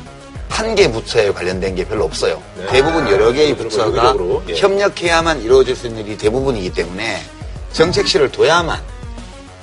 한 0.48 0.74
개 0.76 0.90
부처에 0.90 1.32
관련된 1.32 1.74
게 1.74 1.84
별로 1.84 2.04
없어요. 2.04 2.40
대부분 2.70 3.08
여러 3.10 3.32
개의 3.32 3.56
부처가 3.56 4.14
예. 4.48 4.54
협력해야만 4.54 5.42
이루어질 5.42 5.74
수 5.76 5.88
있는 5.88 6.06
일이 6.06 6.16
대부분이기 6.16 6.72
때문에 6.72 7.22
정책실을 7.72 8.30
둬야만 8.32 8.80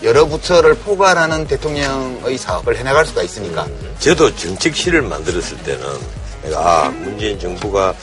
여러 0.04 0.26
부처를 0.26 0.76
포괄하는 0.76 1.48
대통령의 1.48 2.38
사업을 2.38 2.76
해나갈 2.78 3.06
수가 3.06 3.24
있으니까 3.24 3.66
저도 4.00 4.36
정책실을 4.36 5.02
만들었을 5.02 5.58
때는 5.60 5.86
내가 6.44 6.86
아, 6.86 6.90
문재인 6.90 7.40
정부가 7.40 7.96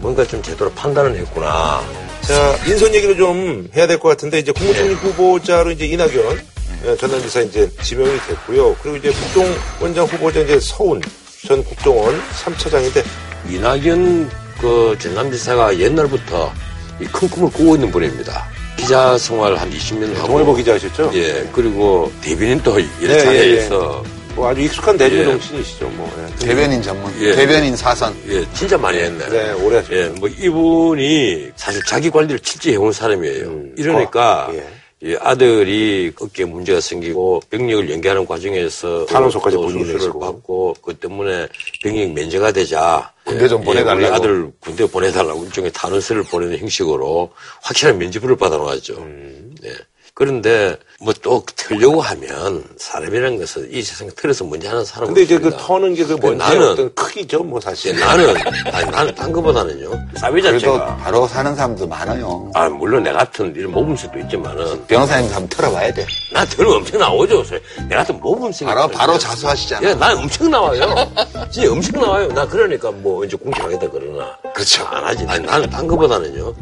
뭔가 0.00 0.26
좀 0.26 0.42
제대로 0.42 0.70
판단을 0.72 1.14
했구나. 1.16 1.80
자, 2.22 2.56
인선 2.66 2.92
얘기를 2.92 3.16
좀 3.16 3.68
해야 3.76 3.86
될 3.86 3.98
것 4.00 4.08
같은데, 4.08 4.40
이제 4.40 4.50
국무총리 4.50 4.94
후보자로 4.94 5.70
이제 5.70 5.86
이낙연 5.86 6.42
예, 6.86 6.96
전남지사 6.96 7.40
이제 7.42 7.70
지명이 7.82 8.18
됐고요. 8.26 8.74
그리고 8.82 8.96
이제 8.96 9.12
국정원장 9.12 10.06
후보자 10.06 10.40
이제 10.40 10.58
서훈 10.58 11.00
전 11.46 11.62
국정원 11.62 12.20
3차장인데, 12.44 13.04
이낙연 13.48 14.28
그 14.60 14.96
전남지사가 14.98 15.78
옛날부터 15.78 16.52
이 17.00 17.04
큰 17.12 17.28
꿈을 17.28 17.50
꾸고 17.52 17.76
있는 17.76 17.92
분입니다. 17.92 18.48
기자 18.76 19.16
생활 19.18 19.56
한 19.56 19.70
20년 19.70 20.14
하고 20.14 20.26
동아일보 20.26 20.54
기자 20.54 20.74
하셨죠? 20.74 21.10
예, 21.14 21.48
그리고 21.52 22.10
대변인 22.20 22.60
또 22.62 22.80
예, 22.80 22.86
여러 23.02 23.14
예, 23.14 23.18
차례에서 23.18 24.04
뭐 24.34 24.48
아주 24.48 24.60
익숙한 24.62 24.98
대중 24.98 25.20
예. 25.20 25.24
정치인이시죠, 25.24 25.88
뭐. 25.90 26.12
예. 26.18 26.46
대변인 26.46 26.82
전문, 26.82 27.12
예. 27.20 27.32
대변인 27.32 27.76
사선 27.76 28.14
예, 28.28 28.44
진짜 28.52 28.76
많이 28.76 28.98
했네. 28.98 29.28
네, 29.28 29.52
오래 29.52 29.76
하셨죠. 29.76 29.94
예, 29.94 30.08
뭐 30.08 30.28
이분이 30.28 31.50
사실 31.56 31.82
자기 31.84 32.10
관리를 32.10 32.40
실제 32.42 32.72
해온 32.72 32.92
사람이에요. 32.92 33.62
이러니까 33.76 34.48
어, 34.50 34.54
예. 34.54 34.58
이 34.58 34.83
아들이 35.20 36.12
어깨에 36.18 36.46
문제가 36.46 36.80
생기고 36.80 37.42
병력을 37.50 37.90
연계하는 37.90 38.26
과정에서 38.26 39.04
본인이 39.06 39.84
수술을. 39.84 40.18
받고 40.18 40.76
그 40.80 40.94
때문에 40.94 41.46
병력 41.82 42.12
면제가 42.12 42.52
되자 42.52 43.12
군대 43.24 43.46
좀 43.46 43.60
예, 43.60 43.64
보내달라고. 43.64 43.98
우리 43.98 44.06
아들 44.06 44.50
군대 44.60 44.86
보내달라고 44.86 45.44
일종의 45.44 45.72
탄원서를 45.72 46.22
보내는 46.24 46.58
형식으로 46.58 47.30
확실한 47.62 47.98
면제부를 47.98 48.36
받아놓았죠. 48.36 48.94
음. 48.94 49.54
예. 49.64 49.72
그런데 50.14 50.76
뭐 51.00 51.12
또 51.22 51.44
틀려고 51.56 52.00
하면 52.02 52.64
사람이라는 52.76 53.38
것은 53.38 53.68
이 53.72 53.82
세상에 53.82 54.10
틀어서 54.10 54.44
먼저 54.44 54.68
하는 54.68 54.84
사람은 54.84 55.08
근데 55.08 55.22
이제 55.22 55.38
그 55.38 55.46
없습니다. 55.48 55.66
터는 55.66 55.94
게 55.94 56.04
그 56.04 56.12
뭔지 56.14 56.44
나는- 56.44 56.70
어떤 56.72 56.94
크기죠, 56.94 57.42
뭐 57.42 57.58
예, 57.58 57.64
사실. 57.64 57.98
나는 57.98 58.34
아니, 58.72 58.90
나는 58.90 59.14
딴 59.14 59.32
거보다는요 59.32 59.90
사회 60.16 60.40
자체가 60.40 60.96
바로 60.98 61.26
사는 61.26 61.54
사람도 61.54 61.86
많아요. 61.88 62.50
아 62.54 62.68
물론 62.68 63.02
내 63.02 63.12
같은 63.12 63.52
이런 63.56 63.72
모범생도 63.72 64.18
있지만은 64.20 64.86
변호사님 64.86 65.32
한번 65.32 65.48
털어봐야 65.48 65.92
돼. 65.92 66.06
나 66.32 66.44
들은 66.44 66.72
엄청 66.72 67.00
나오죠. 67.00 67.42
내 67.88 67.96
같은 67.96 68.20
모범생이 68.20 68.68
바로 68.68 68.86
바로 68.88 69.18
자수하시잖아. 69.18 69.88
예, 69.88 69.94
난 69.94 70.16
엄청 70.16 70.50
나와요. 70.50 71.10
진짜 71.50 71.72
엄청 71.72 72.00
나와요. 72.00 72.28
나 72.28 72.46
그러니까 72.46 72.90
뭐 72.92 73.24
이제 73.24 73.36
공식하겠다 73.36 73.88
그러나. 73.90 74.36
그렇죠. 74.54 74.84
안 74.86 75.04
하지. 75.04 75.24
아니, 75.26 75.44
나는 75.44 75.68
딴 75.70 75.86
거보다는요. 75.88 76.54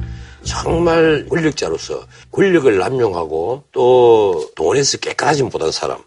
정말 0.45 1.27
권력자로서 1.29 2.07
권력을 2.31 2.77
남용하고 2.79 3.65
또 3.73 4.51
돈에서 4.55 4.99
깨끗하지 4.99 5.45
못한 5.45 5.71
사람. 5.71 5.99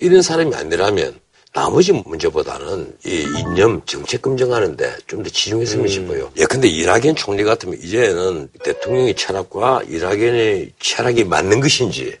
이런 0.00 0.22
사람이 0.22 0.54
아니라면 0.54 1.18
나머지 1.52 1.92
문제보다는 1.92 2.96
이 3.04 3.26
이념 3.38 3.82
정책 3.84 4.22
검증하는데 4.22 4.96
좀 5.06 5.22
더 5.22 5.30
치중했으면 5.30 5.88
싶어요. 5.88 6.30
예, 6.36 6.44
근데 6.44 6.68
이낙연 6.68 7.16
총리 7.16 7.42
같으면 7.42 7.78
이제는 7.82 8.48
대통령의 8.62 9.14
철학과 9.14 9.80
이낙연의 9.88 10.72
철학이 10.78 11.24
맞는 11.24 11.60
것인지 11.60 12.16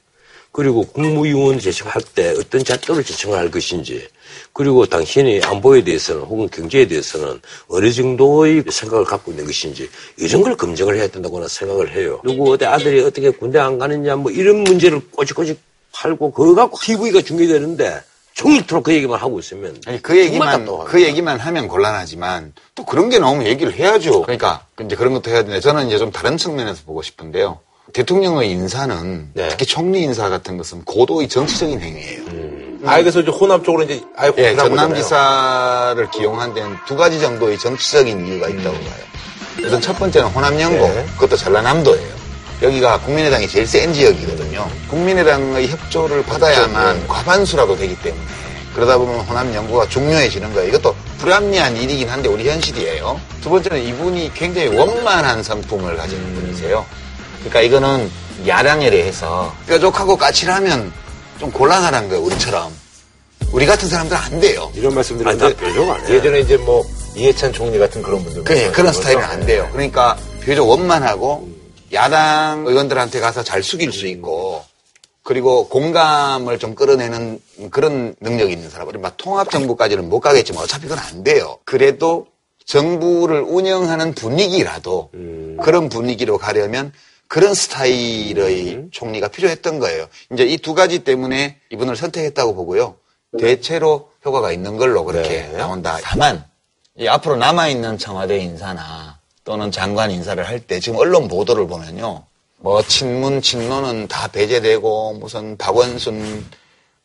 그리고 0.52 0.84
국무위원 0.84 1.58
제청할 1.58 2.02
때 2.14 2.34
어떤 2.38 2.64
잣도를 2.64 3.04
제청을 3.04 3.38
할 3.38 3.50
것인지 3.50 4.08
그리고 4.52 4.86
당신이 4.86 5.42
안보에 5.44 5.84
대해서는 5.84 6.22
혹은 6.22 6.48
경제에 6.48 6.86
대해서는 6.86 7.40
어느 7.68 7.92
정도의 7.92 8.64
생각을 8.68 9.04
갖고 9.04 9.30
있는 9.30 9.46
것인지 9.46 9.88
이런 10.16 10.42
걸 10.42 10.56
검증을 10.56 10.96
해야 10.96 11.06
된다고 11.06 11.38
는 11.38 11.48
생각을 11.48 11.94
해요. 11.94 12.20
누구 12.24 12.52
어디 12.52 12.64
아들이 12.64 13.00
어떻게 13.00 13.30
군대 13.30 13.58
안 13.58 13.78
가느냐 13.78 14.16
뭐 14.16 14.32
이런 14.32 14.64
문제를 14.64 15.00
꼬집꼬집 15.10 15.58
팔고 15.92 16.32
그거 16.32 16.54
갖고 16.54 16.78
TV가 16.80 17.22
중계되는데 17.22 18.02
종일토록 18.34 18.84
그 18.84 18.94
얘기만 18.94 19.18
하고 19.18 19.40
있으면 19.40 19.76
아니 19.86 20.00
그 20.00 20.16
얘기만. 20.16 20.66
그 20.86 21.02
얘기만 21.02 21.40
하면 21.40 21.66
곤란하지만 21.66 22.52
또 22.74 22.84
그런 22.84 23.08
게 23.08 23.18
나오면 23.18 23.46
얘기를 23.46 23.72
해야죠. 23.72 24.22
그러니까 24.22 24.64
이제 24.80 24.94
그런 24.94 25.12
것도 25.12 25.30
해야 25.30 25.42
되는데 25.42 25.60
저는 25.60 25.88
이제 25.88 25.98
좀 25.98 26.12
다른 26.12 26.36
측면에서 26.36 26.82
보고 26.86 27.02
싶은데요. 27.02 27.58
대통령의 27.92 28.50
인사는 28.50 29.30
네. 29.34 29.48
특히 29.48 29.66
총리 29.66 30.02
인사 30.02 30.28
같은 30.28 30.56
것은 30.56 30.84
고도의 30.84 31.28
정치적인 31.28 31.80
행위예요. 31.80 32.22
아, 32.84 32.98
그래서 32.98 33.20
이제 33.20 33.30
호남 33.30 33.62
쪽으로 33.62 33.84
이제 33.84 34.00
아예 34.16 34.30
예, 34.38 34.50
호남 34.50 34.56
거잖아요. 34.56 34.68
전남지사를 34.68 36.10
기용한 36.10 36.54
데는 36.54 36.76
두 36.86 36.96
가지 36.96 37.20
정도의 37.20 37.58
정치적인 37.58 38.26
이유가 38.26 38.48
있다고 38.48 38.76
봐요. 38.76 39.08
우선 39.64 39.80
첫 39.80 39.98
번째는 39.98 40.28
호남연고, 40.28 40.88
네. 40.88 41.04
그것도 41.14 41.36
전라남도예요. 41.36 42.18
여기가 42.62 43.00
국민의당이 43.00 43.48
제일 43.48 43.66
센 43.66 43.92
지역이거든요. 43.92 44.68
국민의당의 44.88 45.68
협조를 45.68 46.22
받아야만 46.24 47.06
과반수라도 47.08 47.76
되기 47.76 47.96
때문에 48.00 48.22
그러다 48.74 48.98
보면 48.98 49.20
호남 49.20 49.52
연구가 49.54 49.88
중요해지는 49.88 50.52
거예요. 50.54 50.68
이것도 50.68 50.94
불합리한 51.18 51.76
일이긴 51.76 52.08
한데 52.08 52.28
우리 52.28 52.48
현실이에요. 52.48 53.20
두 53.40 53.50
번째는 53.50 53.82
이분이 53.82 54.32
굉장히 54.34 54.68
원만한 54.76 55.42
성품을 55.42 55.96
가진 55.96 56.18
분이세요. 56.34 56.84
그러니까 57.38 57.60
이거는 57.60 58.10
야당에 58.46 58.90
대해서 58.90 59.54
뾰족하고 59.66 60.16
까칠하면 60.16 60.92
좀 61.38 61.50
곤란하다는 61.50 62.08
거예요, 62.08 62.24
우리처럼. 62.24 62.72
우리 63.52 63.64
같은 63.66 63.88
사람들은 63.88 64.20
안 64.20 64.40
돼요. 64.40 64.70
이런 64.74 64.94
말씀 64.94 65.16
아니, 65.16 65.24
나 65.24 65.32
드렸는데 65.48 65.56
별로 65.62 65.92
안 65.92 66.06
해. 66.06 66.14
예전에 66.14 66.40
이제 66.40 66.56
뭐 66.56 66.84
이해찬 67.16 67.52
총리 67.52 67.78
같은 67.78 68.02
그런 68.02 68.22
분들 68.22 68.44
그, 68.44 68.72
그런 68.72 68.92
스타일은 68.92 69.22
거죠. 69.22 69.32
안 69.32 69.46
돼요. 69.46 69.68
그러니까 69.72 70.16
비교적 70.40 70.68
원만하고 70.68 71.48
야당 71.92 72.66
의원들한테 72.66 73.20
가서 73.20 73.42
잘 73.42 73.62
숙일 73.62 73.92
수 73.92 74.06
있고 74.06 74.64
그리고 75.22 75.68
공감을 75.68 76.58
좀 76.58 76.74
끌어내는 76.74 77.40
그런 77.70 78.14
능력이 78.20 78.52
있는 78.52 78.70
사람. 78.70 78.88
막 79.00 79.16
통합정부까지는 79.16 80.08
못 80.08 80.20
가겠지만 80.20 80.62
어차피 80.62 80.86
그건 80.86 80.98
안 80.98 81.22
돼요. 81.22 81.58
그래도 81.64 82.26
정부를 82.66 83.40
운영하는 83.40 84.14
분위기라도 84.14 85.10
그런 85.62 85.88
분위기로 85.88 86.36
가려면 86.38 86.92
그런 87.28 87.52
스타일의 87.54 88.88
총리가 88.90 89.28
필요했던 89.28 89.78
거예요. 89.78 90.08
이제 90.32 90.44
이 90.44 90.56
두 90.58 90.74
가지 90.74 91.00
때문에 91.04 91.58
이분을 91.70 91.94
선택했다고 91.96 92.54
보고요. 92.54 92.96
대체로 93.38 94.10
효과가 94.24 94.52
있는 94.52 94.76
걸로 94.78 95.04
그렇게 95.04 95.42
나온다. 95.48 95.98
다만 96.02 96.42
이 96.96 97.06
앞으로 97.06 97.36
남아 97.36 97.68
있는 97.68 97.98
청와대 97.98 98.38
인사나 98.38 99.18
또는 99.44 99.70
장관 99.70 100.10
인사를 100.10 100.42
할 100.46 100.60
때 100.60 100.80
지금 100.80 100.98
언론 100.98 101.28
보도를 101.28 101.66
보면요. 101.66 102.24
뭐 102.60 102.82
친문 102.82 103.40
친노는 103.42 104.08
다 104.08 104.26
배제되고 104.28 105.14
무슨 105.14 105.56
박원순 105.56 106.44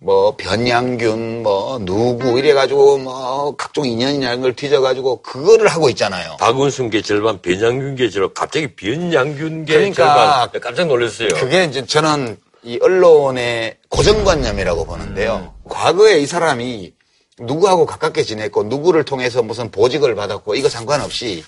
뭐 0.04 0.36
변양균 0.36 1.44
뭐 1.44 1.80
누구 1.80 2.38
이래가지고 2.38 2.98
뭐 2.98 3.56
각종 3.56 3.86
인연이라는 3.86 4.42
걸 4.42 4.54
뒤져가지고 4.54 5.22
그거를 5.22 5.70
하고 5.70 5.90
있잖아요. 5.90 6.36
박원순계 6.42 7.02
절반, 7.04 7.42
변양균계 7.42 8.10
절반, 8.10 8.34
갑자기 8.34 8.76
변양균계 8.76 9.74
그러니까 9.74 10.50
절반. 10.52 10.62
깜짝 10.62 10.88
놀랐어요. 10.88 11.30
그게 11.30 11.64
이제 11.64 11.86
저는 11.86 12.38
이 12.64 12.78
언론의 12.82 13.78
고정관념이라고 13.88 14.86
보는데요. 14.86 15.54
과거에 15.70 16.20
이 16.20 16.26
사람이 16.26 16.94
누구하고 17.40 17.86
가깝게 17.86 18.24
지냈고 18.24 18.64
누구를 18.64 19.06
통해서 19.06 19.42
무슨 19.42 19.72
보직을 19.72 20.16
받았고 20.16 20.56
이거 20.56 20.68
상관없이 20.68 21.46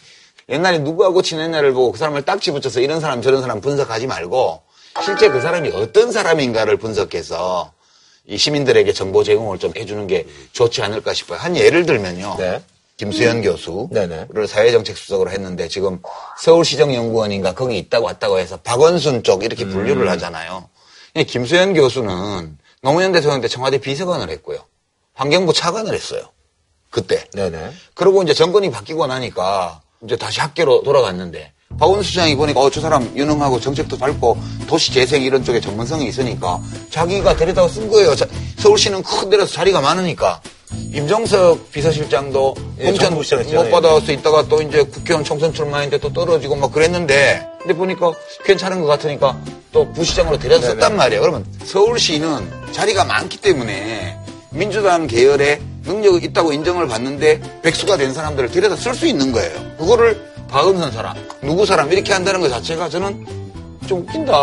옛날에 0.47 0.79
누구하고 0.79 1.21
지냈냐를 1.21 1.73
보고 1.73 1.91
그 1.91 1.97
사람을 1.97 2.21
딱지 2.21 2.51
붙여서 2.51 2.79
이런 2.79 3.01
사람 3.01 3.21
저런 3.21 3.41
사람 3.41 3.59
분석하지 3.59 4.07
말고 4.07 4.61
실제 5.03 5.27
그 5.27 5.41
사람이 5.41 5.71
어떤 5.73 6.13
사람인가를 6.13 6.77
분석해서 6.77 7.74
이 8.27 8.37
시민들에게 8.37 8.91
정보 8.93 9.23
제공을 9.23 9.59
좀 9.59 9.73
해주는 9.75 10.07
게 10.07 10.25
좋지 10.51 10.81
않을까 10.81 11.13
싶어요. 11.13 11.39
한 11.39 11.55
예를 11.55 11.85
들면요. 11.85 12.35
네. 12.39 12.61
김수현 12.97 13.41
교수를 13.41 13.87
네네. 13.91 14.27
사회정책 14.47 14.97
수석으로 14.97 15.29
했는데 15.29 15.67
지금 15.67 15.99
서울시정연구원인가 16.39 17.53
거기 17.53 17.77
있다고 17.77 18.05
왔다고 18.05 18.39
해서 18.39 18.57
박원순 18.57 19.23
쪽 19.23 19.43
이렇게 19.43 19.65
분류를 19.65 20.09
하잖아요. 20.11 20.69
근데 21.13 21.25
김수현 21.25 21.73
교수는 21.73 22.57
노무현 22.81 23.11
대통령 23.11 23.41
때 23.41 23.47
청와대 23.49 23.79
비서관을 23.79 24.29
했고요. 24.29 24.59
환경부 25.13 25.51
차관을 25.53 25.93
했어요. 25.93 26.21
그때. 26.89 27.25
네네. 27.33 27.71
그리고 27.93 28.23
이제 28.23 28.33
정권이 28.33 28.71
바뀌고 28.71 29.07
나니까 29.07 29.81
이제 30.03 30.15
다시 30.15 30.39
학계로 30.39 30.83
돌아갔는데 30.83 31.51
박원순 31.79 32.03
시장이 32.03 32.35
보니까 32.35 32.61
어, 32.61 32.69
저 32.69 32.81
사람 32.81 33.11
유능하고 33.15 33.59
정책도 33.59 33.97
밟고 33.97 34.37
도시 34.67 34.93
재생 34.93 35.21
이런 35.21 35.43
쪽에 35.43 35.59
전문성이 35.59 36.07
있으니까 36.07 36.59
자기가 36.89 37.35
데려다가 37.35 37.67
쓴 37.67 37.89
거예요. 37.89 38.15
자, 38.15 38.25
서울시는 38.57 39.03
큰 39.03 39.29
데라서 39.29 39.51
자리가 39.53 39.81
많으니까. 39.81 40.41
임종석 40.91 41.71
비서실장도 41.71 42.55
예, 42.79 42.85
공천 42.85 43.13
못 43.13 43.31
했잖아요. 43.31 43.69
받아서 43.69 44.11
있다가 44.11 44.47
또 44.47 44.61
이제 44.61 44.83
국회의원 44.83 45.23
총선 45.23 45.53
출마했는데 45.53 45.99
또 45.99 46.11
떨어지고 46.11 46.55
막 46.55 46.71
그랬는데 46.71 47.47
근데 47.59 47.73
보니까 47.73 48.11
괜찮은 48.43 48.81
것 48.81 48.87
같으니까 48.87 49.39
또 49.71 49.89
부시장으로 49.93 50.37
데려다 50.37 50.67
썼단 50.67 50.95
말이에요. 50.95 51.21
그러면 51.21 51.45
서울시는 51.63 52.71
자리가 52.71 53.05
많기 53.05 53.37
때문에 53.37 54.17
민주당 54.51 55.07
계열에 55.07 55.61
능력이 55.83 56.27
있다고 56.27 56.51
인정을 56.51 56.87
받는데 56.87 57.61
백수가 57.61 57.97
된 57.97 58.13
사람들을 58.13 58.51
데려다 58.51 58.75
쓸 58.75 58.95
수 58.95 59.05
있는 59.05 59.31
거예요. 59.31 59.53
그거를 59.77 60.34
박은선 60.55 60.93
사람, 60.93 61.13
누구 61.41 61.65
사람 61.65 61.91
이렇게 61.91 62.13
한다는 62.13 62.39
것 62.39 62.47
자체가 62.47 62.87
저는 62.87 63.25
좀 63.89 63.99
웃긴다. 63.99 64.33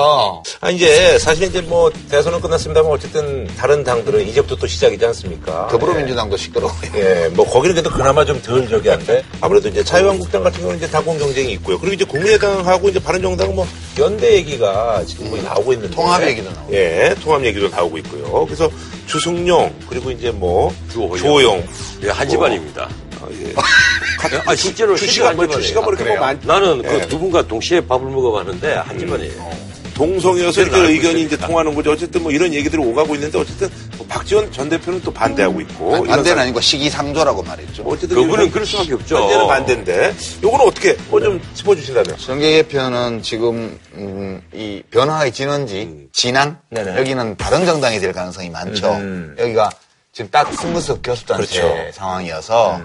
아, 0.60 0.70
이제 0.70 1.18
사실 1.18 1.44
이제 1.48 1.62
뭐 1.62 1.90
대선은 2.10 2.38
끝났습니다만 2.42 2.92
어쨌든 2.92 3.46
다른 3.56 3.82
당들은 3.82 4.28
이제부터 4.28 4.56
또 4.56 4.66
시작이지 4.66 5.06
않습니까? 5.06 5.68
더불어민주당도 5.68 6.36
시끄러워요. 6.36 6.76
예, 6.96 7.30
뭐 7.32 7.46
거기는 7.46 7.74
그래도 7.74 7.88
그나마 7.88 8.26
좀 8.26 8.42
덜 8.42 8.68
저기 8.68 8.90
한데 8.90 9.24
아무래도 9.40 9.70
이제 9.70 9.82
자유한국당 9.82 10.42
같은 10.42 10.60
경우는 10.60 10.76
이제 10.76 10.90
당공 10.90 11.18
경쟁이 11.18 11.52
있고요. 11.52 11.78
그리고 11.78 11.94
이제 11.94 12.04
국민의당하고 12.04 12.90
이제 12.90 13.00
바른정당은 13.00 13.54
뭐 13.54 13.66
연대 13.98 14.34
얘기가 14.34 15.02
지금 15.06 15.30
뭐 15.30 15.40
나오고 15.40 15.72
있는데 15.72 15.96
통합 15.96 16.22
얘기도 16.28 16.50
나오고. 16.50 16.74
예, 16.74 17.14
통합 17.24 17.42
얘기도 17.42 17.70
나오고 17.70 17.96
있고요. 17.96 18.44
그래서 18.44 18.70
주승용 19.06 19.74
그리고 19.88 20.10
이제 20.10 20.30
뭐 20.30 20.74
주호영. 20.92 21.16
주호영 21.16 21.64
예, 22.02 22.10
한 22.10 22.28
집안입니다. 22.28 22.86
아, 23.22 23.28
예. 23.32 24.42
아, 24.46 24.54
실제로 24.54 24.90
뭐 24.90 24.96
실제로 24.96 25.28
한 25.28 25.50
출시가 25.50 25.80
뭐 25.80 25.90
이렇게 25.92 26.04
뭐 26.04 26.14
그래요? 26.14 26.20
많. 26.20 26.40
나는 26.44 26.82
예. 26.84 26.88
그두 27.00 27.18
분과 27.18 27.46
동시에 27.46 27.80
밥을 27.86 28.08
먹어봤는데 28.10 28.74
한 28.74 28.98
집안이에요. 28.98 29.72
동성이어서 29.94 30.62
이렇게 30.62 30.78
의견이 30.92 31.22
이제. 31.24 31.36
통하는 31.36 31.74
거죠. 31.74 31.92
어쨌든 31.92 32.22
뭐 32.22 32.32
이런 32.32 32.52
얘기들이 32.54 32.80
오가고 32.82 33.14
있는데 33.14 33.38
어쨌든 33.38 33.68
뭐 33.98 34.06
박지원 34.08 34.50
전 34.50 34.68
대표는 34.70 35.02
또 35.02 35.12
반대하고 35.12 35.60
있고. 35.60 35.94
아니, 35.96 36.06
반대는 36.08 36.36
사- 36.36 36.42
아니고 36.42 36.60
시기상조라고 36.62 37.42
말했죠. 37.42 37.82
뭐 37.82 37.92
어쨌든 37.92 38.16
그분은 38.16 38.50
그럴 38.50 38.64
수밖에 38.66 38.94
없죠. 38.94 39.16
반대는 39.18 39.46
반대인데 39.46 40.14
요거는 40.42 40.66
어떻게 40.66 40.96
뭐좀 41.10 41.40
짚어주신다면. 41.54 42.16
정계 42.16 42.52
개편은 42.62 43.22
지금 43.22 43.78
음, 43.94 44.40
이 44.54 44.82
변화의 44.90 45.30
진원지 45.30 46.08
진안 46.12 46.58
네네. 46.70 46.98
여기는 46.98 47.36
다른 47.36 47.66
정당이 47.66 48.00
될 48.00 48.12
가능성이 48.14 48.48
많죠. 48.48 48.92
음. 48.94 49.36
여기가 49.38 49.68
지금 50.12 50.30
딱 50.30 50.52
승무석 50.54 51.00
교수단체 51.02 51.60
그렇죠. 51.60 51.92
상황이어서 51.92 52.80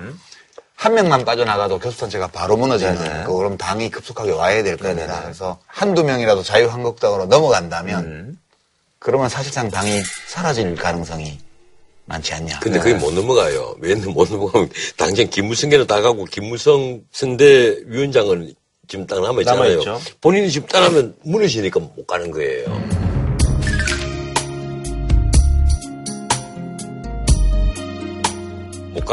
한 0.78 0.94
명만 0.94 1.26
빠져나가도 1.26 1.80
교수단체가 1.80 2.28
바로 2.28 2.56
무너지는 2.56 2.96
네네. 2.96 3.24
그 3.26 3.34
그럼 3.34 3.58
당이 3.58 3.90
급속하게 3.90 4.32
와야 4.32 4.62
될 4.62 4.78
겁니다. 4.78 5.22
그래서 5.24 5.58
한두 5.66 6.04
명이라도 6.04 6.44
자유한국당으로 6.44 7.26
넘어간다면 7.26 8.06
음. 8.06 8.40
그러면 9.00 9.28
사실상 9.28 9.72
당이 9.72 10.04
사라질 10.28 10.76
가능성이 10.76 11.40
많지 12.06 12.32
않냐. 12.36 12.60
근데 12.60 12.78
그게 12.78 12.94
못 12.94 13.12
넘어가요. 13.12 13.76
왜못 13.80 14.30
넘어가면 14.30 14.70
당장 14.96 15.28
김무성계는 15.30 15.88
다 15.88 16.00
가고 16.02 16.26
김무성 16.26 17.02
선대 17.12 17.78
위원장은 17.88 18.54
지금 18.88 19.08
딱 19.08 19.20
남아있잖아요. 19.20 19.82
남아있죠. 19.82 20.00
본인이 20.22 20.52
지금 20.52 20.68
떠나면 20.68 21.16
무너지니까 21.24 21.80
못 21.80 22.06
가는 22.06 22.30
거예요. 22.30 22.70
못 22.70 23.07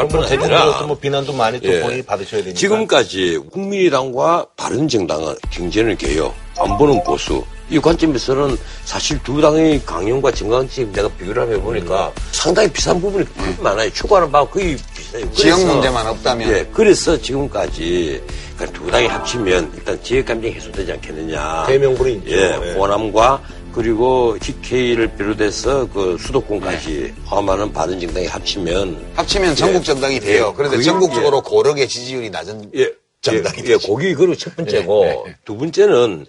아니라 0.01 0.25
대중으로서 0.25 0.87
뭐 0.87 0.97
비난도 0.97 1.33
많이 1.33 1.59
또 1.59 1.67
예. 1.69 2.01
받으셔야 2.01 2.41
되니까. 2.41 2.57
지금까지 2.59 3.39
국민의당과 3.51 4.47
바른정당은 4.57 5.35
경제는 5.51 5.97
개요. 5.97 6.33
안보는 6.57 7.03
보수. 7.03 7.43
이 7.69 7.79
관점에서는 7.79 8.57
사실 8.85 9.21
두 9.23 9.41
당의 9.41 9.83
강령과 9.83 10.31
정강지 10.31 10.91
내가 10.91 11.07
비교를 11.09 11.41
하면 11.43 11.63
보니까 11.63 12.11
상당히 12.31 12.71
비슷한 12.71 13.01
부분이 13.01 13.25
꽤 13.25 13.61
많아요. 13.61 13.89
추구하는 13.91 14.31
바가 14.31 14.49
거의 14.51 14.77
비슷해요. 14.95 15.31
지역 15.31 15.65
문제만 15.65 16.05
없다면 16.05 16.47
예, 16.51 16.69
그래서 16.71 17.19
지금까지 17.19 18.21
그두 18.57 18.89
당이 18.91 19.07
합치면 19.07 19.71
일단 19.75 19.99
지역 20.03 20.25
감정이 20.27 20.53
해소되지 20.53 20.91
않겠느냐. 20.91 21.65
대명분이 21.67 22.13
있죠. 22.13 22.31
예, 22.35 22.59
예. 22.63 22.73
호남과 22.73 23.41
그리고 23.75 24.37
TK를 24.39 25.17
비롯해서 25.17 25.85
그 25.89 26.17
수도권까지 26.17 27.13
포함하는 27.25 27.73
바른 27.73 27.99
정당이 27.99 28.25
합치면 28.25 29.11
합치면 29.15 29.55
전국 29.57 29.83
정당이 29.83 30.21
돼요. 30.21 30.53
그런데 30.55 30.77
그게- 30.77 30.89
전국적으로 30.89 31.41
고르게 31.41 31.85
지지율이 31.85 32.29
낮은 32.29 32.71
예, 32.73 32.89
정당이 33.21 33.57
예, 33.57 33.63
예, 33.63 33.67
되죠. 33.73 33.85
거기 33.87 34.13
그리고 34.15 34.33
첫 34.35 34.55
번째고 34.55 35.05
예, 35.05 35.09
예, 35.09 35.23
예. 35.27 35.35
두 35.43 35.57
번째는 35.57 36.25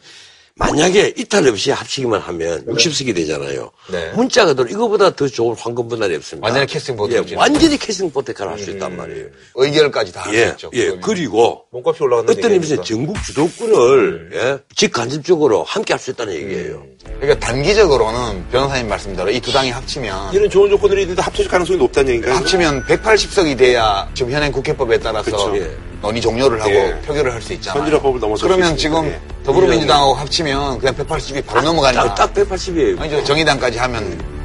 만약에 0.59 1.13
이탈 1.19 1.47
없이 1.49 1.71
합치기만 1.71 2.19
하면 2.19 2.65
60석이 2.65 3.15
되잖아요. 3.15 3.71
네. 3.93 4.11
문자가 4.13 4.55
들 4.55 4.71
이거보다 4.71 5.15
더 5.15 5.29
좋은 5.29 5.55
황금 5.55 5.87
분할이 5.87 6.17
없습니다. 6.17 6.47
완전히 6.47 6.67
캐스팅 6.67 6.97
보트 6.97 7.25
예. 7.29 7.35
완전히 7.37 7.77
캐스팅 7.77 8.11
보트를 8.11 8.49
할수 8.53 8.71
있단 8.71 8.97
말이에요. 8.97 9.27
의결까지 9.55 10.13
다 10.15 10.23
할수 10.23 10.39
예, 10.39 10.47
있죠. 10.53 10.71
예. 10.73 10.97
그리고 11.03 11.65
몸값이 11.73 12.03
올라간다는 12.03 12.39
어떤 12.39 12.53
의미에서. 12.53 12.83
전국 12.83 13.17
주도권을 13.23 14.31
예, 14.33 14.59
직간접적으로 14.75 15.63
함께 15.65 15.93
할 15.93 16.01
수 16.01 16.11
있다는 16.13 16.33
얘기예요. 16.35 16.83
그러니까 17.21 17.39
단기적으로는 17.47 18.49
변호사님 18.51 18.89
말씀대로 18.89 19.31
이 19.31 19.41
두 19.41 19.53
당이 19.53 19.71
합치면 19.71 20.33
이런 20.33 20.49
좋은 20.49 20.71
조건들이 20.71 21.03
있는데 21.03 21.21
합쳐질 21.21 21.51
가능성이 21.51 21.79
높다는 21.79 22.09
얘기인가요? 22.15 22.35
합치면 22.35 22.85
180석이 22.87 23.59
돼야 23.59 24.09
지금 24.15 24.33
현행 24.33 24.51
국회법에 24.53 24.99
따라서 25.01 25.31
그쵸. 25.31 25.53
예. 25.59 25.71
논의 26.01 26.21
종료를 26.23 26.61
하고 26.63 26.71
예. 26.71 26.99
표결을 27.07 27.33
할 27.35 27.43
수 27.43 27.53
있잖아요. 27.55 27.79
선진화법을 27.83 28.21
넘어설 28.21 28.39
수 28.39 28.45
그러면 28.57 28.77
지금 28.77 29.05
예. 29.07 29.21
더불어민주당하고 29.47 30.15
합치면 30.15 30.79
그냥 30.79 30.95
180이 30.97 31.47
바로 31.47 31.63
넘어가니까. 31.63 32.15
딱, 32.15 32.35
딱 32.35 32.35
180이에요. 32.35 33.01
아니, 33.01 33.11
저 33.11 33.23
정의당까지 33.25 33.79
하면 33.79 34.37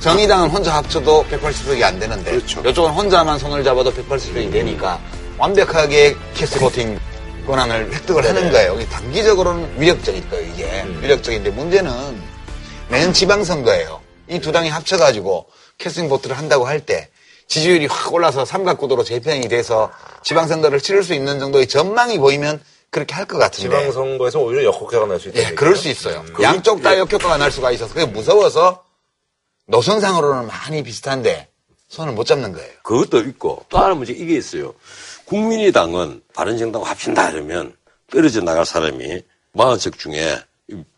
정의당은 0.00 0.50
혼자 0.50 0.74
합쳐도 0.76 1.26
180석이 1.30 1.82
안 1.82 1.98
되는데 1.98 2.30
그렇죠. 2.30 2.60
이쪽은 2.64 2.90
혼자만 2.92 3.38
손을 3.38 3.64
잡아도 3.64 3.92
180석이 3.92 4.52
되니까 4.52 5.00
완벽하게 5.38 6.14
캐스 6.34 6.60
보팅 6.60 6.98
권한을 7.46 7.92
획득을 7.92 8.24
하는 8.24 8.50
거예요. 8.52 8.78
단기적으로는 8.88 9.80
위력적일 9.80 10.28
거예요, 10.30 10.52
이게. 10.52 10.84
위력적인데 11.00 11.50
문제는 11.50 11.90
내년 12.88 13.12
지방선거예요. 13.12 14.00
이 14.28 14.40
두 14.40 14.50
당이 14.52 14.68
합쳐가지고 14.68 15.46
캐스팅 15.78 16.08
보트를 16.08 16.36
한다고 16.38 16.66
할 16.66 16.80
때 16.80 17.08
지지율이 17.48 17.86
확 17.86 18.12
올라서 18.12 18.44
삼각구도로 18.44 19.04
재편이 19.04 19.48
돼서 19.48 19.90
지방선거를 20.24 20.80
치를 20.80 21.04
수 21.04 21.14
있는 21.14 21.38
정도의 21.38 21.68
전망이 21.68 22.18
보이면 22.18 22.60
그렇게 22.96 23.14
할 23.14 23.26
것 23.26 23.36
같은데. 23.36 23.68
지방선거에서 23.68 24.38
오히려 24.40 24.64
역효과가 24.64 25.04
날 25.06 25.20
수 25.20 25.28
있다. 25.28 25.38
예, 25.38 25.54
그럴 25.54 25.76
수 25.76 25.88
있어요. 25.88 26.24
양쪽 26.40 26.80
다 26.82 26.96
역효과가 26.96 27.36
날 27.36 27.52
수가 27.52 27.70
있어서 27.72 27.92
그게 27.92 28.06
무서워서 28.06 28.84
노선상으로는 29.66 30.46
많이 30.46 30.82
비슷한데 30.82 31.46
손을 31.88 32.14
못 32.14 32.24
잡는 32.24 32.52
거예요. 32.52 32.70
그것도 32.82 33.20
있고 33.28 33.66
또 33.68 33.76
하나 33.76 33.94
문제 33.94 34.14
이게 34.14 34.34
있어요. 34.36 34.74
국민의당은 35.26 36.22
바른정당 36.32 36.82
합친다 36.82 37.30
이러면 37.30 37.76
떨어져 38.10 38.40
나갈 38.40 38.64
사람이 38.64 39.22
40석 39.54 39.98
중에 39.98 40.38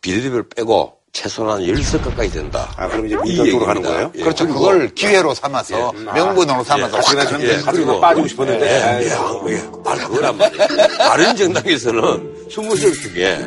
비례대표를 0.00 0.48
빼고 0.50 0.97
최소한 1.12 1.60
10석 1.62 2.04
가까이 2.04 2.30
된다. 2.30 2.68
아, 2.76 2.88
그럼 2.88 3.06
이제 3.06 3.16
쪽으로 3.50 3.66
가는. 3.66 3.82
거예요? 3.82 4.12
예, 4.14 4.20
그렇죠. 4.22 4.46
그걸 4.46 4.88
기회로 4.94 5.34
삼아서 5.34 5.92
명분으로 5.92 6.62
삼아서 6.62 6.98
확 6.98 7.16
가는 7.16 7.42
예. 7.42 7.60
그리고 7.70 8.00
빠지고 8.00 8.28
싶었는데. 8.28 8.66
예, 8.66 9.04
예, 9.04 9.52
예, 9.54 9.62
바로 9.84 9.98
그거란 10.08 10.36
말이에요. 10.36 10.66
다른 10.98 11.34
정당에서는 11.36 12.48
20석 12.50 12.92
중에 13.02 13.38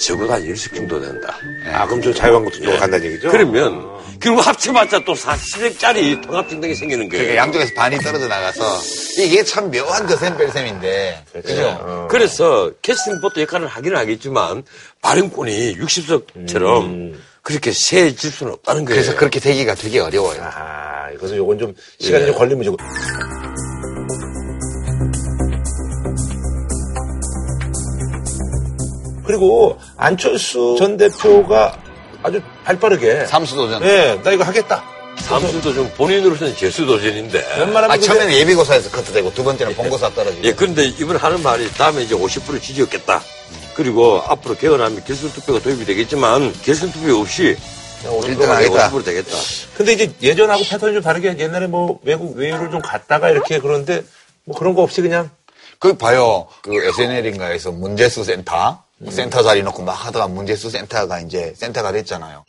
적어도 0.00 0.32
한 0.32 0.42
10석 0.42 0.74
정도 0.76 1.00
된다. 1.00 1.36
아, 1.72 1.86
그럼 1.86 2.02
저 2.02 2.12
자유한국당 2.12 2.60
쪽으로 2.60 2.74
예. 2.74 2.78
간다는 2.78 3.06
얘기죠? 3.06 3.30
그러면 3.30 3.93
결국 4.20 4.46
합쳐봤자 4.46 5.04
또 5.04 5.14
40석짜리 5.14 6.22
통합정당이 6.22 6.74
생기는 6.74 7.08
거예요. 7.08 7.24
그러니까 7.24 7.42
양쪽에서 7.42 7.74
반이 7.74 7.98
떨어져 7.98 8.28
나가서 8.28 8.80
이게 9.18 9.44
참 9.44 9.70
묘한 9.70 10.06
거셈 10.06 10.36
뺄셈인데 10.36 11.24
그죠? 11.32 12.06
그래서 12.10 12.70
캐스팅 12.82 13.20
보트 13.20 13.40
역할을 13.40 13.66
하기는 13.66 13.96
하겠지만 13.96 14.64
발행권이 15.02 15.78
60석처럼 15.78 17.14
그렇게 17.42 17.72
세질 17.72 18.30
수는 18.30 18.54
없다는 18.54 18.86
거예요. 18.86 19.00
그래서 19.00 19.16
그렇게 19.18 19.38
되기가 19.38 19.74
되게 19.74 20.00
어려워요. 20.00 20.40
아, 20.42 21.08
그래서 21.18 21.36
요건 21.36 21.58
좀 21.58 21.74
시간이 22.00 22.22
예. 22.22 22.26
좀 22.28 22.36
걸리면 22.36 22.64
좀. 22.64 22.76
그리고 29.26 29.78
안철수 29.96 30.76
전 30.78 30.96
대표가 30.96 31.78
아주 32.24 32.40
발빠르게 32.64 33.26
삼수도전. 33.26 33.84
예, 33.84 34.18
나 34.24 34.32
이거 34.32 34.44
하겠다. 34.44 34.82
삼수도 35.18 35.74
좀 35.74 35.92
본인으로서는 35.96 36.56
재수도전인데. 36.56 37.38
웬만하면 37.58 37.90
아, 37.90 37.98
처음에는 37.98 38.32
예비고사에서 38.32 38.90
커트되고 38.90 39.32
두 39.34 39.44
번째는 39.44 39.74
본고사 39.76 40.10
떨어지고. 40.14 40.42
예, 40.44 40.52
그런데 40.52 40.86
이번 40.86 41.16
하는 41.16 41.42
말이 41.42 41.70
다음에 41.72 42.02
이제 42.02 42.14
50% 42.14 42.60
지지였겠다. 42.60 43.22
그리고 43.74 44.22
앞으로 44.26 44.56
개헌하면 44.56 45.04
결선투표가 45.04 45.60
도입이 45.60 45.84
되겠지만 45.84 46.54
결선투표 46.62 47.14
없이 47.14 47.56
일등 48.24 48.50
하겠다. 48.50 48.90
50% 48.90 49.04
되겠다. 49.04 49.36
근데 49.76 49.92
이제 49.92 50.12
예전하고 50.22 50.62
패턴이 50.64 50.94
좀 50.94 51.02
다르게 51.02 51.36
옛날에 51.38 51.66
뭐 51.66 51.98
외국 52.04 52.36
외유를 52.36 52.70
좀 52.70 52.80
갔다가 52.80 53.28
이렇게 53.30 53.58
그런데 53.58 54.02
뭐 54.44 54.56
그런 54.56 54.74
거 54.74 54.82
없이 54.82 55.02
그냥 55.02 55.30
그 55.78 55.94
봐요. 55.98 56.46
그 56.62 56.72
SNL인가에서 56.74 57.70
문제수 57.72 58.24
센터. 58.24 58.83
센터 59.10 59.42
자리 59.42 59.62
놓고 59.62 59.82
막 59.82 59.92
하다가 59.92 60.28
문제수 60.28 60.70
센터가 60.70 61.20
이제 61.20 61.52
센터가 61.56 61.92
됐잖아요. 61.92 62.44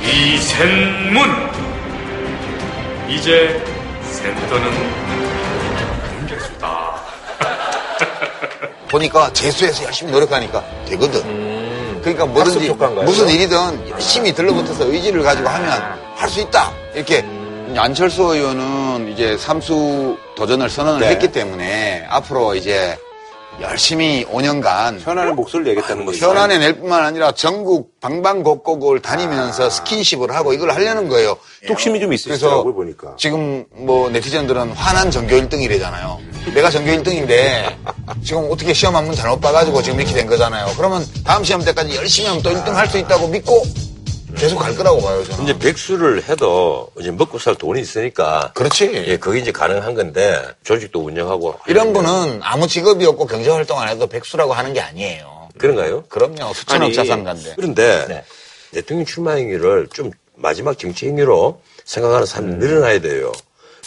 이센문 0.00 1.28
이제 3.08 3.62
센터는 4.12 4.70
문제수다. 6.18 6.94
보니까 8.90 9.32
재수해서 9.32 9.84
열심히 9.84 10.12
노력하니까 10.12 10.64
되거든. 10.88 12.00
그러니까 12.00 12.26
뭐든지? 12.26 12.68
무슨 13.04 13.28
일이든 13.28 13.90
열심히 13.90 14.32
들러붙어서 14.34 14.86
의지를 14.86 15.22
가지고 15.22 15.48
하면 15.48 15.70
할 16.16 16.28
수 16.28 16.40
있다. 16.40 16.72
이렇게 16.94 17.24
안철수 17.76 18.22
의원은 18.22 19.12
이제 19.12 19.36
삼수 19.36 20.16
도전을 20.36 20.70
선언을 20.70 21.00
네. 21.00 21.08
했기 21.10 21.30
때문에 21.32 22.06
앞으로 22.08 22.54
이제 22.54 22.96
열심히 23.60 24.24
5년간 24.26 25.00
현안의 25.00 25.32
목소리를 25.34 25.74
내겠다는 25.74 26.04
거죠. 26.04 26.26
현안에 26.28 26.58
낼 26.58 26.74
뿐만 26.80 27.04
아니라 27.04 27.32
전국 27.32 28.00
방방곡곡을 28.00 29.00
다니면서 29.00 29.70
스킨십을 29.70 30.34
하고 30.34 30.52
이걸 30.52 30.70
하려는 30.72 31.08
거예요. 31.08 31.36
뚝심이 31.66 32.00
좀 32.00 32.12
있으시더라고요 32.12 32.74
보니까. 32.74 33.14
지금 33.16 33.64
뭐 33.72 34.10
네티즌들은 34.10 34.72
화난 34.72 35.10
전교 35.10 35.36
1등이래잖아요. 35.36 36.18
내가 36.52 36.68
전교 36.70 36.90
1등인데 36.90 37.74
지금 38.22 38.48
어떻게 38.50 38.72
시험 38.74 38.96
한 38.96 39.06
번 39.06 39.14
잘못 39.14 39.40
봐가지고 39.40 39.82
지금 39.82 40.00
이렇게 40.00 40.14
된 40.14 40.26
거잖아요. 40.26 40.66
그러면 40.76 41.04
다음 41.24 41.44
시험 41.44 41.62
때까지 41.64 41.94
열심히 41.96 42.28
하면 42.28 42.42
또 42.42 42.50
1등 42.50 42.72
할 42.72 42.88
수 42.88 42.98
있다고 42.98 43.28
믿고 43.28 43.62
계속 44.36 44.58
갈 44.58 44.74
거라고 44.74 45.00
봐요, 45.00 45.24
저는. 45.24 45.44
이제 45.44 45.58
백수를 45.58 46.22
해도 46.28 46.90
이제 46.98 47.10
먹고 47.10 47.38
살 47.38 47.54
돈이 47.54 47.80
있으니까. 47.80 48.52
그렇지. 48.54 48.90
예, 49.06 49.16
그게 49.16 49.40
이제 49.40 49.52
가능한 49.52 49.94
건데 49.94 50.42
조직도 50.64 51.00
운영하고. 51.00 51.60
이런 51.66 51.92
분은 51.92 52.40
아무 52.42 52.66
직업이 52.66 53.06
없고 53.06 53.26
경제 53.26 53.50
활동 53.50 53.80
안 53.80 53.88
해도 53.88 54.06
백수라고 54.06 54.52
하는 54.52 54.72
게 54.72 54.80
아니에요. 54.80 55.48
그런가요? 55.58 56.04
그럼요. 56.08 56.52
수천억 56.52 56.92
자산가인데. 56.92 57.54
그런데 57.56 58.06
네. 58.08 58.24
대통령 58.72 59.06
출마 59.06 59.32
행위를 59.32 59.88
좀 59.92 60.10
마지막 60.34 60.78
정치 60.78 61.06
행위로 61.06 61.60
생각하는 61.84 62.26
사람이 62.26 62.54
늘어나야 62.56 63.00
돼요. 63.00 63.32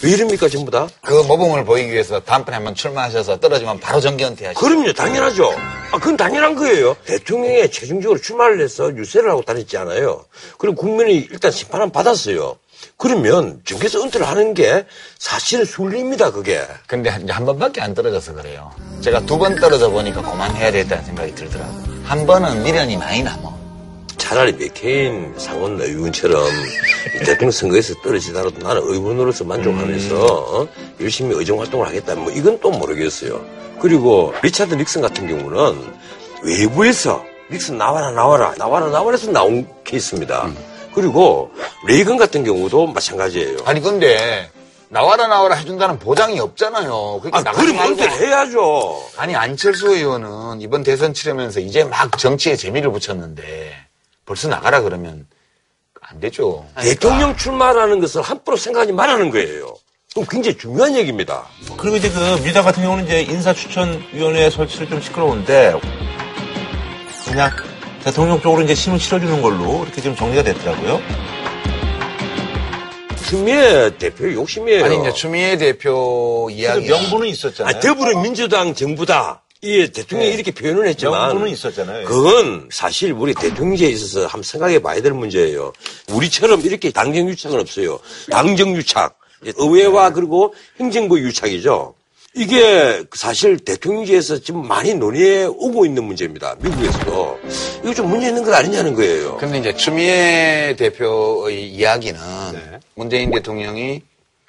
왜 0.04 0.12
이럽니까 0.12 0.48
전부 0.48 0.70
다? 0.70 0.88
그 1.02 1.14
모범을 1.24 1.66
보이기 1.66 1.92
위해서 1.92 2.20
다음번에 2.20 2.56
한번 2.58 2.76
출마하셔서 2.76 3.40
떨어지면 3.40 3.80
바로 3.80 4.00
정기 4.00 4.24
은퇴하시죠. 4.26 4.60
그럼요, 4.64 4.94
당연하죠. 4.94 5.52
아, 5.92 5.98
그건 5.98 6.16
당연한 6.16 6.56
거예요. 6.56 6.96
대통령에 7.06 7.68
최종적으로 7.70 8.20
출마를 8.22 8.62
해서 8.62 8.96
유세를 8.96 9.30
하고 9.32 9.42
다녔지 9.42 9.76
않아요. 9.78 10.24
그리고 10.60 10.76
국민이 10.76 11.28
일단 11.32 11.50
심판을 11.52 11.92
받았어요. 11.92 12.58
그러면 12.98 13.60
정계에서 13.66 14.04
은퇴를 14.04 14.28
하는 14.28 14.54
게 14.54 14.86
사실은 15.18 15.66
순리입니다, 15.66 16.32
그게. 16.32 16.62
근데 16.86 17.10
한- 17.10 17.28
한 17.28 17.46
번밖에 17.46 17.82
안 17.82 17.96
떨어져서 17.96 18.34
그래요. 18.36 18.72
제가 19.02 19.22
두 19.22 19.38
번 19.40 19.56
떨어져 19.56 19.90
보니까 19.90 20.22
그만해야 20.22 20.72
되겠다는 20.72 21.06
생각이 21.06 21.34
들더라고요. 21.34 21.98
한 22.04 22.26
번은 22.28 22.62
미련이 22.64 22.98
많이 22.98 23.24
남아. 23.24 23.58
차라리 24.18 24.54
맥케인 24.54 25.34
상원 25.38 25.80
의원처럼 25.82 26.44
이 27.16 27.20
대통령 27.26 27.52
선거에서 27.52 27.94
떨어지더라도 28.02 28.60
나는 28.60 28.82
의원으로서 28.84 29.44
만족하면서 29.46 30.26
어? 30.26 30.68
열심히 31.00 31.36
의정 31.36 31.60
활동을 31.60 31.88
하겠다. 31.88 32.16
뭐 32.16 32.32
이건 32.32 32.60
또 32.60 32.72
모르겠어요. 32.72 33.44
그리고 33.80 34.34
리차드 34.44 34.76
닉슨 34.76 35.02
같은 35.02 35.28
경우는 35.28 35.94
외부에서 36.44 37.24
닉슨 37.52 37.78
나와라 37.78 38.12
나와라 38.12 38.54
나와라 38.58 38.88
나와라 38.90 39.12
해서 39.18 39.32
나온 39.32 39.68
케이스입니다. 39.84 40.50
그리고 40.94 41.52
레이건 41.88 42.18
같은 42.18 42.44
경우도 42.44 42.88
마찬가지예요. 42.88 43.60
아니 43.66 43.82
근데 43.82 44.50
나와라 44.90 45.28
나와라 45.28 45.56
해준다는 45.56 46.00
보장이 46.00 46.40
없잖아요. 46.40 47.20
그러니까 47.22 47.50
아, 47.52 47.54
그럼. 47.54 47.78
은퇴를 47.78 48.12
해야죠. 48.12 49.04
아니 49.18 49.36
안철수 49.36 49.94
의원은 49.96 50.62
이번 50.62 50.84
대선 50.84 51.14
치르면서 51.14 51.60
이제 51.60 51.84
막 51.84 52.18
정치에 52.18 52.56
재미를 52.56 52.92
붙였는데 52.92 53.87
벌써 54.28 54.50
나가라 54.50 54.82
그러면 54.82 55.26
안 56.02 56.20
되죠. 56.20 56.66
대통령 56.76 57.36
출마라는 57.36 58.00
것을 58.00 58.22
함부로 58.22 58.56
생각하지 58.58 58.92
말라는 58.92 59.32
거예요. 59.32 59.74
그럼 60.14 60.28
굉장히 60.30 60.58
중요한 60.58 60.96
얘기입니다. 60.96 61.46
그리고 61.78 61.96
이제 61.96 62.10
그 62.10 62.20
민주당 62.36 62.64
같은 62.64 62.84
경우는 62.84 63.06
이제 63.06 63.22
인사추천위원회 63.22 64.50
설치를 64.50 64.90
좀 64.90 65.02
시끄러운데 65.02 65.80
그냥 67.26 67.52
대통령 68.04 68.40
쪽으로 68.42 68.64
이제 68.64 68.74
힘을 68.74 69.00
실어주는 69.00 69.42
걸로 69.42 69.84
이렇게 69.84 70.02
지금 70.02 70.16
정리가 70.16 70.44
됐더라고요. 70.44 71.02
추미애 73.28 73.98
대표 73.98 74.32
욕심이에요. 74.32 74.86
아니 74.86 75.00
이제 75.00 75.12
추미애 75.14 75.58
대표 75.58 76.50
이야기 76.52 76.88
명분은 76.88 77.28
있었잖아요. 77.28 77.76
아, 77.76 77.80
더불어민주당 77.80 78.74
정부다. 78.74 79.44
이 79.62 79.88
대통령이 79.88 80.30
네. 80.30 80.36
이렇게 80.36 80.52
표현을 80.52 80.88
했지만 80.88 81.30
명분은 81.30 81.52
있었잖아요. 81.52 82.06
그건 82.06 82.70
사실 82.72 83.12
우리 83.12 83.34
대통령제에 83.34 83.90
있어서 83.90 84.22
한번 84.28 84.44
생각해 84.44 84.80
봐야 84.80 85.02
될 85.02 85.14
문제예요. 85.14 85.74
우리처럼 86.12 86.62
이렇게 86.62 86.92
당정 86.92 87.28
유착은 87.28 87.60
없어요. 87.60 88.00
당정 88.30 88.76
유착, 88.76 89.18
의회와 89.44 90.12
그리고 90.12 90.54
행정부 90.80 91.20
유착이죠. 91.20 91.96
이게 92.36 93.04
사실 93.16 93.58
대통령제에서 93.58 94.40
지금 94.42 94.68
많이 94.68 94.94
논의해 94.94 95.46
오고 95.46 95.88
있는 95.88 96.04
문제입니다. 96.04 96.56
미국에서도. 96.60 97.40
이거 97.84 97.94
좀 97.96 98.10
문제 98.10 98.28
있는 98.28 98.44
건 98.44 98.54
아니냐는 98.54 98.94
거예요. 98.94 99.38
근데 99.38 99.58
이제 99.58 99.76
추미애 99.76 100.76
대표의 100.78 101.68
이야기는 101.70 102.20
네. 102.54 102.80
문재인 102.94 103.32
대통령이 103.32 104.04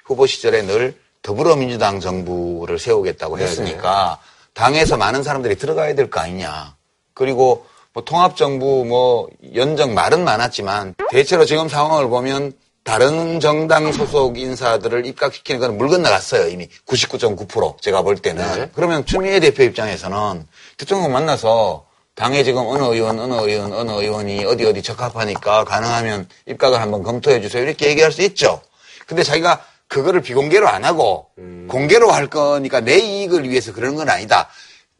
후보 0.05 0.27
시절에 0.27 0.61
늘 0.63 0.93
더불어민주당 1.23 1.99
정부를 1.99 2.77
세우겠다고 2.77 3.37
네, 3.37 3.43
했으니까 3.43 4.19
당에서 4.59 4.97
많은 4.97 5.23
사람들이 5.23 5.55
들어가야 5.55 5.95
될 5.95 6.09
거 6.09 6.19
아니냐. 6.19 6.75
그리고 7.13 7.65
뭐 7.93 8.03
통합정부 8.03 8.85
뭐 8.85 9.27
연정 9.55 9.93
말은 9.93 10.23
많았지만 10.23 10.95
대체로 11.11 11.45
지금 11.45 11.69
상황을 11.69 12.09
보면 12.09 12.51
다른 12.83 13.39
정당 13.39 13.91
소속 13.91 14.37
인사들을 14.37 15.05
입각시키는 15.05 15.59
건 15.61 15.77
물 15.77 15.87
건너갔어요. 15.89 16.47
이미 16.49 16.67
99.9% 16.87 17.81
제가 17.81 18.01
볼 18.01 18.17
때는. 18.17 18.43
네. 18.55 18.69
그러면 18.73 19.05
추미애 19.05 19.39
대표 19.39 19.63
입장에서는 19.63 20.45
대통령 20.77 21.11
만나서 21.13 21.85
당에 22.15 22.43
지금 22.43 22.65
어느 22.67 22.83
의원, 22.83 23.17
어느 23.19 23.33
의원, 23.35 23.71
어느 23.71 23.91
의원이 23.91 24.43
어디 24.45 24.65
어디 24.65 24.81
적합하니까 24.83 25.63
가능하면 25.63 26.27
입각을 26.47 26.81
한번 26.81 27.03
검토해 27.03 27.39
주세요. 27.41 27.63
이렇게 27.63 27.87
얘기할 27.87 28.11
수 28.11 28.21
있죠. 28.23 28.61
근데 29.07 29.23
자기가 29.23 29.63
그거를 29.89 30.21
비공개로 30.21 30.67
안 30.69 30.85
하고 30.85 31.27
공개로 31.67 32.11
할 32.11 32.27
거니까 32.27 32.79
내 32.79 32.97
이익을 32.99 33.49
위해서 33.49 33.73
그러는 33.73 33.95
건 33.95 34.09
아니다. 34.09 34.47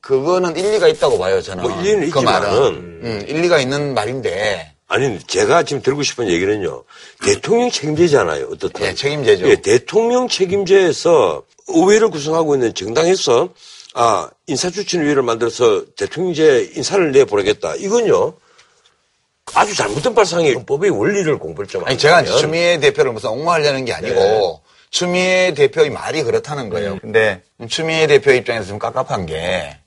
그거는 0.01 0.55
일리가 0.57 0.87
있다고 0.87 1.17
봐요, 1.19 1.41
저는. 1.41 1.63
뭐 1.63 1.71
일리는 1.81 2.09
그 2.09 2.19
말은. 2.19 2.47
있지만은. 2.49 2.73
음, 3.03 3.25
일리가 3.27 3.59
있는 3.59 3.93
말인데. 3.93 4.73
아니, 4.87 5.19
제가 5.19 5.63
지금 5.63 5.83
들고 5.83 6.01
싶은 6.03 6.27
얘기는요. 6.29 6.83
대통령 7.23 7.69
책임제잖아요, 7.69 8.47
어떻든. 8.51 8.85
예, 8.85 8.93
책임제죠. 8.95 9.47
예, 9.49 9.55
대통령 9.57 10.27
책임제에서 10.27 11.43
의회를 11.67 12.09
구성하고 12.09 12.55
있는 12.55 12.73
정당에서 12.73 13.49
아, 13.93 14.29
인사추천위를 14.47 15.21
만들어서 15.21 15.83
대통령제 15.95 16.71
인사를 16.75 17.11
내보내겠다. 17.11 17.75
이건요. 17.75 18.33
아주 19.53 19.75
잘못된 19.75 20.15
발상이에요. 20.15 20.63
법의 20.63 20.91
원리를 20.91 21.37
공부를 21.37 21.67
좀 21.67 21.83
아니, 21.85 21.97
제가. 21.97 22.23
추미애 22.23 22.79
대표를 22.79 23.11
무슨 23.11 23.29
옹호하려는 23.31 23.85
게 23.85 23.93
아니고, 23.93 24.15
네. 24.15 24.59
추미애 24.91 25.53
대표의 25.53 25.89
말이 25.89 26.23
그렇다는 26.23 26.69
거예요. 26.69 26.93
음. 26.93 26.99
근데 26.99 27.43
추미애 27.69 28.07
대표 28.07 28.31
입장에서 28.31 28.67
좀 28.67 28.79
깝깝한 28.79 29.25
게, 29.25 29.77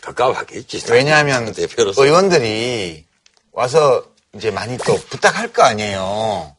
가까워하겠지. 0.00 0.82
왜냐하면 0.90 1.52
대표로서. 1.52 2.04
의원들이 2.04 3.04
와서 3.52 4.04
이제 4.34 4.50
많이 4.50 4.78
또 4.78 4.96
부탁할 5.10 5.52
거 5.52 5.62
아니에요. 5.62 6.56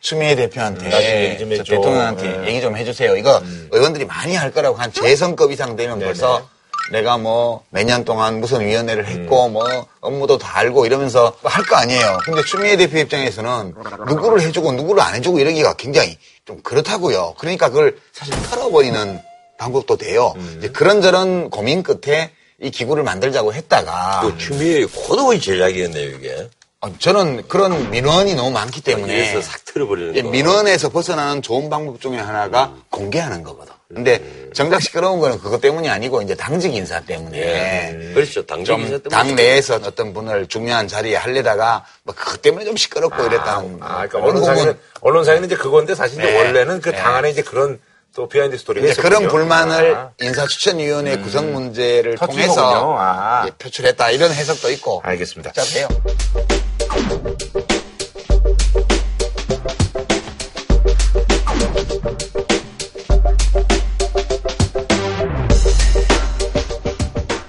추미애 0.00 0.36
대표한테 0.36 0.88
나중에 0.88 1.30
얘기. 1.30 1.48
대통령한테 1.64 2.38
네. 2.38 2.48
얘기 2.48 2.60
좀 2.60 2.76
해주세요. 2.76 3.16
이거 3.16 3.42
의원들이 3.72 4.04
많이 4.04 4.36
할 4.36 4.52
거라고 4.52 4.76
한 4.76 4.92
재선급 4.92 5.50
이상 5.50 5.74
되면 5.74 5.98
벌써 5.98 6.48
내가 6.92 7.18
뭐 7.18 7.64
몇 7.70 7.84
년 7.84 8.04
동안 8.04 8.40
무슨 8.40 8.60
위원회를 8.60 9.06
했고 9.06 9.48
뭐 9.48 9.64
업무도 10.00 10.38
다 10.38 10.58
알고 10.58 10.86
이러면서 10.86 11.36
할 11.42 11.64
거 11.64 11.76
아니에요. 11.76 12.18
근데 12.24 12.42
추미애 12.44 12.76
대표 12.76 12.98
입장에서는 12.98 13.74
누구를 14.08 14.40
해주고 14.42 14.72
누구를 14.72 15.02
안 15.02 15.14
해주고 15.16 15.38
이러기가 15.40 15.74
굉장히 15.74 16.16
좀 16.44 16.62
그렇다고요. 16.62 17.34
그러니까 17.38 17.68
그걸 17.70 17.98
사실 18.12 18.34
털어버리는 18.50 19.20
방법도 19.58 19.96
돼요. 19.96 20.34
이제 20.58 20.68
그런저런 20.68 21.50
고민 21.50 21.82
끝에 21.82 22.30
이 22.60 22.70
기구를 22.70 23.02
만들자고 23.02 23.52
했다가 23.52 24.20
그 24.22 24.38
추미애의 24.38 24.86
고도의 24.86 25.40
전략이었네요, 25.40 26.10
이게. 26.16 26.48
어, 26.86 26.92
저는 26.98 27.48
그런 27.48 27.90
민원이 27.90 28.34
너무 28.34 28.50
많기 28.52 28.80
때문에 28.80 29.12
이래서 29.12 29.40
싹 29.42 29.64
틀어버리는 29.64 30.14
예, 30.14 30.22
거. 30.22 30.30
민원에서 30.30 30.88
벗어나는 30.88 31.42
좋은 31.42 31.68
방법 31.68 32.00
중에 32.00 32.16
하나가 32.18 32.72
공개하는 32.90 33.42
거거든. 33.42 33.74
근데 33.92 34.48
정작 34.52 34.82
시끄러운 34.82 35.20
거는 35.20 35.38
그것 35.38 35.60
때문이 35.60 35.88
아니고 35.88 36.22
이제 36.22 36.34
당직 36.34 36.74
인사 36.74 37.00
때문에 37.00 37.38
예. 37.38 38.12
그렇죠. 38.14 38.44
당직 38.44 38.72
인사 38.72 38.90
좀 38.90 39.02
때문에 39.02 39.08
당 39.10 39.34
내에서 39.36 39.76
어떤 39.76 40.12
분을 40.12 40.46
중요한 40.48 40.88
자리에 40.88 41.16
하려다가 41.16 41.84
뭐 42.02 42.14
그것 42.14 42.42
때문에 42.42 42.64
좀 42.64 42.76
시끄럽고 42.76 43.24
이랬다는 43.26 43.78
아, 43.80 44.06
그러니까 44.06 44.18
언론사에는. 44.18 44.78
언론사에는 45.00 45.44
이제 45.46 45.56
그건데 45.56 45.94
사실 45.94 46.18
네. 46.18 46.36
원래는 46.36 46.80
그 46.80 46.90
네. 46.90 46.96
당 46.96 47.14
안에 47.16 47.30
이제 47.30 47.42
그런 47.42 47.78
또 48.14 48.28
비하인드 48.28 48.56
스토리가 48.58 48.86
있었군요. 48.88 49.08
그런 49.08 49.28
불만을 49.28 49.94
아, 49.94 50.10
인사추천위원회 50.20 51.18
구성 51.18 51.52
문제를 51.52 52.16
통해서. 52.16 52.96
아. 52.98 53.46
표출했다 53.58 54.10
이런 54.10 54.32
해석도 54.32 54.70
있고 54.70 55.00
알겠습니다. 55.04 55.52
복잡해요. 55.52 55.88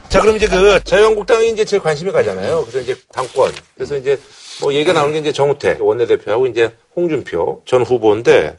자, 0.09 0.21
그럼 0.21 0.35
이제 0.37 0.47
그 0.47 0.83
자유한국당이 0.83 1.51
이제 1.51 1.63
제일 1.63 1.83
관심이 1.83 2.11
가잖아요. 2.11 2.61
그래서 2.61 2.79
이제 2.79 2.99
당권. 3.13 3.53
그래서 3.75 3.95
이제 3.97 4.19
뭐 4.61 4.73
얘기가 4.73 4.93
나오는 4.93 5.13
게 5.13 5.19
이제 5.19 5.31
정우택 5.31 5.79
원내대표하고 5.79 6.47
이제 6.47 6.75
홍준표 6.95 7.61
전 7.65 7.83
후보인데 7.83 8.57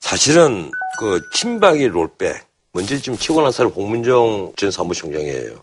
사실은 0.00 0.70
그 0.98 1.20
친박의 1.34 1.88
롤백 1.88 2.42
먼저 2.72 2.96
지금 2.96 3.18
치고 3.18 3.42
난 3.42 3.52
사람 3.52 3.70
홍문정 3.72 4.54
전 4.56 4.70
사무총장이에요. 4.70 5.62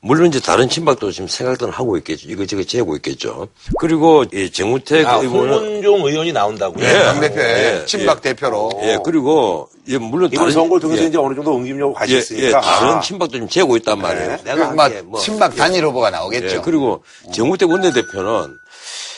물론 0.00 0.28
이제 0.28 0.40
다른 0.40 0.68
친박도 0.68 1.10
지금 1.12 1.28
생각들은 1.28 1.72
하고 1.72 1.96
있겠죠. 1.98 2.28
이거저거 2.28 2.62
재고 2.64 2.96
있겠죠. 2.96 3.48
그리고 3.78 4.24
이 4.32 4.50
정우택 4.50 5.06
아, 5.06 5.16
의원은 5.16 5.52
홍문종 5.54 6.06
의원이 6.06 6.32
나온다고요? 6.32 6.84
예. 6.84 6.92
당 7.04 7.20
대표의 7.20 7.80
예, 7.80 7.84
친박 7.86 8.18
예. 8.24 8.28
대표로 8.30 8.70
예 8.82 8.98
그리고 9.04 9.68
예 9.88 9.98
물론 9.98 10.30
이번 10.32 10.50
선거를 10.50 10.80
통해서 10.80 11.02
예, 11.04 11.06
이제 11.08 11.18
어느 11.18 11.34
정도 11.34 11.56
응집력을 11.56 11.94
예, 11.94 11.98
가셨으니까. 12.14 12.46
예, 12.46 12.50
다른 12.52 12.94
아. 12.94 13.00
친박도 13.00 13.38
좀 13.38 13.48
재고 13.48 13.76
있단 13.76 13.98
말이에요. 14.00 14.36
그 14.42 14.48
내가 14.48 14.70
막 14.72 14.92
뭐 15.04 15.20
친박 15.20 15.54
단일 15.54 15.84
후보가 15.84 16.10
나오겠죠. 16.10 16.56
예, 16.56 16.60
그리고 16.60 17.02
정우택 17.32 17.68
원내대표는 17.70 18.56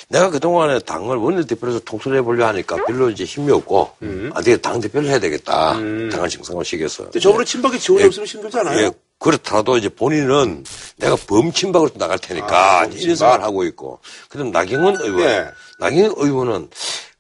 내가 0.09 0.29
그동안에 0.31 0.81
당을 0.81 1.17
원내대표로서 1.17 1.79
통솔 1.85 2.17
해 2.17 2.23
보려 2.23 2.49
하니까 2.49 2.77
별로 2.85 3.11
이제 3.11 3.23
힘이 3.25 3.53
없고, 3.53 3.91
아, 4.35 4.43
내가 4.43 4.61
당대표를 4.61 5.09
해야 5.09 5.21
되겠다. 5.21 5.75
당을 5.75 6.29
정상화시켜서. 6.29 7.05
근데 7.05 7.21
저번에 7.21 7.45
친박이 7.45 7.79
지원이 7.79 8.03
예. 8.03 8.07
없으면 8.09 8.27
힘들잖아요. 8.27 8.87
예, 8.87 8.91
그렇더라도 9.21 9.77
이제 9.77 9.89
본인은 9.89 10.65
내가 10.97 11.15
범친박으로 11.15 11.91
나갈 11.95 12.19
테니까 12.19 12.81
아, 12.81 12.85
이런. 12.87 13.17
생각을 13.17 13.45
하고 13.45 13.65
있고. 13.65 14.01
그다음 14.29 14.51
나경원 14.51 14.97
의원, 15.01 15.21
예. 15.21 15.47
나경원 15.79 16.15
의원은 16.17 16.71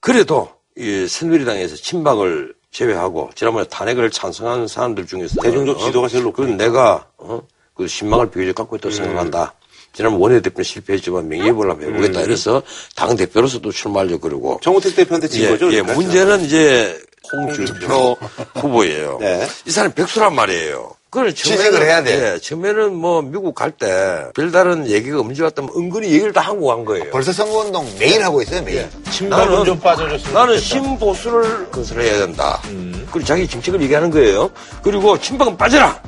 그래도 0.01 0.48
이 0.76 1.07
새누리당에서 1.07 1.76
친박을 1.76 2.55
제외하고 2.72 3.30
지난번에 3.34 3.66
탄핵을 3.68 4.11
찬성한 4.11 4.66
사람들 4.66 5.07
중에서 5.07 5.42
대중적 5.42 5.78
지도가 5.78 6.09
제일 6.09 6.24
높고. 6.24 6.42
그건 6.42 6.57
내가 6.57 7.07
어, 7.18 7.42
그 7.74 7.86
신망을 7.86 8.30
비교적 8.30 8.55
갖고 8.55 8.76
있다고 8.76 8.94
생각한다. 8.94 9.55
지난번 9.92 10.20
원내대표는 10.22 10.64
실패했지만 10.64 11.28
명예회복을 11.28 11.70
한번 11.70 11.88
해보겠다. 11.88 12.22
이래서 12.22 12.62
당 12.94 13.14
대표로서도 13.16 13.72
출마하려고 13.72 14.20
그러고. 14.20 14.61
정우택 14.62 14.96
대표한테 14.96 15.28
진 15.28 15.42
예, 15.44 15.48
거죠? 15.51 15.66
예, 15.72 15.82
그러니까? 15.82 15.94
문제는 15.94 16.40
이제 16.44 16.98
홍준표 17.32 18.16
후보예요. 18.55 19.18
네. 19.20 19.46
이 19.66 19.70
사람 19.70 19.92
백수란 19.92 20.34
말이에요. 20.34 20.94
그걸 21.11 21.34
취직을 21.34 21.82
해야 21.82 22.04
돼. 22.04 22.34
예, 22.34 22.38
처음에는 22.38 22.94
뭐 22.94 23.20
미국 23.20 23.52
갈 23.52 23.72
때 23.72 24.26
별다른 24.34 24.86
얘기가 24.88 25.18
없는 25.18 25.34
줄 25.34 25.44
알았더니 25.46 25.68
은근히 25.76 26.06
얘기를 26.12 26.32
다 26.32 26.40
하고 26.40 26.68
간 26.68 26.84
거예요. 26.84 27.11
벌써 27.11 27.32
선거운동 27.32 27.84
매일 27.98 28.22
하고 28.22 28.40
있어요, 28.42 28.62
매일. 28.62 28.88
친박은 29.11 29.46
나는- 29.56 29.64
좀 29.64 29.80
빠져줬으면 29.80 30.32
나는 30.34 30.54
좋겠다. 30.54 30.66
신보수를 30.66 31.70
건설해야 31.72 32.18
된다. 32.26 32.61
그리고 33.11 33.24
자기 33.24 33.48
정책을 33.48 33.82
얘기하는 33.82 34.11
거예요. 34.11 34.50
그리고 34.84 35.18
친박은 35.18 35.56
빠져라. 35.56 36.00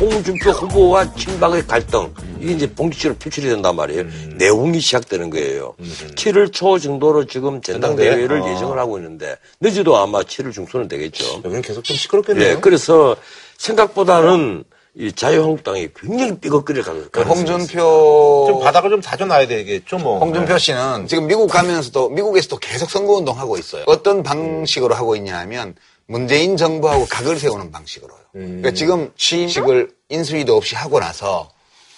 홍준표 0.00 0.50
후보와 0.50 1.14
친박의 1.14 1.66
갈등 1.66 2.12
이게 2.42 2.52
이제 2.54 2.66
본격적으로 2.74 3.16
표출이 3.18 3.48
된단 3.48 3.76
말이에요. 3.76 4.04
내용이 4.36 4.80
시작되는 4.80 5.30
거예요. 5.30 5.74
7월 6.16 6.52
초 6.52 6.78
정도로 6.78 7.26
지금 7.26 7.62
전당대회를 7.62 8.28
전당대회? 8.28 8.50
어. 8.52 8.54
예정을 8.56 8.78
하고 8.78 8.98
있는데 8.98 9.36
늦어도 9.60 9.96
아마 9.96 10.20
7월 10.22 10.52
중순은 10.52 10.88
되겠죠. 10.88 11.36
여기는 11.44 11.62
계속 11.62 11.84
좀 11.84 11.96
시끄럽겠네요. 11.96 12.48
예, 12.50 12.56
그래서 12.56 13.16
생각보다는 13.58 14.64
이 14.94 15.10
자유한국당이 15.12 15.88
굉장히 15.98 16.36
삐걱거릴 16.38 16.82
가능- 16.82 17.08
그. 17.10 17.22
홍준표 17.22 18.44
좀 18.50 18.60
바닥을 18.60 18.90
좀 18.90 19.00
다져놔야 19.00 19.46
되겠죠, 19.46 19.96
뭐. 19.98 20.18
홍준표 20.18 20.58
씨는 20.58 21.06
지금 21.06 21.26
미국 21.26 21.46
가면서도 21.48 22.10
미국에서도 22.10 22.58
계속 22.58 22.90
선거 22.90 23.14
운동 23.14 23.38
하고 23.38 23.56
있어요. 23.56 23.84
어떤 23.86 24.22
방식으로 24.22 24.94
하고 24.94 25.16
있냐 25.16 25.38
하면 25.38 25.74
문재인 26.06 26.58
정부하고 26.58 27.06
각을 27.08 27.38
세우는 27.38 27.70
방식으로요. 27.70 28.18
그러니까 28.32 28.72
지금 28.72 29.10
취직을 29.16 29.90
인수위도 30.10 30.54
없이 30.56 30.74
하고 30.74 31.00
나서 31.00 31.48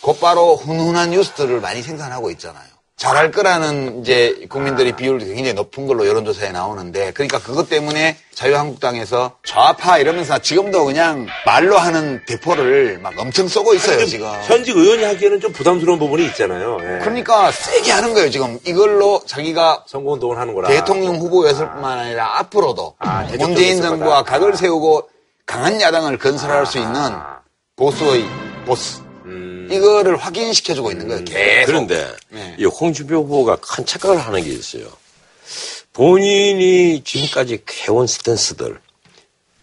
곧바로 0.05 0.57
훈훈한 0.57 1.13
뉴스들을 1.13 1.63
많이 1.63 1.81
생산하고 1.81 2.31
있잖아요. 2.33 2.63
잘할 2.99 3.31
거라는 3.33 4.03
이제 4.03 4.47
국민들의 4.51 4.93
비율도 4.97 5.25
굉장히 5.25 5.55
높은 5.55 5.87
걸로 5.87 6.07
여론조사에 6.07 6.53
나오는데 6.53 7.13
그러니까 7.13 7.39
그것 7.41 7.71
때문에 7.71 8.17
자유한국당에서 8.35 9.37
좌파 9.45 9.97
이러면서 9.99 10.39
지금도 10.39 10.85
그냥 10.85 11.27
말로 11.47 11.79
하는 11.79 12.21
대포를 12.27 12.99
막 12.99 13.15
엄청 13.19 13.49
쏘고 13.49 13.73
있어요 13.75 14.05
지금. 14.05 14.29
현직 14.47 14.77
의원이 14.77 15.03
하기에는 15.05 15.41
좀 15.41 15.53
부담스러운 15.53 15.99
부분이 15.99 16.25
있잖아요. 16.27 16.77
예. 16.83 16.99
그러니까 17.01 17.51
세게 17.51 17.91
하는 17.91 18.13
거예요 18.13 18.29
지금 18.31 18.59
이걸로 18.67 19.23
자기가 19.27 19.85
선거운동을 19.87 20.37
하는 20.39 20.55
거라. 20.55 20.69
대통령 20.69 21.17
후보였을 21.17 21.71
뿐만 21.73 21.99
아니라 21.99 22.41
앞으로도 22.41 22.97
아, 22.99 23.27
문재인 23.39 23.81
정부와. 23.81 24.23
각을 24.23 24.55
세우고 24.55 25.09
강한 25.47 25.81
야당을 25.81 26.19
건설할 26.19 26.67
수 26.67 26.79
있는 26.79 26.95
보수의 27.77 28.27
보스 28.67 28.99
음. 28.99 29.04
이거를 29.71 30.17
확인시켜주고 30.17 30.91
있는 30.93 31.09
거예요 31.09 31.25
계속 31.25 31.67
그런데 31.67 32.07
네. 32.31 32.57
이 32.59 32.65
홍준표 32.65 33.17
후보가 33.17 33.57
큰 33.57 33.85
착각을 33.87 34.19
하는 34.19 34.43
게 34.43 34.51
있어요. 34.51 34.87
본인이 35.93 37.03
지금까지 37.05 37.62
해온 37.87 38.07
스탠스들, 38.07 38.79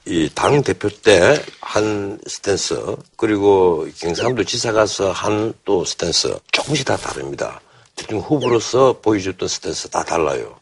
이 0.08 0.30
당 0.34 0.64
대표 0.64 0.89
때 0.89 1.38
한 1.60 2.20
스탠스, 2.28 2.95
그리고 3.18 3.88
경상도 3.99 4.43
지사 4.45 4.72
가서 4.72 5.12
한 5.12 5.54
또 5.66 5.84
스탠스, 5.86 6.38
조금씩 6.52 6.86
다 6.86 6.95
다릅니다. 6.97 7.62
대통령 7.95 8.26
후보로서 8.26 8.99
보여줬던 9.02 9.47
스탠스 9.49 9.89
다 9.89 10.04
달라요. 10.04 10.58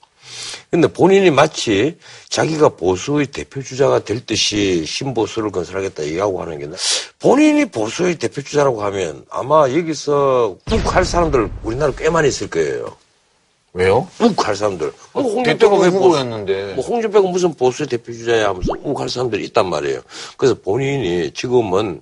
근데 0.72 0.88
본인이 0.88 1.32
마치 1.32 1.98
자기가 2.30 2.70
보수의 2.70 3.28
대표 3.28 3.62
주자가 3.62 4.00
될 4.00 4.26
듯이 4.26 4.86
신보수를 4.86 5.52
건설하겠다 5.52 6.04
얘기하고 6.06 6.42
하는 6.42 6.60
게 6.60 6.68
본인이 7.20 7.66
보수의 7.66 8.16
대표 8.16 8.42
주자라고 8.42 8.84
하면 8.84 9.26
아마 9.30 9.70
여기서 9.70 10.58
욱할 10.72 11.06
사람들 11.06 11.50
우리나라 11.64 11.92
꽤 11.98 12.10
많이 12.10 12.28
있을 12.28 12.50
거예요. 12.50 12.96
왜요? 13.74 14.08
욱할 14.20 14.56
사람들. 14.56 14.92
뭐 15.14 15.24
대통령 15.24 15.38
홍준표가 15.38 15.78
왜 15.78 15.88
후보였는데. 15.90 16.74
뭐 16.74 16.84
홍준표가 16.84 17.30
무슨 17.30 17.54
보수의 17.54 17.88
대표 17.88 18.12
주자야 18.12 18.50
하면서 18.50 18.74
욱할 18.84 19.10
사람들이 19.10 19.44
있단 19.46 19.70
말이에요. 19.70 20.02
그래서 20.38 20.56
본인이 20.56 21.32
지금은 21.32 22.02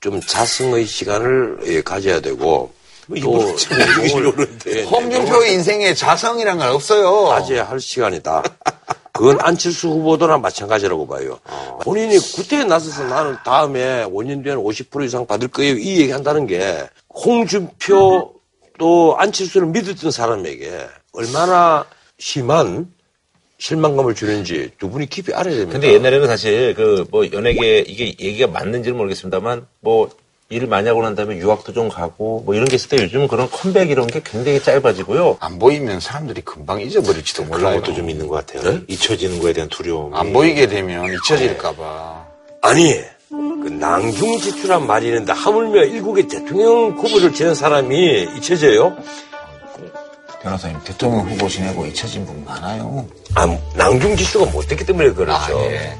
좀 0.00 0.20
자성의 0.20 0.84
시간을 0.84 1.60
예, 1.66 1.80
가져야 1.80 2.20
되고 2.20 2.73
또 3.22 3.54
예, 4.68 4.82
홍준표의 4.84 5.52
인생에 5.54 5.94
자성이란 5.94 6.58
건 6.58 6.68
없어요. 6.72 7.24
가져야 7.24 7.64
할 7.68 7.80
시간이다. 7.80 8.42
그건 9.12 9.38
안철수 9.40 9.88
후보도나 9.88 10.38
마찬가지라고 10.38 11.06
봐요. 11.06 11.38
본인이 11.82 12.16
구태에 12.18 12.64
나서서 12.64 13.04
나는 13.04 13.36
다음에 13.44 14.04
5년 14.06 14.42
뒤에는 14.42 14.62
50% 14.62 15.04
이상 15.04 15.26
받을 15.26 15.48
거예요. 15.48 15.74
이 15.76 16.00
얘기 16.00 16.10
한다는 16.10 16.46
게 16.46 16.88
홍준표 17.14 18.32
또 18.78 19.14
안철수를 19.18 19.68
믿었던 19.68 20.10
사람에게 20.10 20.86
얼마나 21.12 21.84
심한 22.18 22.92
실망감을 23.58 24.16
주는지 24.16 24.72
두 24.78 24.90
분이 24.90 25.08
깊이 25.08 25.32
알아야 25.32 25.54
됩니다. 25.54 25.72
근데 25.78 25.92
옛날에는 25.94 26.26
사실 26.26 26.74
그 26.74 27.04
뭐 27.10 27.24
연예계 27.30 27.84
이게 27.86 28.06
얘기가 28.06 28.48
맞는지는 28.48 28.96
모르겠습니다만 28.96 29.66
뭐 29.80 30.10
일을 30.54 30.68
많이 30.68 30.88
하고 30.88 31.02
난 31.02 31.14
다음에 31.14 31.36
유학도 31.36 31.72
좀 31.72 31.88
가고 31.88 32.42
뭐 32.46 32.54
이런 32.54 32.66
게 32.66 32.76
있을 32.76 32.88
때 32.88 33.02
요즘은 33.02 33.28
그런 33.28 33.50
컴백 33.50 33.90
이런 33.90 34.06
게 34.06 34.20
굉장히 34.24 34.62
짧아지고요. 34.62 35.38
안 35.40 35.58
보이면 35.58 36.00
사람들이 36.00 36.42
금방 36.42 36.80
잊어버릴지도 36.80 37.44
그런 37.46 37.60
몰라요. 37.60 37.80
것도 37.80 37.94
좀 37.94 38.08
있는 38.08 38.28
것 38.28 38.46
같아요. 38.46 38.80
잊혀지는 38.88 39.40
거에 39.40 39.52
대한 39.52 39.68
두려움. 39.68 40.14
안 40.14 40.32
보이게 40.32 40.66
되면 40.66 41.12
잊혀질까봐. 41.12 42.26
아니 42.62 42.94
그 43.30 43.68
낭중 43.68 44.38
지추란 44.38 44.86
말이 44.86 45.06
있는데 45.06 45.32
하물며 45.32 45.84
일국의 45.84 46.28
대통령 46.28 46.90
후보를 46.92 47.32
지낸 47.32 47.54
사람이 47.54 48.28
잊혀져요? 48.36 48.96
변호사님, 50.44 50.78
대통령 50.84 51.26
후보 51.26 51.48
지내고 51.48 51.86
잊혀진 51.86 52.26
분 52.26 52.44
많아요. 52.44 53.06
아, 53.34 53.46
낭중지추가 53.74 54.44
못됐기 54.52 54.84
때문에 54.84 55.10
그렇죠. 55.14 55.58
아, 55.58 55.64
예. 55.72 55.96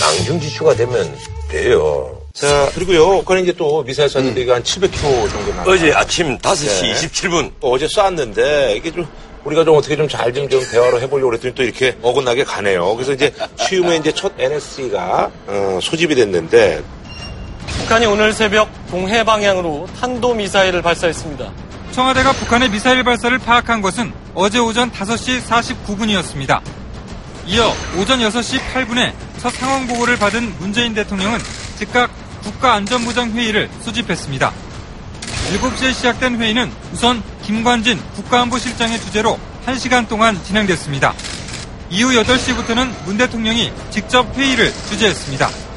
낭중지추가 0.00 0.74
되면 0.76 1.12
돼요. 1.50 2.16
자 2.32 2.70
그리고요. 2.74 3.18
그건 3.18 3.40
이제 3.40 3.52
또 3.52 3.82
미사일 3.82 4.08
쐈는데 4.08 4.40
이거 4.42 4.54
한 4.54 4.62
700km 4.62 5.28
정도 5.30 5.54
나. 5.54 5.64
어제 5.66 5.92
아침 5.92 6.38
5시 6.38 6.82
네. 6.82 6.92
27분 6.94 7.50
어제 7.60 7.88
쐈는데 7.88 8.74
이게 8.76 8.92
좀 8.92 9.04
우리가 9.44 9.64
좀 9.64 9.76
어떻게 9.76 9.96
좀 9.96 10.06
잘 10.08 10.32
좀 10.32 10.48
좀 10.48 10.62
대화로 10.70 11.00
해보려고 11.00 11.30
그랬더니 11.30 11.54
또 11.56 11.64
이렇게 11.64 11.96
어긋나게 12.00 12.44
가네요. 12.44 12.94
그래서 12.94 13.12
이제 13.14 13.32
취임에 13.58 13.96
이제 13.96 14.12
첫 14.12 14.32
NSC가 14.38 15.30
어, 15.48 15.78
소집이 15.82 16.14
됐는데 16.14 16.80
북한이 17.66 18.06
오늘 18.06 18.32
새벽 18.32 18.68
동해 18.88 19.24
방향으로 19.24 19.88
탄도 19.98 20.34
미사일을 20.34 20.80
발사했습니다. 20.82 21.52
청와대가 21.98 22.30
북한의 22.30 22.70
미사일 22.70 23.02
발사를 23.02 23.36
파악한 23.38 23.82
것은 23.82 24.12
어제 24.32 24.60
오전 24.60 24.88
5시 24.88 25.42
49분이었습니다. 25.42 26.60
이어 27.46 27.74
오전 27.98 28.20
6시 28.20 28.60
8분에 28.72 29.12
첫 29.38 29.52
상황 29.54 29.84
보고를 29.88 30.16
받은 30.16 30.60
문재인 30.60 30.94
대통령은 30.94 31.40
즉각 31.76 32.08
국가안전보장 32.44 33.32
회의를 33.32 33.68
소집했습니다. 33.80 34.52
7시에 35.50 35.92
시작된 35.92 36.40
회의는 36.40 36.70
우선 36.92 37.20
김관진 37.42 38.00
국가안보실장의 38.14 39.00
주재로 39.00 39.36
1시간 39.66 40.06
동안 40.06 40.40
진행됐습니다. 40.44 41.12
이후 41.90 42.10
8시부터는 42.10 42.92
문 43.06 43.18
대통령이 43.18 43.72
직접 43.90 44.36
회의를 44.36 44.72
주재했습니다. 44.88 45.67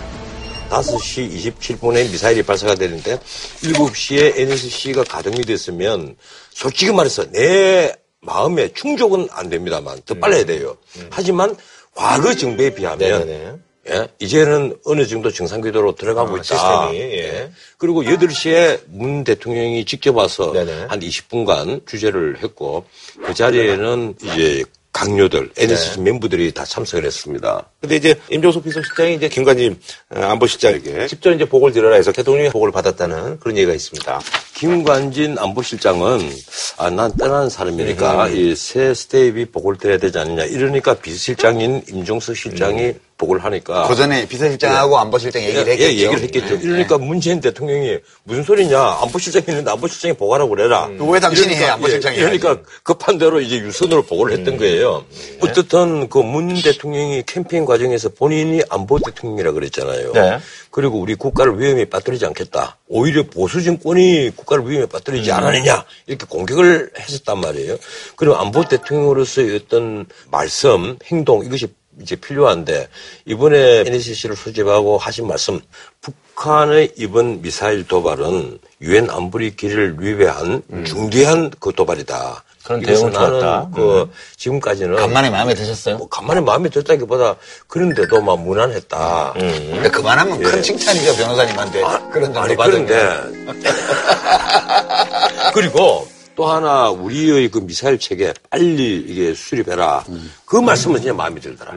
5시 0.71 1.53
27분에 1.53 2.09
미사일이 2.09 2.43
발사가 2.43 2.75
되는데 2.75 3.19
7시에 3.61 4.39
NSC가 4.39 5.03
가동이 5.03 5.41
됐으면 5.41 6.15
솔직히 6.51 6.91
말해서 6.93 7.29
내 7.31 7.93
마음에 8.21 8.71
충족은 8.73 9.27
안 9.31 9.49
됩니다만 9.49 9.99
더 10.05 10.13
빨라야 10.15 10.45
돼요. 10.45 10.77
하지만 11.09 11.55
과거 11.93 12.33
정부에 12.33 12.73
비하면 12.73 13.27
네네네. 13.27 13.55
예, 13.89 14.07
이제는 14.19 14.77
어느 14.85 15.07
정도 15.07 15.31
정상궤도로 15.31 15.95
들어가고 15.95 16.35
아, 16.35 16.37
있다. 16.37 16.43
시스템이, 16.43 16.99
예. 16.99 17.51
그리고 17.79 18.03
8시에 18.03 18.81
문 18.87 19.23
대통령이 19.23 19.85
직접 19.85 20.15
와서 20.15 20.53
네네. 20.53 20.85
한 20.87 20.99
20분간 20.99 21.85
주재를 21.87 22.43
했고 22.43 22.85
그 23.25 23.33
자리에는 23.33 24.15
이제 24.21 24.63
강요들, 24.93 25.51
NSC 25.57 25.97
네. 25.97 26.03
멤버들이 26.03 26.51
다 26.51 26.65
참석을 26.65 27.05
했습니다. 27.05 27.65
근데 27.79 27.95
이제 27.95 28.19
임종석 28.29 28.63
비서실장이 28.63 29.15
이제 29.15 29.29
김관진 29.29 29.79
어, 30.09 30.19
안보실장에게 30.19 31.07
직접 31.07 31.31
이제 31.31 31.45
보고를 31.45 31.73
드려라 31.73 31.95
해서 31.95 32.11
대통령이 32.11 32.49
보고를 32.49 32.71
받았다는 32.73 33.39
그런 33.39 33.57
얘기가 33.57 33.73
있습니다. 33.73 34.19
김관진 34.55 35.37
안보실장은 35.39 36.29
아, 36.77 36.89
난 36.89 37.11
떠나는 37.15 37.49
사람이니까 37.49 38.27
음. 38.27 38.35
이새 38.35 38.93
스텝이 38.93 39.45
보고를 39.45 39.79
드려야 39.79 39.97
되지 39.97 40.19
않느냐. 40.19 40.43
이러니까 40.45 40.95
비서실장인 40.95 41.83
임종석 41.89 42.35
실장이 42.35 42.93
보고를 43.21 43.43
하니까 43.43 43.87
그 43.87 43.95
전에 43.95 44.27
비서실장하고 44.27 44.97
안보실장 44.97 45.43
얘기를 45.43 45.67
예, 45.67 45.71
했겠죠. 45.73 45.91
예, 45.91 45.95
얘기를 45.95 46.19
했겠죠. 46.23 46.55
네. 46.57 46.63
이러니까 46.63 46.97
문재인 46.97 47.39
대통령이 47.39 47.99
무슨 48.23 48.43
소리냐. 48.43 48.79
안보실장이 49.03 49.45
있는데 49.49 49.69
안보실장이 49.71 50.15
보고하라고 50.15 50.49
그래라. 50.49 50.89
왜 50.99 51.19
당신이 51.19 51.49
해? 51.49 51.57
이러니까, 51.57 51.73
안보실장이 51.75 52.17
예, 52.17 52.21
그러니까 52.21 52.57
급한 52.83 53.17
대로 53.17 53.39
이제 53.39 53.57
유선으로 53.59 54.03
보고를 54.03 54.37
했던 54.37 54.57
거예요. 54.57 55.05
어떻든 55.41 56.09
그 56.09 56.21
문 56.31 56.55
대통령이 56.61 57.23
캠페인 57.25 57.65
과정에서 57.65 58.09
본인이 58.09 58.61
안보 58.69 58.97
대통령이라 58.99 59.51
그랬잖아요. 59.51 60.13
네. 60.13 60.39
그리고 60.71 60.97
우리 60.99 61.15
국가를 61.15 61.59
위험에 61.59 61.85
빠뜨리지 61.85 62.25
않겠다. 62.25 62.77
오히려 62.87 63.23
보수 63.23 63.61
정권이 63.61 64.31
국가를 64.35 64.69
위험에 64.69 64.85
빠뜨리지 64.85 65.31
않았느냐. 65.31 65.83
이렇게 66.07 66.25
공격을 66.27 66.91
했었단 66.97 67.39
말이에요. 67.39 67.77
그리고 68.15 68.35
안보 68.37 68.63
대통령으로서의 68.63 69.55
어떤 69.57 70.05
말씀, 70.29 70.97
행동 71.05 71.43
이것이 71.45 71.67
이제 72.01 72.15
필요한데 72.15 72.87
이번에 73.25 73.83
NSC를 73.87 74.35
소집하고 74.35 74.97
하신 74.97 75.27
말씀 75.27 75.59
북한의 76.01 76.93
이번 76.97 77.41
미사일 77.41 77.87
도발은 77.87 78.59
유엔 78.81 79.09
안보리 79.09 79.55
길을 79.55 79.97
위배한 79.99 80.63
중대한 80.85 81.51
그 81.59 81.73
도발이다. 81.73 82.43
그런 82.63 82.81
나는 82.81 83.11
좋았다. 83.11 83.69
그 83.73 84.09
지금까지는 84.37 84.95
간만에 84.95 85.29
마음에 85.29 85.53
드셨어요? 85.53 85.97
뭐 85.97 86.07
간만에 86.07 86.41
마음에 86.41 86.69
들다기보다 86.69 87.35
그런데도 87.67 88.21
막 88.21 88.39
무난했다. 88.39 89.33
근데 89.33 89.89
그만하면 89.89 90.39
큰 90.41 90.61
칭찬이죠 90.61 91.15
변호사님한테 91.17 91.81
그런 92.11 92.33
정도 92.33 92.39
예. 92.39 92.43
아니 92.43 92.55
받으면. 92.55 92.85
그런데 92.85 93.69
그리고 95.53 96.07
또 96.41 96.47
하나 96.47 96.89
우리의 96.89 97.49
그 97.49 97.59
미사일 97.59 97.99
체계 97.99 98.33
빨리 98.49 98.97
이게 99.07 99.31
수립해라. 99.35 100.03
그 100.43 100.55
말씀은 100.55 100.97
진짜 100.99 101.13
마음에 101.13 101.39
들더라. 101.39 101.71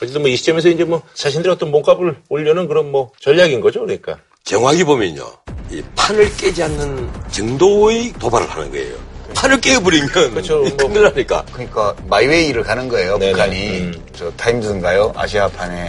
어쨌든 0.00 0.22
뭐 0.22 0.30
이 0.30 0.36
시점에서 0.36 0.68
이제 0.68 0.84
뭐 0.84 1.02
자신들의 1.14 1.52
어떤 1.56 1.72
몸값을 1.72 2.14
올려는 2.28 2.68
그런 2.68 2.92
뭐 2.92 3.10
전략인 3.18 3.60
거죠, 3.60 3.80
그러니까. 3.80 4.16
정확히 4.44 4.84
보면요, 4.84 5.24
이 5.72 5.82
판을 5.96 6.36
깨지 6.36 6.62
않는 6.62 7.10
정도의 7.32 8.12
도발을 8.12 8.48
하는 8.48 8.70
거예요. 8.70 8.94
판을 9.34 9.60
깨버리면 9.60 10.08
그렇죠. 10.08 10.64
이 10.64 10.70
큰일 10.78 11.02
나니까. 11.02 11.44
그러니까 11.52 11.92
my 12.06 12.18
way를 12.18 12.62
가는 12.62 12.86
거예요 12.88 13.18
네네. 13.18 13.32
북한이 13.32 13.70
음. 13.80 14.04
저 14.14 14.30
타임즈인가요 14.36 15.14
아시아판에 15.16 15.88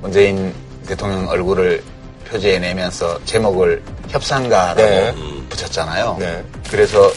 문재인 0.00 0.52
대통령 0.84 1.28
얼굴을 1.28 1.80
표지에 2.28 2.58
내면서 2.58 3.24
제목을 3.24 3.80
협상가라고 4.08 4.80
네. 4.82 5.14
붙였잖아요 5.48 6.16
네. 6.18 6.44
그래서 6.70 7.10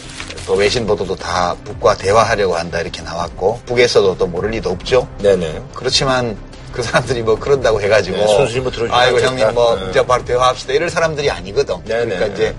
또 0.50 0.56
외신 0.56 0.88
보도도 0.88 1.16
다 1.16 1.56
북과 1.64 1.96
대화하려고 1.96 2.56
한다 2.56 2.82
이렇게 2.82 3.04
나왔고 3.04 3.60
북에서도 3.68 4.18
또 4.18 4.26
모를 4.26 4.50
리도 4.50 4.72
없죠 4.72 5.08
네네. 5.22 5.62
그렇지만 5.76 6.36
그 6.72 6.82
사람들이 6.82 7.22
뭐 7.22 7.38
그런다고 7.38 7.80
해가지고 7.80 8.18
네, 8.18 8.28
순순히 8.28 8.62
뭐 8.62 8.72
들어주지 8.72 8.92
아이고. 8.92 9.22
형님 9.22 9.54
뭐 9.54 9.76
네. 9.76 9.92
이제 9.92 10.04
바로 10.04 10.26
대화합시다 10.26 10.74
이럴 10.74 10.90
사람들이 10.90 11.30
아니거든 11.30 11.76
네, 11.86 12.04
그러니까 12.04 12.26
네. 12.26 12.34
이제 12.34 12.56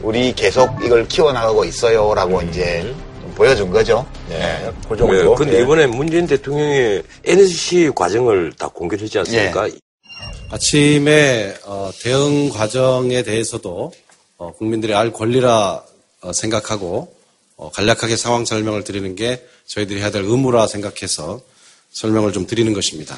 우리 0.00 0.32
계속 0.32 0.70
이걸 0.82 1.06
키워나가고 1.06 1.66
있어요라고 1.66 2.40
이제 2.44 2.80
좀 3.20 3.34
보여준 3.34 3.70
거죠 3.70 4.06
네. 4.30 4.38
네. 4.38 4.72
그 4.88 4.96
정도. 4.96 5.12
네, 5.12 5.34
근데 5.36 5.58
예. 5.58 5.62
이번에 5.62 5.86
문재인 5.86 6.26
대통령이 6.26 7.02
NSC 7.26 7.90
과정을 7.94 8.54
다 8.58 8.68
공개하지 8.68 9.18
않습니까? 9.18 9.68
아침에 10.50 11.54
어, 11.66 11.90
대응 12.02 12.48
과정에 12.48 13.22
대해서도 13.22 13.92
어, 14.38 14.52
국민들이 14.56 14.94
알 14.94 15.12
권리라 15.12 15.82
어, 16.22 16.32
생각하고 16.32 16.96
어, 16.96 17.23
간략하게 17.56 18.16
상황 18.16 18.44
설명을 18.44 18.84
드리는 18.84 19.14
게 19.14 19.46
저희들이 19.66 20.00
해야 20.00 20.10
될 20.10 20.24
의무라 20.24 20.66
생각해서 20.66 21.40
설명을 21.90 22.32
좀 22.32 22.46
드리는 22.46 22.72
것입니다. 22.72 23.16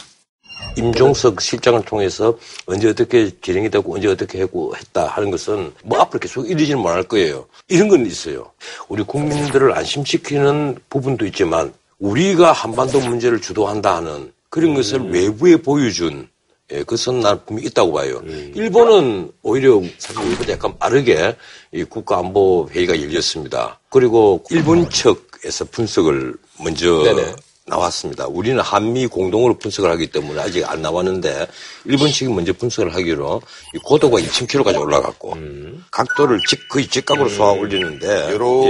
임종석 0.77 1.41
실장을 1.41 1.83
통해서 1.85 2.39
언제 2.67 2.89
어떻게 2.89 3.31
진행이 3.41 3.71
되고 3.71 3.95
언제 3.95 4.09
어떻게 4.09 4.41
하고 4.41 4.75
했다 4.77 5.07
하는 5.07 5.31
것은 5.31 5.73
뭐 5.85 6.01
앞으로 6.01 6.21
계속 6.21 6.49
이러지는 6.51 6.81
못할 6.81 7.03
거예요. 7.03 7.47
이런 7.69 7.89
건 7.89 8.05
있어요. 8.05 8.53
우리 8.89 9.03
국민들을 9.03 9.73
안심시키는 9.73 10.79
부분도 10.91 11.27
있지만 11.27 11.73
우리가 11.99 12.53
한반도 12.53 13.01
문제를 13.01 13.41
주도한다 13.41 13.97
하는 13.97 14.33
그런 14.51 14.75
것을 14.75 15.01
외부에 15.11 15.57
보여준 15.57 16.29
예, 16.73 16.79
그것은 16.79 17.21
난 17.21 17.41
분명히 17.47 17.69
있다고 17.69 17.93
봐요. 17.93 18.21
일본은 18.55 19.31
오히려 19.43 19.81
사실 19.99 20.21
우리보다 20.23 20.53
약간 20.53 20.77
빠르게 20.79 21.37
이 21.73 21.85
국가안보 21.85 22.69
회의가 22.73 23.01
열렸습니다. 23.01 23.79
그리고 23.89 24.43
일본 24.51 24.91
측 24.91 25.27
일본에서 25.47 25.65
분석을 25.67 26.35
먼저 26.63 27.03
네네. 27.05 27.37
나왔습니다. 27.67 28.27
우리는 28.29 28.61
한미 28.61 29.09
공동으로 29.09 29.59
분석을 29.59 29.91
하기 29.91 30.07
때문에 30.09 30.41
아직 30.41 30.65
안 30.71 30.83
나왔는데 30.83 31.49
일본 31.85 32.11
측이 32.11 32.33
먼저 32.33 32.53
분석을 32.53 32.95
하기로 32.95 33.43
이 33.75 33.79
고도가 33.79 34.21
2,000km까지 34.21 34.81
올라갔고 34.81 35.33
음. 35.33 35.85
각도를 35.91 36.41
직, 36.49 36.69
거의 36.69 36.87
직각으로 36.87 37.29
쏘아 37.29 37.53
올리는데 37.53 38.33
요렇게 38.33 38.69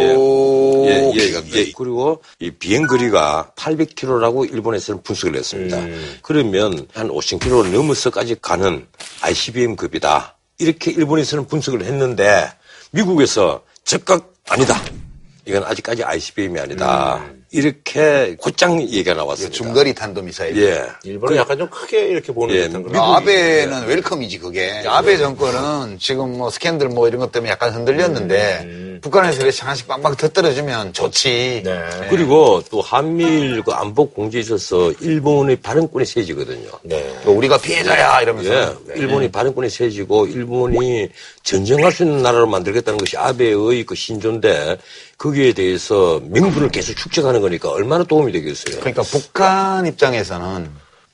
예, 0.87 1.13
예, 1.15 1.35
예. 1.35 1.43
예. 1.53 1.73
그리고 1.77 2.23
이 2.41 2.51
비행 2.51 2.87
거리가 2.87 3.53
800km라고 3.57 4.51
일본에서는 4.51 5.03
분석을 5.03 5.37
했습니다. 5.37 5.79
음. 5.79 6.19
그러면 6.23 6.89
한 6.95 7.09
5,000km 7.09 7.71
넘어서까지 7.71 8.37
가는 8.41 8.87
ICBM급이다. 9.21 10.37
이렇게 10.59 10.91
일본에서는 10.91 11.47
분석을 11.47 11.85
했는데 11.85 12.51
미국에서 12.93 13.63
즉각 13.85 14.33
아니다. 14.49 14.81
이건 15.45 15.65
아직까지 15.65 16.03
ICBM이 16.03 16.59
아니다. 16.59 17.23
이렇게 17.57 18.37
곧장 18.39 18.81
얘기가 18.81 19.15
나왔습니다. 19.15 19.57
중거리 19.57 19.95
탄도 19.95 20.21
미사일. 20.21 20.57
예. 20.63 20.85
일본은 21.05 21.39
약간 21.39 21.57
좀 21.57 21.69
크게 21.69 22.09
이렇게 22.09 22.33
보는 22.33 22.55
예, 22.55 22.67
듯한 22.69 22.83
그런. 22.83 23.03
아베는 23.03 23.87
웰컴이지 23.87 24.39
그게. 24.39 24.85
아베 24.87 25.17
정권은 25.17 25.99
지금 25.99 26.37
뭐 26.37 26.51
스캔들 26.51 26.89
뭐 26.89 27.09
이런 27.09 27.21
것 27.21 27.33
때문에 27.33 27.51
약간 27.51 27.73
흔들렸는데 27.73 28.99
북한에서 29.01 29.43
이렇게 29.43 29.57
하나씩 29.59 29.89
빵빵 29.89 30.17
터뜨려주면 30.17 30.93
좋지. 30.93 31.63
네. 31.65 31.85
그리고 32.11 32.63
또 32.71 32.83
한미일 32.83 33.63
그 33.63 33.73
안보 33.73 34.09
공지에 34.11 34.41
있어서 34.41 34.93
일본의 35.01 35.57
발언권이 35.57 36.05
세지거든요. 36.05 36.69
네. 36.83 37.15
또 37.25 37.33
우리가 37.33 37.59
피해자야 37.59 38.21
이러면서. 38.21 38.53
예, 38.53 38.77
일본이 38.97 39.31
발언권이 39.31 39.71
세지고 39.71 40.27
일본이 40.27 41.09
전쟁할 41.43 41.91
수 41.93 42.03
있는 42.03 42.23
나라로 42.23 42.47
만들겠다는 42.47 42.99
것이 42.99 43.17
아베의 43.17 43.85
그 43.85 43.95
신조인데 43.95 44.77
거기에 45.19 45.53
대해서 45.55 46.21
명분을 46.25 46.69
계속 46.69 46.95
축적하는 46.97 47.41
거니까 47.41 47.71
얼마나 47.71 48.05
도움이 48.05 48.33
되겠어요. 48.33 48.81
그러니까 48.81 49.03
북한 49.03 49.87
입장에서는 49.87 50.71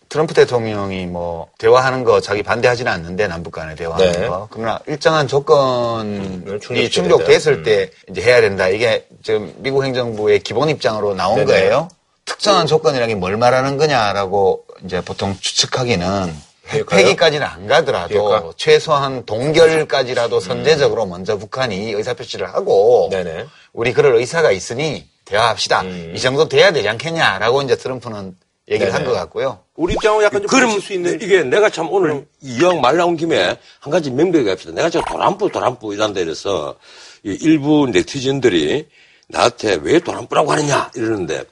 트럼프 0.09 0.35
대통령이 0.35 1.07
뭐 1.07 1.49
대화하는 1.59 2.05
거 2.05 2.21
자기 2.21 2.43
반대하지는 2.43 2.91
않는데 2.93 3.29
남북 3.29 3.53
간에 3.53 3.75
대화하는 3.75 4.13
네. 4.13 4.27
거 4.27 4.47
그러나 4.51 4.79
일정한 4.87 5.27
조건이 5.27 6.43
충족돼야 6.61 6.89
충족됐을 6.91 7.53
음. 7.55 7.63
때 7.63 7.91
이제 8.11 8.21
해야 8.21 8.41
된다 8.43 8.69
이게 8.69 9.07
지금 9.23 9.55
미국 9.59 9.85
행정부의 9.85 10.41
기본 10.41 10.69
입장으로 10.69 11.15
나온 11.15 11.37
네네. 11.37 11.47
거예요. 11.47 11.89
특정한 12.25 12.67
조건이라는 12.67 13.15
게 13.15 13.19
뭘 13.19 13.37
말하는 13.37 13.79
거냐라고 13.79 14.65
이제 14.85 15.01
보통 15.01 15.35
추측하기는 15.41 16.35
폐기까지는 16.69 17.47
안 17.47 17.67
가더라도 17.67 18.09
비핵화? 18.09 18.53
최소한 18.57 19.25
동결까지라도 19.27 20.41
선제적으로 20.41 21.07
먼저 21.07 21.37
북한이 21.37 21.93
의사표시를 21.93 22.53
하고 22.55 23.09
네네. 23.11 23.47
우리 23.73 23.93
그럴 23.93 24.15
의사가 24.17 24.53
있으니 24.53 25.07
대화합시다. 25.25 25.83
이 26.15 26.19
정도 26.21 26.49
돼야 26.49 26.73
되지 26.73 26.89
않겠냐라고 26.89 27.63
이제 27.63 27.77
트럼프는 27.77 28.37
얘기를. 28.71 28.95
한 28.95 29.05
것 29.05 29.13
같고요. 29.13 29.59
우리 29.75 29.95
입장은 29.95 30.23
약간 30.25 30.41
좀 30.43 30.47
그럼 30.49 30.71
부딪힐 30.71 30.87
수 30.87 30.93
있는 30.93 31.21
이게 31.21 31.43
내가 31.43 31.69
참 31.69 31.89
오늘 31.91 32.27
이왕 32.41 32.81
말 32.81 32.97
나온 32.97 33.17
김에 33.17 33.57
한 33.81 33.91
가지 33.91 34.11
명백하게 34.11 34.51
합시다. 34.51 34.73
내가 34.73 34.89
저 34.89 35.03
도란뿌 35.03 35.51
도란뿌 35.51 35.93
이란다 35.95 36.21
이래서 36.21 36.77
이 37.25 37.37
일부 37.41 37.89
네티즌들이 37.93 38.87
나한테 39.29 39.79
왜 39.83 39.99
도란뿌라고 39.99 40.53
하느냐 40.53 40.91
이러는데 40.95 41.45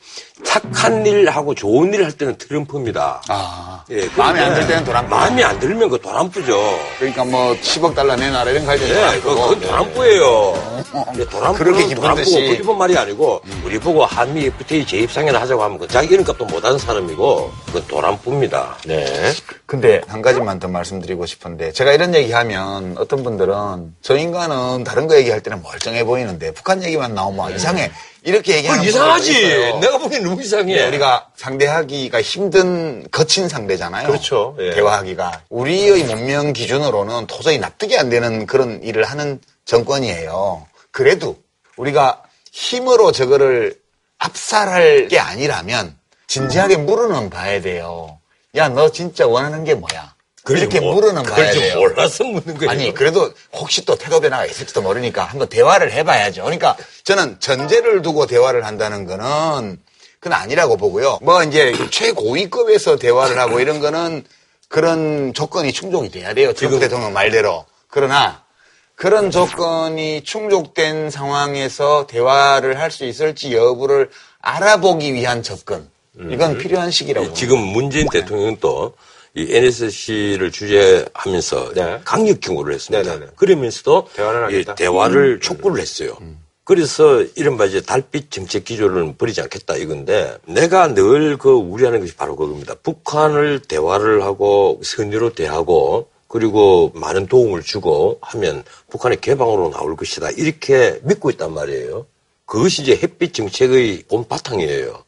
착한 0.44 1.04
일 1.06 1.28
하고 1.28 1.54
좋은 1.54 1.92
일 1.94 2.00
할 2.04 2.12
때는 2.12 2.36
트럼프입니다. 2.38 3.22
아. 3.28 3.84
예, 3.90 4.08
마음에 4.16 4.40
안 4.40 4.54
들 4.54 4.66
때는 4.66 4.84
도란뿌. 4.84 5.10
마음에 5.10 5.42
안 5.44 5.58
들면 5.60 5.88
그 5.90 6.00
도란뿌죠. 6.00 6.58
그러니까 6.98 7.24
뭐 7.24 7.54
10억 7.60 7.94
달러 7.94 8.16
내놔라 8.16 8.50
이런 8.50 8.64
갈등 8.66 8.88
예, 8.88 9.02
아니고. 9.02 9.34
그건 9.34 9.60
도란뿌예요. 9.60 10.80
예, 11.18 11.24
그렇게 11.24 11.30
도란뿌는 11.30 11.72
기분 11.88 11.94
도란뿌고 11.96 12.16
듯이. 12.24 12.34
그 12.34 12.40
일본 12.54 12.78
말이 12.78 12.96
아니고 12.96 13.42
우리 13.64 13.78
보고 13.78 14.04
한미 14.04 14.46
FTA 14.46 14.86
재입상회를 14.86 15.40
하자고 15.40 15.62
하면 15.62 15.78
그 15.78 15.86
자기 15.88 16.14
이름값도 16.14 16.44
못하는 16.46 16.78
사람이고 16.78 17.52
그건 17.66 17.86
도란뿌입니다. 17.86 18.76
네. 18.86 19.32
근데 19.66 20.00
한 20.08 20.22
가지만 20.22 20.58
더 20.58 20.68
말씀드리고 20.68 21.26
싶은데 21.26 21.72
제가 21.72 21.92
이런 21.92 22.14
얘기하면 22.14 22.96
어떤 22.98 23.22
분들은 23.22 23.94
저 24.02 24.16
인간은 24.16 24.84
다른 24.84 25.06
거 25.06 25.16
얘기할 25.16 25.42
때는 25.42 25.62
멀쩡해 25.62 26.04
보이는데 26.04 26.52
북한 26.52 26.82
얘기만 26.82 27.14
나오면 27.14 27.54
이상해 27.54 27.90
이렇게 28.22 28.52
그 28.52 28.58
얘기하는 28.58 28.82
분들도 28.82 28.98
이상하지. 28.98 29.78
내가 29.80 29.98
보기엔 29.98 30.24
너무 30.24 30.42
이상해. 30.42 30.74
네, 30.74 30.86
우리가 30.88 31.28
상대하기가 31.36 32.20
힘든 32.20 33.06
거친 33.10 33.48
상대잖아요. 33.48 34.06
그렇죠. 34.06 34.56
예. 34.58 34.74
대화하기가 34.74 35.42
우리의 35.48 36.04
문명 36.04 36.52
기준으로는 36.52 37.26
도저히 37.26 37.58
납득이 37.58 37.96
안 37.98 38.10
되는 38.10 38.46
그런 38.46 38.82
일을 38.82 39.04
하는 39.04 39.40
정권이에요. 39.64 40.66
그래도 40.90 41.38
우리가 41.76 42.22
힘으로 42.52 43.12
저거를 43.12 43.74
압살할 44.18 45.08
게 45.08 45.18
아니라면 45.18 45.96
진지하게 46.26 46.76
물어는 46.78 47.30
봐야 47.30 47.60
돼요. 47.60 48.18
야, 48.56 48.68
너 48.68 48.90
진짜 48.90 49.26
원하는 49.26 49.64
게 49.64 49.74
뭐야? 49.74 50.14
이렇게 50.48 50.80
뭐, 50.80 50.94
물어는 50.94 51.22
봐야 51.24 51.52
좀 51.52 51.62
돼요. 51.62 51.78
몰라서 51.78 52.24
묻는 52.24 52.56
거예요. 52.56 52.70
아니 52.70 52.94
그래도 52.94 53.32
혹시 53.52 53.84
또 53.84 53.96
태도 53.96 54.20
변화가 54.20 54.46
있을지도 54.46 54.80
모르니까 54.82 55.24
한번 55.24 55.48
대화를 55.48 55.92
해봐야죠. 55.92 56.42
그러니까 56.42 56.76
저는 57.04 57.38
전제를 57.40 58.02
두고 58.02 58.26
대화를 58.26 58.64
한다는 58.64 59.04
거는 59.04 59.78
그건 60.18 60.38
아니라고 60.38 60.76
보고요. 60.76 61.18
뭐 61.22 61.42
이제 61.44 61.74
최고위급에서 61.90 62.96
대화를 62.96 63.38
하고 63.38 63.60
이런 63.60 63.80
거는 63.80 64.24
그런 64.68 65.32
조건이 65.34 65.72
충족이 65.72 66.10
돼야 66.10 66.32
돼요. 66.34 66.52
트럼프 66.52 66.78
대통령 66.80 67.12
말대로. 67.12 67.64
그러나 67.88 68.42
그런 68.94 69.30
조건이 69.30 70.22
충족된 70.24 71.10
상황에서 71.10 72.06
대화를 72.06 72.78
할 72.78 72.90
수 72.90 73.04
있을지 73.04 73.54
여부를 73.54 74.10
알아보기 74.40 75.12
위한 75.14 75.42
접근. 75.42 75.88
이건 76.30 76.58
필요한 76.58 76.90
시기라고. 76.90 77.28
예, 77.28 77.32
지금 77.32 77.58
문재인 77.58 78.06
대통령은 78.10 78.58
또 78.60 78.94
이 79.34 79.46
NSC를 79.48 80.50
주재하면서 80.50 81.72
네. 81.74 82.00
강력 82.04 82.40
경고를 82.40 82.74
했습니다. 82.74 83.08
네네네. 83.12 83.32
그러면서도 83.36 84.08
대화는 84.14 84.40
이 84.40 84.42
하겠다. 84.54 84.74
대화를 84.74 85.40
촉구를 85.40 85.80
했어요. 85.80 86.16
그래서 86.64 87.22
이른바 87.36 87.64
이제 87.64 87.80
달빛 87.80 88.30
정책 88.30 88.64
기조를 88.64 89.14
버리지 89.16 89.40
않겠다 89.40 89.76
이건데 89.76 90.36
내가 90.46 90.94
늘 90.94 91.36
그 91.38 91.50
우려하는 91.50 92.00
것이 92.00 92.14
바로 92.14 92.36
그겁니다. 92.36 92.74
북한을 92.82 93.60
대화를 93.62 94.22
하고 94.22 94.80
선의로 94.84 95.32
대하고 95.34 96.08
그리고 96.28 96.92
많은 96.94 97.26
도움을 97.26 97.62
주고 97.62 98.18
하면 98.20 98.62
북한의 98.90 99.20
개방으로 99.20 99.70
나올 99.70 99.96
것이다. 99.96 100.30
이렇게 100.30 101.00
믿고 101.02 101.30
있단 101.30 101.52
말이에요. 101.52 102.06
그것이 102.46 102.82
이제 102.82 102.98
햇빛 103.02 103.34
정책의 103.34 104.04
본 104.08 104.28
바탕이에요. 104.28 105.02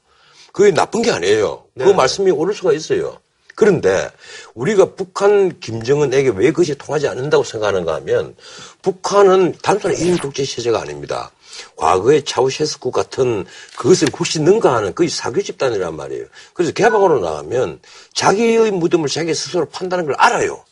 그게 0.53 0.73
나쁜 0.73 1.03
게 1.03 1.11
아니에요. 1.13 1.65
그 1.79 1.85
네. 1.85 1.93
말씀이 1.93 2.31
옳을 2.31 2.55
수가 2.55 2.73
있어요. 2.73 3.19
그런데 3.55 4.11
우리가 4.55 4.95
북한 4.95 5.59
김정은에게 5.61 6.31
왜 6.37 6.51
그것이 6.51 6.77
통하지 6.77 7.09
않는다고 7.09 7.45
생각하는가 7.45 7.95
하면 7.97 8.35
북한은 8.83 9.57
단순한 9.63 9.99
일인 9.99 10.17
독재 10.17 10.45
체제가 10.45 10.81
아닙니다. 10.81 11.31
과거의 11.77 12.25
차우셰스쿠 12.25 12.91
같은 12.91 13.45
그것을 13.77 14.09
혹시 14.19 14.41
능가하는 14.41 14.95
거의 14.95 15.09
사교 15.09 15.43
집단이란 15.43 15.95
말이에요. 15.97 16.27
그래서 16.55 16.73
개방으로 16.73 17.21
나가면 17.21 17.81
자기의 18.15 18.71
무덤을 18.71 19.09
자기 19.09 19.35
스스로 19.35 19.67
판다는 19.69 20.07
걸 20.07 20.15
알아요. 20.19 20.65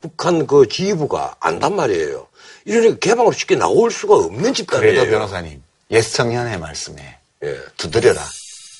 북한 0.00 0.46
그 0.46 0.68
지휘부가 0.68 1.36
안단 1.40 1.76
말이에요. 1.76 2.26
이러니까 2.64 2.96
개방으로 3.00 3.32
쉽게 3.32 3.56
나올 3.56 3.90
수가 3.90 4.16
없는 4.16 4.54
집단이에요. 4.54 4.94
그래도 4.94 5.10
변호사님 5.10 5.62
예성현의 5.90 6.58
말씀에 6.58 7.18
예. 7.44 7.58
두드려라. 7.76 8.22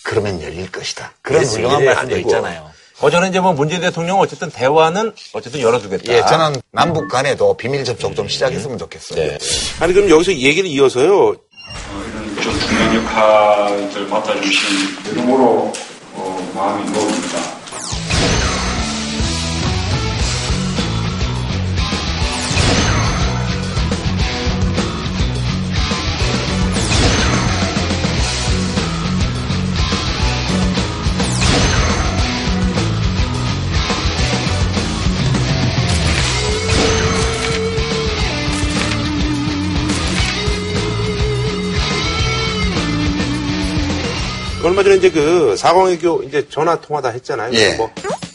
그러면 0.04 0.40
열릴 0.42 0.70
것이다. 0.70 1.12
그런 1.22 1.44
훌륭한 1.44 1.82
예, 1.82 1.86
말씀도. 1.86 2.16
있잖아요. 2.18 2.70
어제는 3.00 3.28
이제 3.28 3.40
뭐 3.40 3.52
문재인 3.52 3.80
대통령 3.82 4.18
어쨌든 4.18 4.50
대화는 4.50 5.12
어쨌든 5.32 5.60
열어두겠다. 5.60 6.12
예, 6.12 6.20
저는 6.22 6.60
남북 6.72 7.08
간에도 7.08 7.54
비밀 7.56 7.84
접촉 7.84 8.16
좀 8.16 8.26
시작했으면 8.28 8.78
좋겠어요. 8.78 9.20
네. 9.20 9.38
아니 9.80 9.92
그럼 9.92 10.08
여기서 10.08 10.30
이 10.32 10.46
얘기를 10.46 10.68
이어서요. 10.68 11.28
어, 11.28 11.34
이런 12.08 12.40
좀 12.40 12.58
중요한 12.60 12.96
역할을 12.96 14.06
맡아주신 14.08 14.96
여러모로 15.10 15.72
어, 16.14 16.52
마음이 16.54 16.90
놓입니다. 16.90 17.65
얼마 44.66 44.82
전에 44.82 44.96
이제 44.96 45.10
그 45.10 45.56
사광외교 45.56 46.24
이제 46.24 46.44
전화 46.48 46.80
통화다 46.80 47.10
했잖아요. 47.10 47.52
예. 47.54 47.74
뭐 47.76 47.88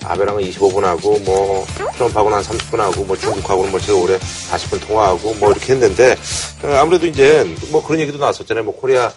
아베랑은 0.03 0.43
25분 0.43 0.81
하고 0.81 1.19
뭐 1.19 1.65
트럼프하고는 1.93 2.37
한 2.37 2.43
30분 2.43 2.77
하고 2.77 3.03
뭐 3.03 3.17
중국하고는 3.17 3.69
뭐 3.69 3.79
제가 3.79 3.99
올해 3.99 4.17
40분 4.17 4.87
통화하고 4.87 5.33
뭐 5.35 5.51
이렇게 5.51 5.73
했는데 5.73 6.15
어, 6.63 6.75
아무래도 6.77 7.05
이제 7.05 7.43
뭐 7.69 7.83
그런 7.85 7.99
얘기도 7.99 8.17
나왔었잖아요. 8.17 8.63
뭐 8.63 8.75
코리아 8.75 9.11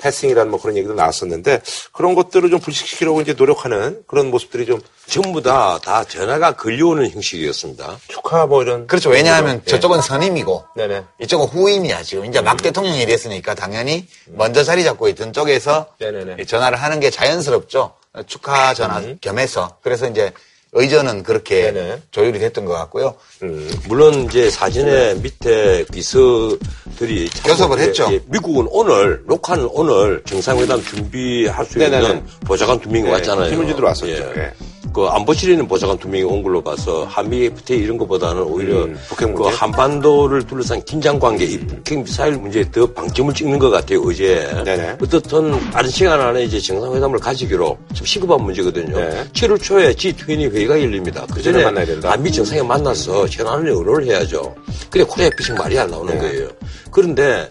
패싱이라는 0.00 0.50
뭐 0.50 0.60
그런 0.60 0.76
얘기도 0.76 0.94
나왔었는데 0.94 1.60
그런 1.92 2.14
것들을 2.14 2.50
좀 2.50 2.58
불식시키려고 2.58 3.20
이제 3.20 3.34
노력하는 3.34 4.02
그런 4.06 4.30
모습들이 4.30 4.66
좀 4.66 4.80
전부 5.06 5.42
다, 5.42 5.78
다 5.82 6.04
전화가 6.04 6.56
걸려오는 6.56 7.10
형식이었습니다. 7.10 7.98
축하 8.08 8.46
뭐 8.46 8.62
이런. 8.62 8.86
그렇죠. 8.86 9.10
왜냐하면 9.10 9.62
예. 9.66 9.70
저쪽은 9.70 10.00
선임이고 10.00 10.64
네네. 10.76 11.04
이쪽은 11.20 11.46
후임이야 11.46 12.02
지금 12.02 12.24
이제 12.26 12.40
막 12.40 12.60
대통령이 12.62 13.06
됐으니까 13.06 13.54
당연히 13.54 14.06
먼저 14.26 14.62
자리 14.64 14.84
잡고 14.84 15.08
있던 15.08 15.32
쪽에서 15.32 15.86
네네네. 15.98 16.44
전화를 16.44 16.80
하는 16.80 17.00
게 17.00 17.10
자연스럽죠. 17.10 17.94
축하 18.26 18.74
전화 18.74 18.98
음. 18.98 19.18
겸해서 19.20 19.78
그래서 19.82 20.08
이제 20.08 20.32
의전은 20.72 21.24
그렇게 21.24 21.72
네네. 21.72 22.02
조율이 22.12 22.38
됐던 22.38 22.64
것 22.64 22.72
같고요. 22.74 23.14
음, 23.42 23.68
물론 23.88 24.24
이제 24.24 24.48
사진의 24.50 25.16
밑에 25.16 25.84
비서들이 25.92 27.28
참 27.30 27.50
교섭을 27.50 27.78
예, 27.80 27.82
했죠. 27.84 28.08
예, 28.12 28.20
미국은 28.26 28.68
오늘 28.70 29.22
녹화는 29.26 29.68
오늘 29.72 30.22
정상회담 30.24 30.82
준비할 30.82 31.64
수 31.66 31.78
네네네. 31.78 32.02
있는 32.02 32.26
보좌관 32.46 32.78
두 32.80 32.88
명이 32.88 33.04
네, 33.04 33.10
왔잖아요. 33.10 33.50
김은지 33.50 33.74
들어왔었죠. 33.74 34.32
예. 34.36 34.52
그 34.92 35.04
안보실에 35.06 35.52
있는 35.52 35.68
보좌관 35.68 35.96
두 35.98 36.08
명이 36.08 36.24
온 36.24 36.42
걸로 36.42 36.60
봐서 36.60 37.04
한미 37.04 37.44
FTA 37.44 37.78
이런 37.80 37.96
것보다는 37.96 38.42
오히려 38.42 38.84
음, 38.84 38.98
북핵 39.08 39.34
그? 39.34 39.44
한반도를 39.44 40.42
둘러싼 40.44 40.82
긴장 40.84 41.18
관계, 41.18 41.44
이 41.44 41.58
북핵 41.58 42.02
미사일 42.02 42.36
문제에 42.36 42.68
더 42.70 42.86
방점을 42.86 43.32
찍는 43.32 43.58
것 43.58 43.70
같아요 43.70 44.02
어제. 44.02 44.50
네네. 44.64 44.96
어떻든 45.00 45.70
빠른 45.70 45.90
시간 45.90 46.20
안에 46.20 46.44
이제 46.44 46.58
정상회담을 46.58 47.18
가지기로 47.20 47.78
좀 47.94 48.06
시급한 48.06 48.42
문제거든요. 48.42 48.98
네. 48.98 49.24
7월 49.32 49.62
초에 49.62 49.92
G20 49.92 50.52
회의가 50.52 50.80
열립니다. 50.80 51.24
그 51.32 51.40
전에. 51.40 51.62
한미 52.02 52.32
정상에 52.32 52.62
만나서 52.62 53.26
현안을 53.28 53.68
의논을 53.70 54.06
해야죠. 54.06 54.54
그래 54.90 55.04
코리아 55.04 55.30
피싱 55.36 55.54
말이 55.54 55.78
안 55.78 55.90
나오는 55.90 56.18
거예요. 56.18 56.48
그런데 56.90 57.48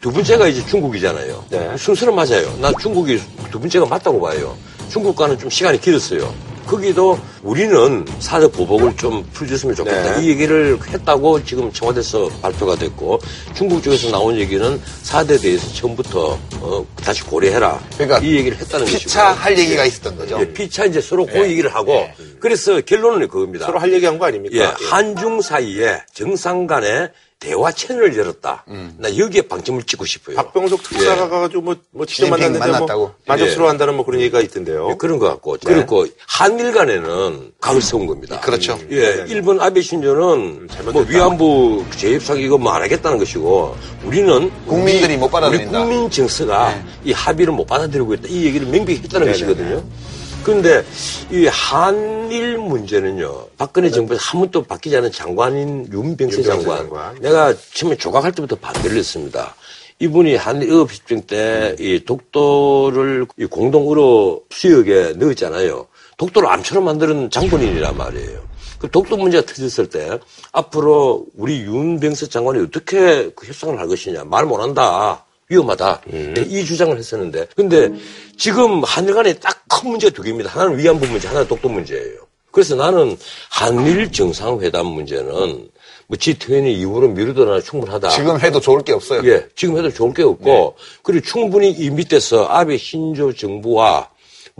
두 0.00 0.12
번째가 0.12 0.46
이제 0.46 0.64
중국이잖아요. 0.66 1.44
네. 1.50 1.76
순서는 1.76 2.14
맞아요. 2.14 2.56
나 2.60 2.70
중국이 2.80 3.20
두 3.50 3.58
번째가 3.58 3.86
맞다고 3.86 4.20
봐요. 4.20 4.56
중국과는 4.88 5.36
좀 5.38 5.50
시간이 5.50 5.80
길었어요. 5.80 6.32
거기도 6.66 7.18
우리는 7.42 8.04
사드 8.18 8.50
보복을 8.50 8.96
좀 8.96 9.24
풀어줬으면 9.32 9.74
좋겠다. 9.76 10.16
네. 10.18 10.24
이 10.24 10.30
얘기를 10.30 10.78
했다고 10.86 11.44
지금 11.44 11.72
청와대에서 11.72 12.28
발표가 12.42 12.76
됐고 12.76 13.20
중국 13.54 13.82
쪽에서 13.82 14.10
나온 14.10 14.36
얘기는 14.36 14.80
사드에 15.02 15.38
대해서 15.38 15.72
처음부터 15.72 16.38
어, 16.60 16.86
다시 16.96 17.22
고려해라. 17.22 17.80
그러니까 17.94 18.18
이 18.18 18.34
얘기를 18.36 18.58
했다는 18.58 18.84
것이고. 18.86 18.98
피차할 19.00 19.58
얘기가 19.58 19.84
있었던 19.84 20.16
거죠. 20.16 20.38
예, 20.40 20.52
피차 20.52 20.84
이제 20.86 21.00
서로 21.00 21.24
그 21.26 21.38
얘기를 21.48 21.72
하고 21.74 22.06
그래서 22.40 22.80
결론은 22.80 23.28
그겁니다. 23.28 23.66
서로 23.66 23.78
할 23.78 23.92
얘기한 23.92 24.18
거 24.18 24.26
아닙니까? 24.26 24.56
예, 24.56 24.86
한중 24.90 25.40
사이에 25.42 26.00
정상 26.12 26.66
간의 26.66 27.10
대화 27.38 27.70
채널을 27.70 28.16
열었다. 28.16 28.64
나 28.96 29.16
여기에 29.16 29.42
방점을 29.42 29.82
찍고 29.82 30.06
싶어요. 30.06 30.36
박병석 30.36 30.82
특사가 30.82 31.24
예. 31.26 31.28
가가지고 31.28 31.60
뭐, 31.62 31.76
뭐 31.90 32.06
직접 32.06 32.24
시진핑 32.24 32.30
만났는데 32.30 32.58
뭐 32.66 32.72
만났다고. 32.74 33.10
만족스러워 33.26 33.68
한다는 33.70 33.94
뭐 33.94 34.04
그런 34.06 34.20
얘기가 34.22 34.40
있던데요. 34.40 34.88
예, 34.90 34.94
그런 34.96 35.18
것 35.18 35.26
같고. 35.28 35.58
네. 35.58 35.74
그리고 35.74 36.06
한일 36.26 36.72
간에는 36.72 37.52
각을 37.60 37.82
세운 37.82 38.06
겁니다. 38.06 38.40
그렇죠. 38.40 38.78
예, 38.90 39.24
일본 39.28 39.60
아베 39.60 39.82
신조는. 39.82 40.68
뭐 40.92 41.02
위안부 41.06 41.84
재협상 41.96 42.38
이거 42.38 42.56
뭐 42.58 42.72
안 42.72 42.82
하겠다는 42.82 43.18
것이고 43.18 43.76
우리는 44.04 44.50
국민들이 44.66 45.14
우리- 45.14 45.16
못 45.18 45.30
받아들인다. 45.30 45.78
우리 45.82 45.88
국민 45.94 46.10
정서가 46.10 46.82
이 47.04 47.12
합의를 47.12 47.52
못 47.52 47.66
받아들이고 47.66 48.14
있다. 48.14 48.28
이 48.28 48.44
얘기를 48.46 48.66
명백히 48.66 49.02
했다는 49.02 49.26
네네네. 49.26 49.32
것이거든요. 49.46 49.84
그런데 50.46 50.84
이 51.32 51.46
한일 51.46 52.58
문제는요. 52.58 53.48
박근혜 53.58 53.90
정부에서 53.90 54.22
한 54.22 54.40
번도 54.42 54.62
바뀌지 54.62 54.96
않은 54.96 55.10
장관인 55.10 55.88
윤병세 55.92 56.36
윤병세 56.36 56.42
장관. 56.44 56.78
장관. 56.78 57.20
내가 57.20 57.52
처음에 57.74 57.96
조각할 57.96 58.30
때부터 58.30 58.54
반대를 58.54 58.96
했습니다. 58.96 59.56
이분이 59.98 60.36
한일 60.36 60.70
의업 60.70 60.92
협정 60.92 61.22
때이 61.22 62.04
독도를 62.04 63.26
이 63.38 63.46
공동 63.46 63.88
의료 63.88 64.40
수역에 64.50 65.14
넣었잖아요. 65.16 65.88
독도를 66.16 66.48
암처럼 66.48 66.84
만드는 66.84 67.30
장본인이란 67.30 67.96
말이에요. 67.96 68.40
그 68.78 68.88
독도 68.88 69.16
문제가 69.16 69.44
터졌을 69.44 69.88
때 69.90 70.20
앞으로 70.52 71.26
우리 71.36 71.62
윤병세 71.62 72.28
장관이 72.28 72.62
어떻게 72.62 73.30
그 73.34 73.48
협상을 73.48 73.76
할 73.76 73.88
것이냐 73.88 74.22
말 74.22 74.44
못한다. 74.44 75.25
위험하다. 75.48 76.00
네, 76.06 76.34
이 76.48 76.64
주장을 76.64 76.96
했었는데. 76.96 77.46
근데 77.56 77.90
지금 78.36 78.82
한일 78.84 79.14
간에 79.14 79.32
딱 79.34 79.66
큰 79.68 79.90
문제가 79.90 80.14
두 80.14 80.22
개입니다. 80.22 80.50
하나는 80.50 80.78
위안부 80.78 81.06
문제, 81.06 81.26
하나는 81.26 81.48
독도 81.48 81.68
문제예요. 81.68 82.20
그래서 82.50 82.74
나는 82.74 83.16
한일 83.50 84.10
정상회담 84.12 84.86
문제는 84.86 85.68
뭐 86.06 86.16
G20 86.16 86.66
이후로 86.66 87.08
미루더나 87.08 87.60
충분하다. 87.60 88.08
지금 88.10 88.40
해도 88.40 88.60
좋을 88.60 88.82
게 88.82 88.92
없어요. 88.92 89.22
예, 89.28 89.46
지금 89.56 89.76
해도 89.76 89.90
좋을 89.90 90.14
게 90.14 90.22
없고, 90.22 90.76
그리고 91.02 91.26
충분히 91.26 91.70
이 91.70 91.90
밑에서 91.90 92.46
아베 92.46 92.78
신조 92.78 93.34
정부와 93.34 94.08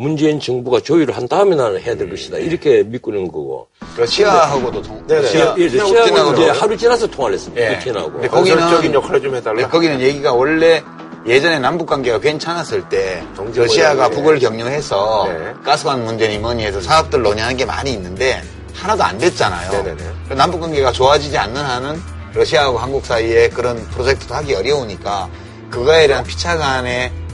문재인 0.01 0.39
정부가 0.39 0.81
조율을 0.81 1.17
한 1.17 1.27
다음에 1.27 1.57
나는 1.57 1.81
해야 1.81 1.97
될 1.97 2.11
것이다. 2.11 2.37
이렇게 2.37 2.83
믿고 2.83 3.11
있는 3.13 3.27
거고. 3.29 3.67
러시아하고도 3.97 4.83
통, 4.83 5.07
네네. 5.07 5.23
러시아, 5.23 5.55
예, 5.57 5.65
러시아하고 5.69 5.95
푸틴하고도 5.95 6.43
이제 6.43 6.51
하루 6.51 6.77
지나서 6.77 7.07
통화를 7.07 7.35
했습니다. 7.37 7.63
예. 7.73 7.79
푸틴하고. 7.79 8.13
근데 8.13 8.29
거기는- 8.29 8.49
건설적인 8.59 8.93
역할을 8.93 9.23
좀 9.23 9.35
해달라. 9.35 9.57
네, 9.63 9.67
거기는 9.69 9.99
얘기가 9.99 10.35
원래 10.35 10.83
예전에 11.27 11.59
남북 11.61 11.87
관계가 11.87 12.21
괜찮았을 12.21 12.87
때 12.91 13.25
러시아가 13.55 14.11
모양의- 14.11 14.13
북을 14.13 14.39
경유해서 14.39 15.29
네. 15.29 15.55
가스관 15.65 16.05
문제니 16.05 16.39
뭐니 16.41 16.63
해서 16.67 16.79
사업들 16.83 17.23
논의하는 17.23 17.57
게 17.57 17.65
많이 17.65 17.91
있는데 17.95 18.43
하나도 18.75 19.03
안 19.03 19.17
됐잖아요. 19.17 19.71
네네네. 19.73 20.05
남북 20.37 20.61
관계가 20.61 20.93
좋아지지 20.93 21.39
않는 21.39 21.57
한은 21.65 21.99
러시아하고 22.35 22.77
한국 22.77 23.07
사이에 23.07 23.49
그런 23.49 23.79
프로젝트도 23.89 24.35
하기 24.35 24.55
어려우니까 24.57 25.31
그거에 25.71 26.07
대한 26.07 26.23
피차 26.23 26.59
간의 26.59 27.11
뭐 27.11 27.26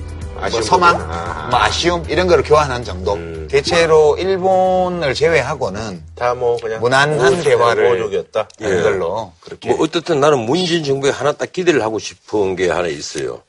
아쉬움 0.45 0.62
소망, 0.62 0.99
부분. 0.99 1.11
아. 1.14 1.49
뭐 1.51 1.61
아쉬움 1.61 2.05
이런 2.09 2.26
거를 2.26 2.43
교환한 2.45 2.84
정도. 2.84 3.14
음. 3.14 3.49
대체로 3.51 4.16
일본을 4.18 5.14
제외하고는 5.14 6.03
다 6.14 6.34
뭐 6.34 6.57
그냥 6.57 6.80
무난한 6.80 7.18
우호- 7.34 7.45
대화를. 7.45 7.90
하는 7.90 8.78
예. 8.78 8.82
걸로 8.82 9.32
그렇게 9.40 9.68
뭐 9.70 9.84
어떻든 9.84 10.20
나는 10.20 10.38
문재인 10.40 10.82
정부에 10.84 11.11
하나 11.11 11.32
딱 11.32 11.53
기대를 11.53 11.82
하고 11.82 11.99
싶은 11.99 12.57
게 12.57 12.70
하나 12.70 12.88
있어요. 12.88 13.43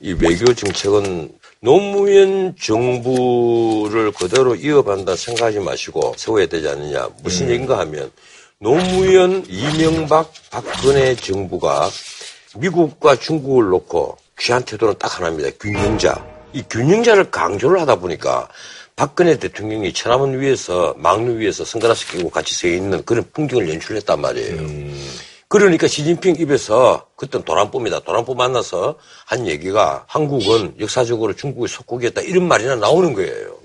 이 0.00 0.12
외교 0.20 0.52
정책은 0.52 1.30
노무현 1.60 2.54
정부를 2.60 4.12
그대로 4.12 4.54
이어간다 4.54 5.16
생각하지 5.16 5.60
마시고 5.60 6.14
세워야 6.16 6.46
되지 6.46 6.68
않느냐. 6.68 7.08
무슨 7.22 7.48
얘기인가 7.48 7.78
하면 7.78 8.10
노무현, 8.58 9.44
이명박, 9.48 10.32
박근혜 10.50 11.14
정부가 11.14 11.88
미국과 12.56 13.16
중국을 13.16 13.66
놓고 13.68 14.16
귀한 14.38 14.62
태도는 14.64 14.94
딱 14.98 15.18
하나입니다. 15.18 15.50
균형자. 15.60 16.33
이 16.54 16.62
균형자를 16.70 17.30
강조를 17.30 17.80
하다 17.80 17.96
보니까 17.96 18.48
박근혜 18.96 19.36
대통령이 19.38 19.92
천안문 19.92 20.40
위에서 20.40 20.94
망루 20.96 21.38
위에서 21.40 21.64
선글라스 21.64 22.12
끼고 22.12 22.30
같이 22.30 22.54
서 22.54 22.68
있는 22.68 23.04
그런 23.04 23.24
풍경을 23.32 23.68
연출했단 23.68 24.20
말이에요. 24.20 24.60
그러니까 25.48 25.88
시진핑 25.88 26.36
입에서 26.38 27.06
그땐 27.16 27.42
도란뿌입니다. 27.42 28.00
도란뿌 28.00 28.34
만나서 28.34 28.96
한 29.26 29.46
얘기가 29.48 30.04
한국은 30.06 30.76
역사적으로 30.78 31.34
중국의 31.34 31.68
속국이었다 31.68 32.22
이런 32.22 32.46
말이나 32.46 32.76
나오는 32.76 33.12
거예요. 33.12 33.58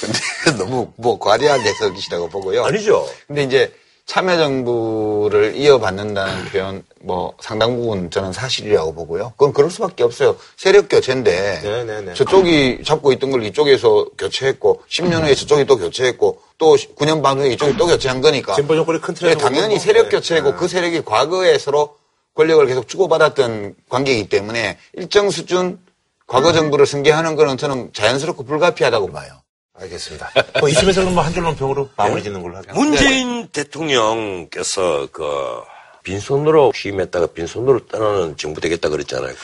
근데 0.00 0.18
너무 0.58 0.92
뭐 0.96 1.18
과대한 1.18 1.60
해석이시라고 1.60 2.28
보고요. 2.28 2.64
아니죠? 2.64 3.08
근데 3.28 3.44
이제 3.44 3.72
참여정부를 4.08 5.54
이어받는다는 5.54 6.46
표현 6.46 6.82
뭐 7.02 7.34
상당 7.40 7.76
부분 7.76 8.10
저는 8.10 8.32
사실이라고 8.32 8.94
보고요. 8.94 9.34
그건 9.36 9.52
그럴 9.52 9.70
수밖에 9.70 10.02
없어요. 10.02 10.34
세력 10.56 10.88
교체인데 10.88 11.60
네네네. 11.62 12.14
저쪽이 12.14 12.82
잡고 12.84 13.12
있던 13.12 13.30
걸 13.30 13.44
이쪽에서 13.44 14.06
교체했고 14.16 14.82
10년 14.88 15.22
후에 15.22 15.34
저쪽이 15.34 15.66
또 15.66 15.76
교체했고 15.76 16.40
또 16.56 16.74
9년 16.74 17.22
반 17.22 17.38
후에 17.38 17.50
이쪽이 17.50 17.76
또 17.76 17.86
교체한 17.86 18.22
거니까 18.22 18.54
진보 18.54 18.74
정권의 18.74 19.00
큰 19.02 19.14
틀에서 19.14 19.38
네, 19.38 19.44
당연히 19.44 19.78
세력 19.78 20.04
뭐, 20.04 20.10
교체고 20.10 20.50
네. 20.52 20.56
그 20.56 20.68
세력이 20.68 21.04
과거에 21.04 21.58
서로 21.58 21.96
권력을 22.34 22.66
계속 22.66 22.88
주고받았던 22.88 23.74
관계이기 23.90 24.30
때문에 24.30 24.78
일정 24.94 25.28
수준 25.28 25.78
과거 26.26 26.52
정부를 26.52 26.86
승계하는 26.86 27.36
거는 27.36 27.58
저는 27.58 27.90
자연스럽고 27.92 28.44
불가피하다고 28.44 29.12
봐요. 29.12 29.42
알겠습니다. 29.80 30.30
뭐 30.60 30.68
이쯤에서 30.68 31.00
그럼 31.02 31.14
뭐한 31.14 31.32
줄로 31.32 31.54
평으로 31.54 31.88
마무리 31.96 32.22
짓는 32.22 32.42
걸로 32.42 32.56
하죠. 32.56 32.72
문재인 32.74 33.48
대통령께서 33.48 35.08
그 35.12 35.62
빈손으로 36.02 36.72
취임했다가 36.74 37.28
빈손으로 37.28 37.86
떠나는 37.86 38.36
정부 38.36 38.60
되겠다 38.60 38.88
그랬잖아요. 38.88 39.34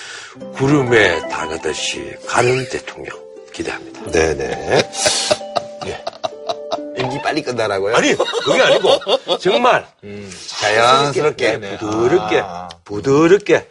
구름에 0.55 1.29
달가듯이 1.29 2.17
가는 2.27 2.69
대통령 2.69 3.17
기대합니다. 3.53 4.11
네네. 4.11 4.91
임기 6.97 7.21
빨리 7.23 7.43
끝나라고요? 7.43 7.97
아니 7.97 8.15
그게 8.15 8.63
아니고 8.63 9.39
정말 9.39 9.87
자연스럽게. 10.49 11.59
네네. 11.59 11.79
부드럽게 11.79 12.41
아. 12.45 12.69
부드럽게 12.85 13.69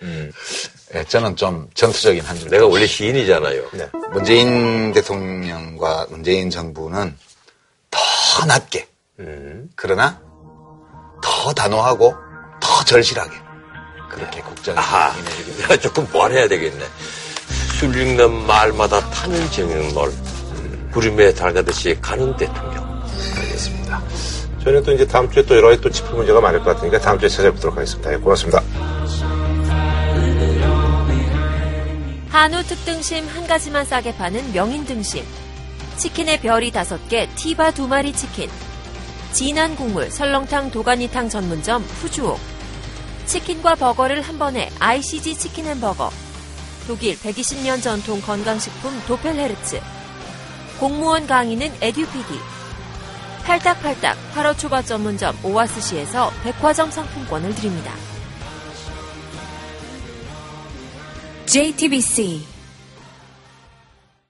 네, 0.94 1.04
저는 1.06 1.36
좀 1.36 1.68
전투적인 1.74 2.24
한 2.24 2.38
줄. 2.38 2.50
내가 2.50 2.68
원래 2.68 2.86
시인이잖아요. 2.86 3.64
네. 3.74 3.90
문재인 4.12 4.94
대통령과 4.94 6.06
문재인 6.10 6.52
정부는 6.52 7.18
더 7.90 8.46
낮게, 8.46 8.88
그러나 9.76 10.22
더 11.24 11.54
단호하고 11.54 12.14
더 12.62 12.84
절실하게 12.86 13.32
그렇게 14.12 14.42
국정을 14.42 14.78
아하, 14.78 15.12
진행해주기 15.16 15.58
내가 15.62 15.78
조금 15.78 16.06
보완해야 16.06 16.48
되겠네. 16.48 16.86
줄 17.80 17.96
읽는 17.96 18.46
말마다 18.46 19.00
타는 19.10 19.50
정형놀, 19.50 20.14
구름에 20.92 21.34
달가듯이 21.34 21.98
가는 22.02 22.38
대통령. 22.38 22.84
알겠습니다. 23.36 24.04
저희는 24.64 24.84
또 24.84 24.92
이제 24.92 25.08
다음 25.08 25.30
주에 25.32 25.44
또 25.44 25.58
여러 25.58 25.70
가지 25.70 25.82
또 25.82 25.90
짚을 25.90 26.14
문제가 26.14 26.40
많을 26.40 26.60
것 26.60 26.76
같으니까 26.76 27.00
다음 27.00 27.18
주에 27.18 27.28
찾아뵙도록 27.28 27.76
하겠습니다. 27.76 28.14
예, 28.14 28.18
고맙습니다. 28.18 28.62
한우 32.34 32.64
특등심 32.64 33.28
한 33.28 33.46
가지만 33.46 33.86
싸게 33.86 34.16
파는 34.16 34.54
명인 34.54 34.86
등심. 34.86 35.24
치킨의 35.98 36.40
별이 36.42 36.72
다섯 36.72 37.08
개, 37.08 37.30
티바 37.36 37.76
두 37.76 37.88
마리 37.88 38.12
치킨. 38.12 38.50
진한 39.32 39.76
국물, 39.76 40.10
설렁탕, 40.10 40.72
도가니탕 40.72 41.30
전문점 41.30 41.84
푸주옥. 41.84 42.40
치킨과 43.28 43.76
버거를 43.76 44.24
한 44.24 44.40
번에 44.40 44.72
ICG 44.80 45.38
치킨 45.38 45.68
햄버거. 45.68 46.10
독일 46.88 47.20
120년 47.20 47.84
전통 47.84 48.20
건강식품 48.20 49.00
도펠헤르츠. 49.06 49.80
공무원 50.80 51.28
강의는 51.28 51.72
에듀피디. 51.82 52.40
팔딱팔딱 53.44 54.18
8호 54.34 54.58
초밥 54.58 54.88
전문점 54.88 55.38
오아스시에서 55.44 56.34
백화점 56.44 56.90
상품권을 56.90 57.54
드립니다. 57.54 57.94
JTBC 61.46 62.53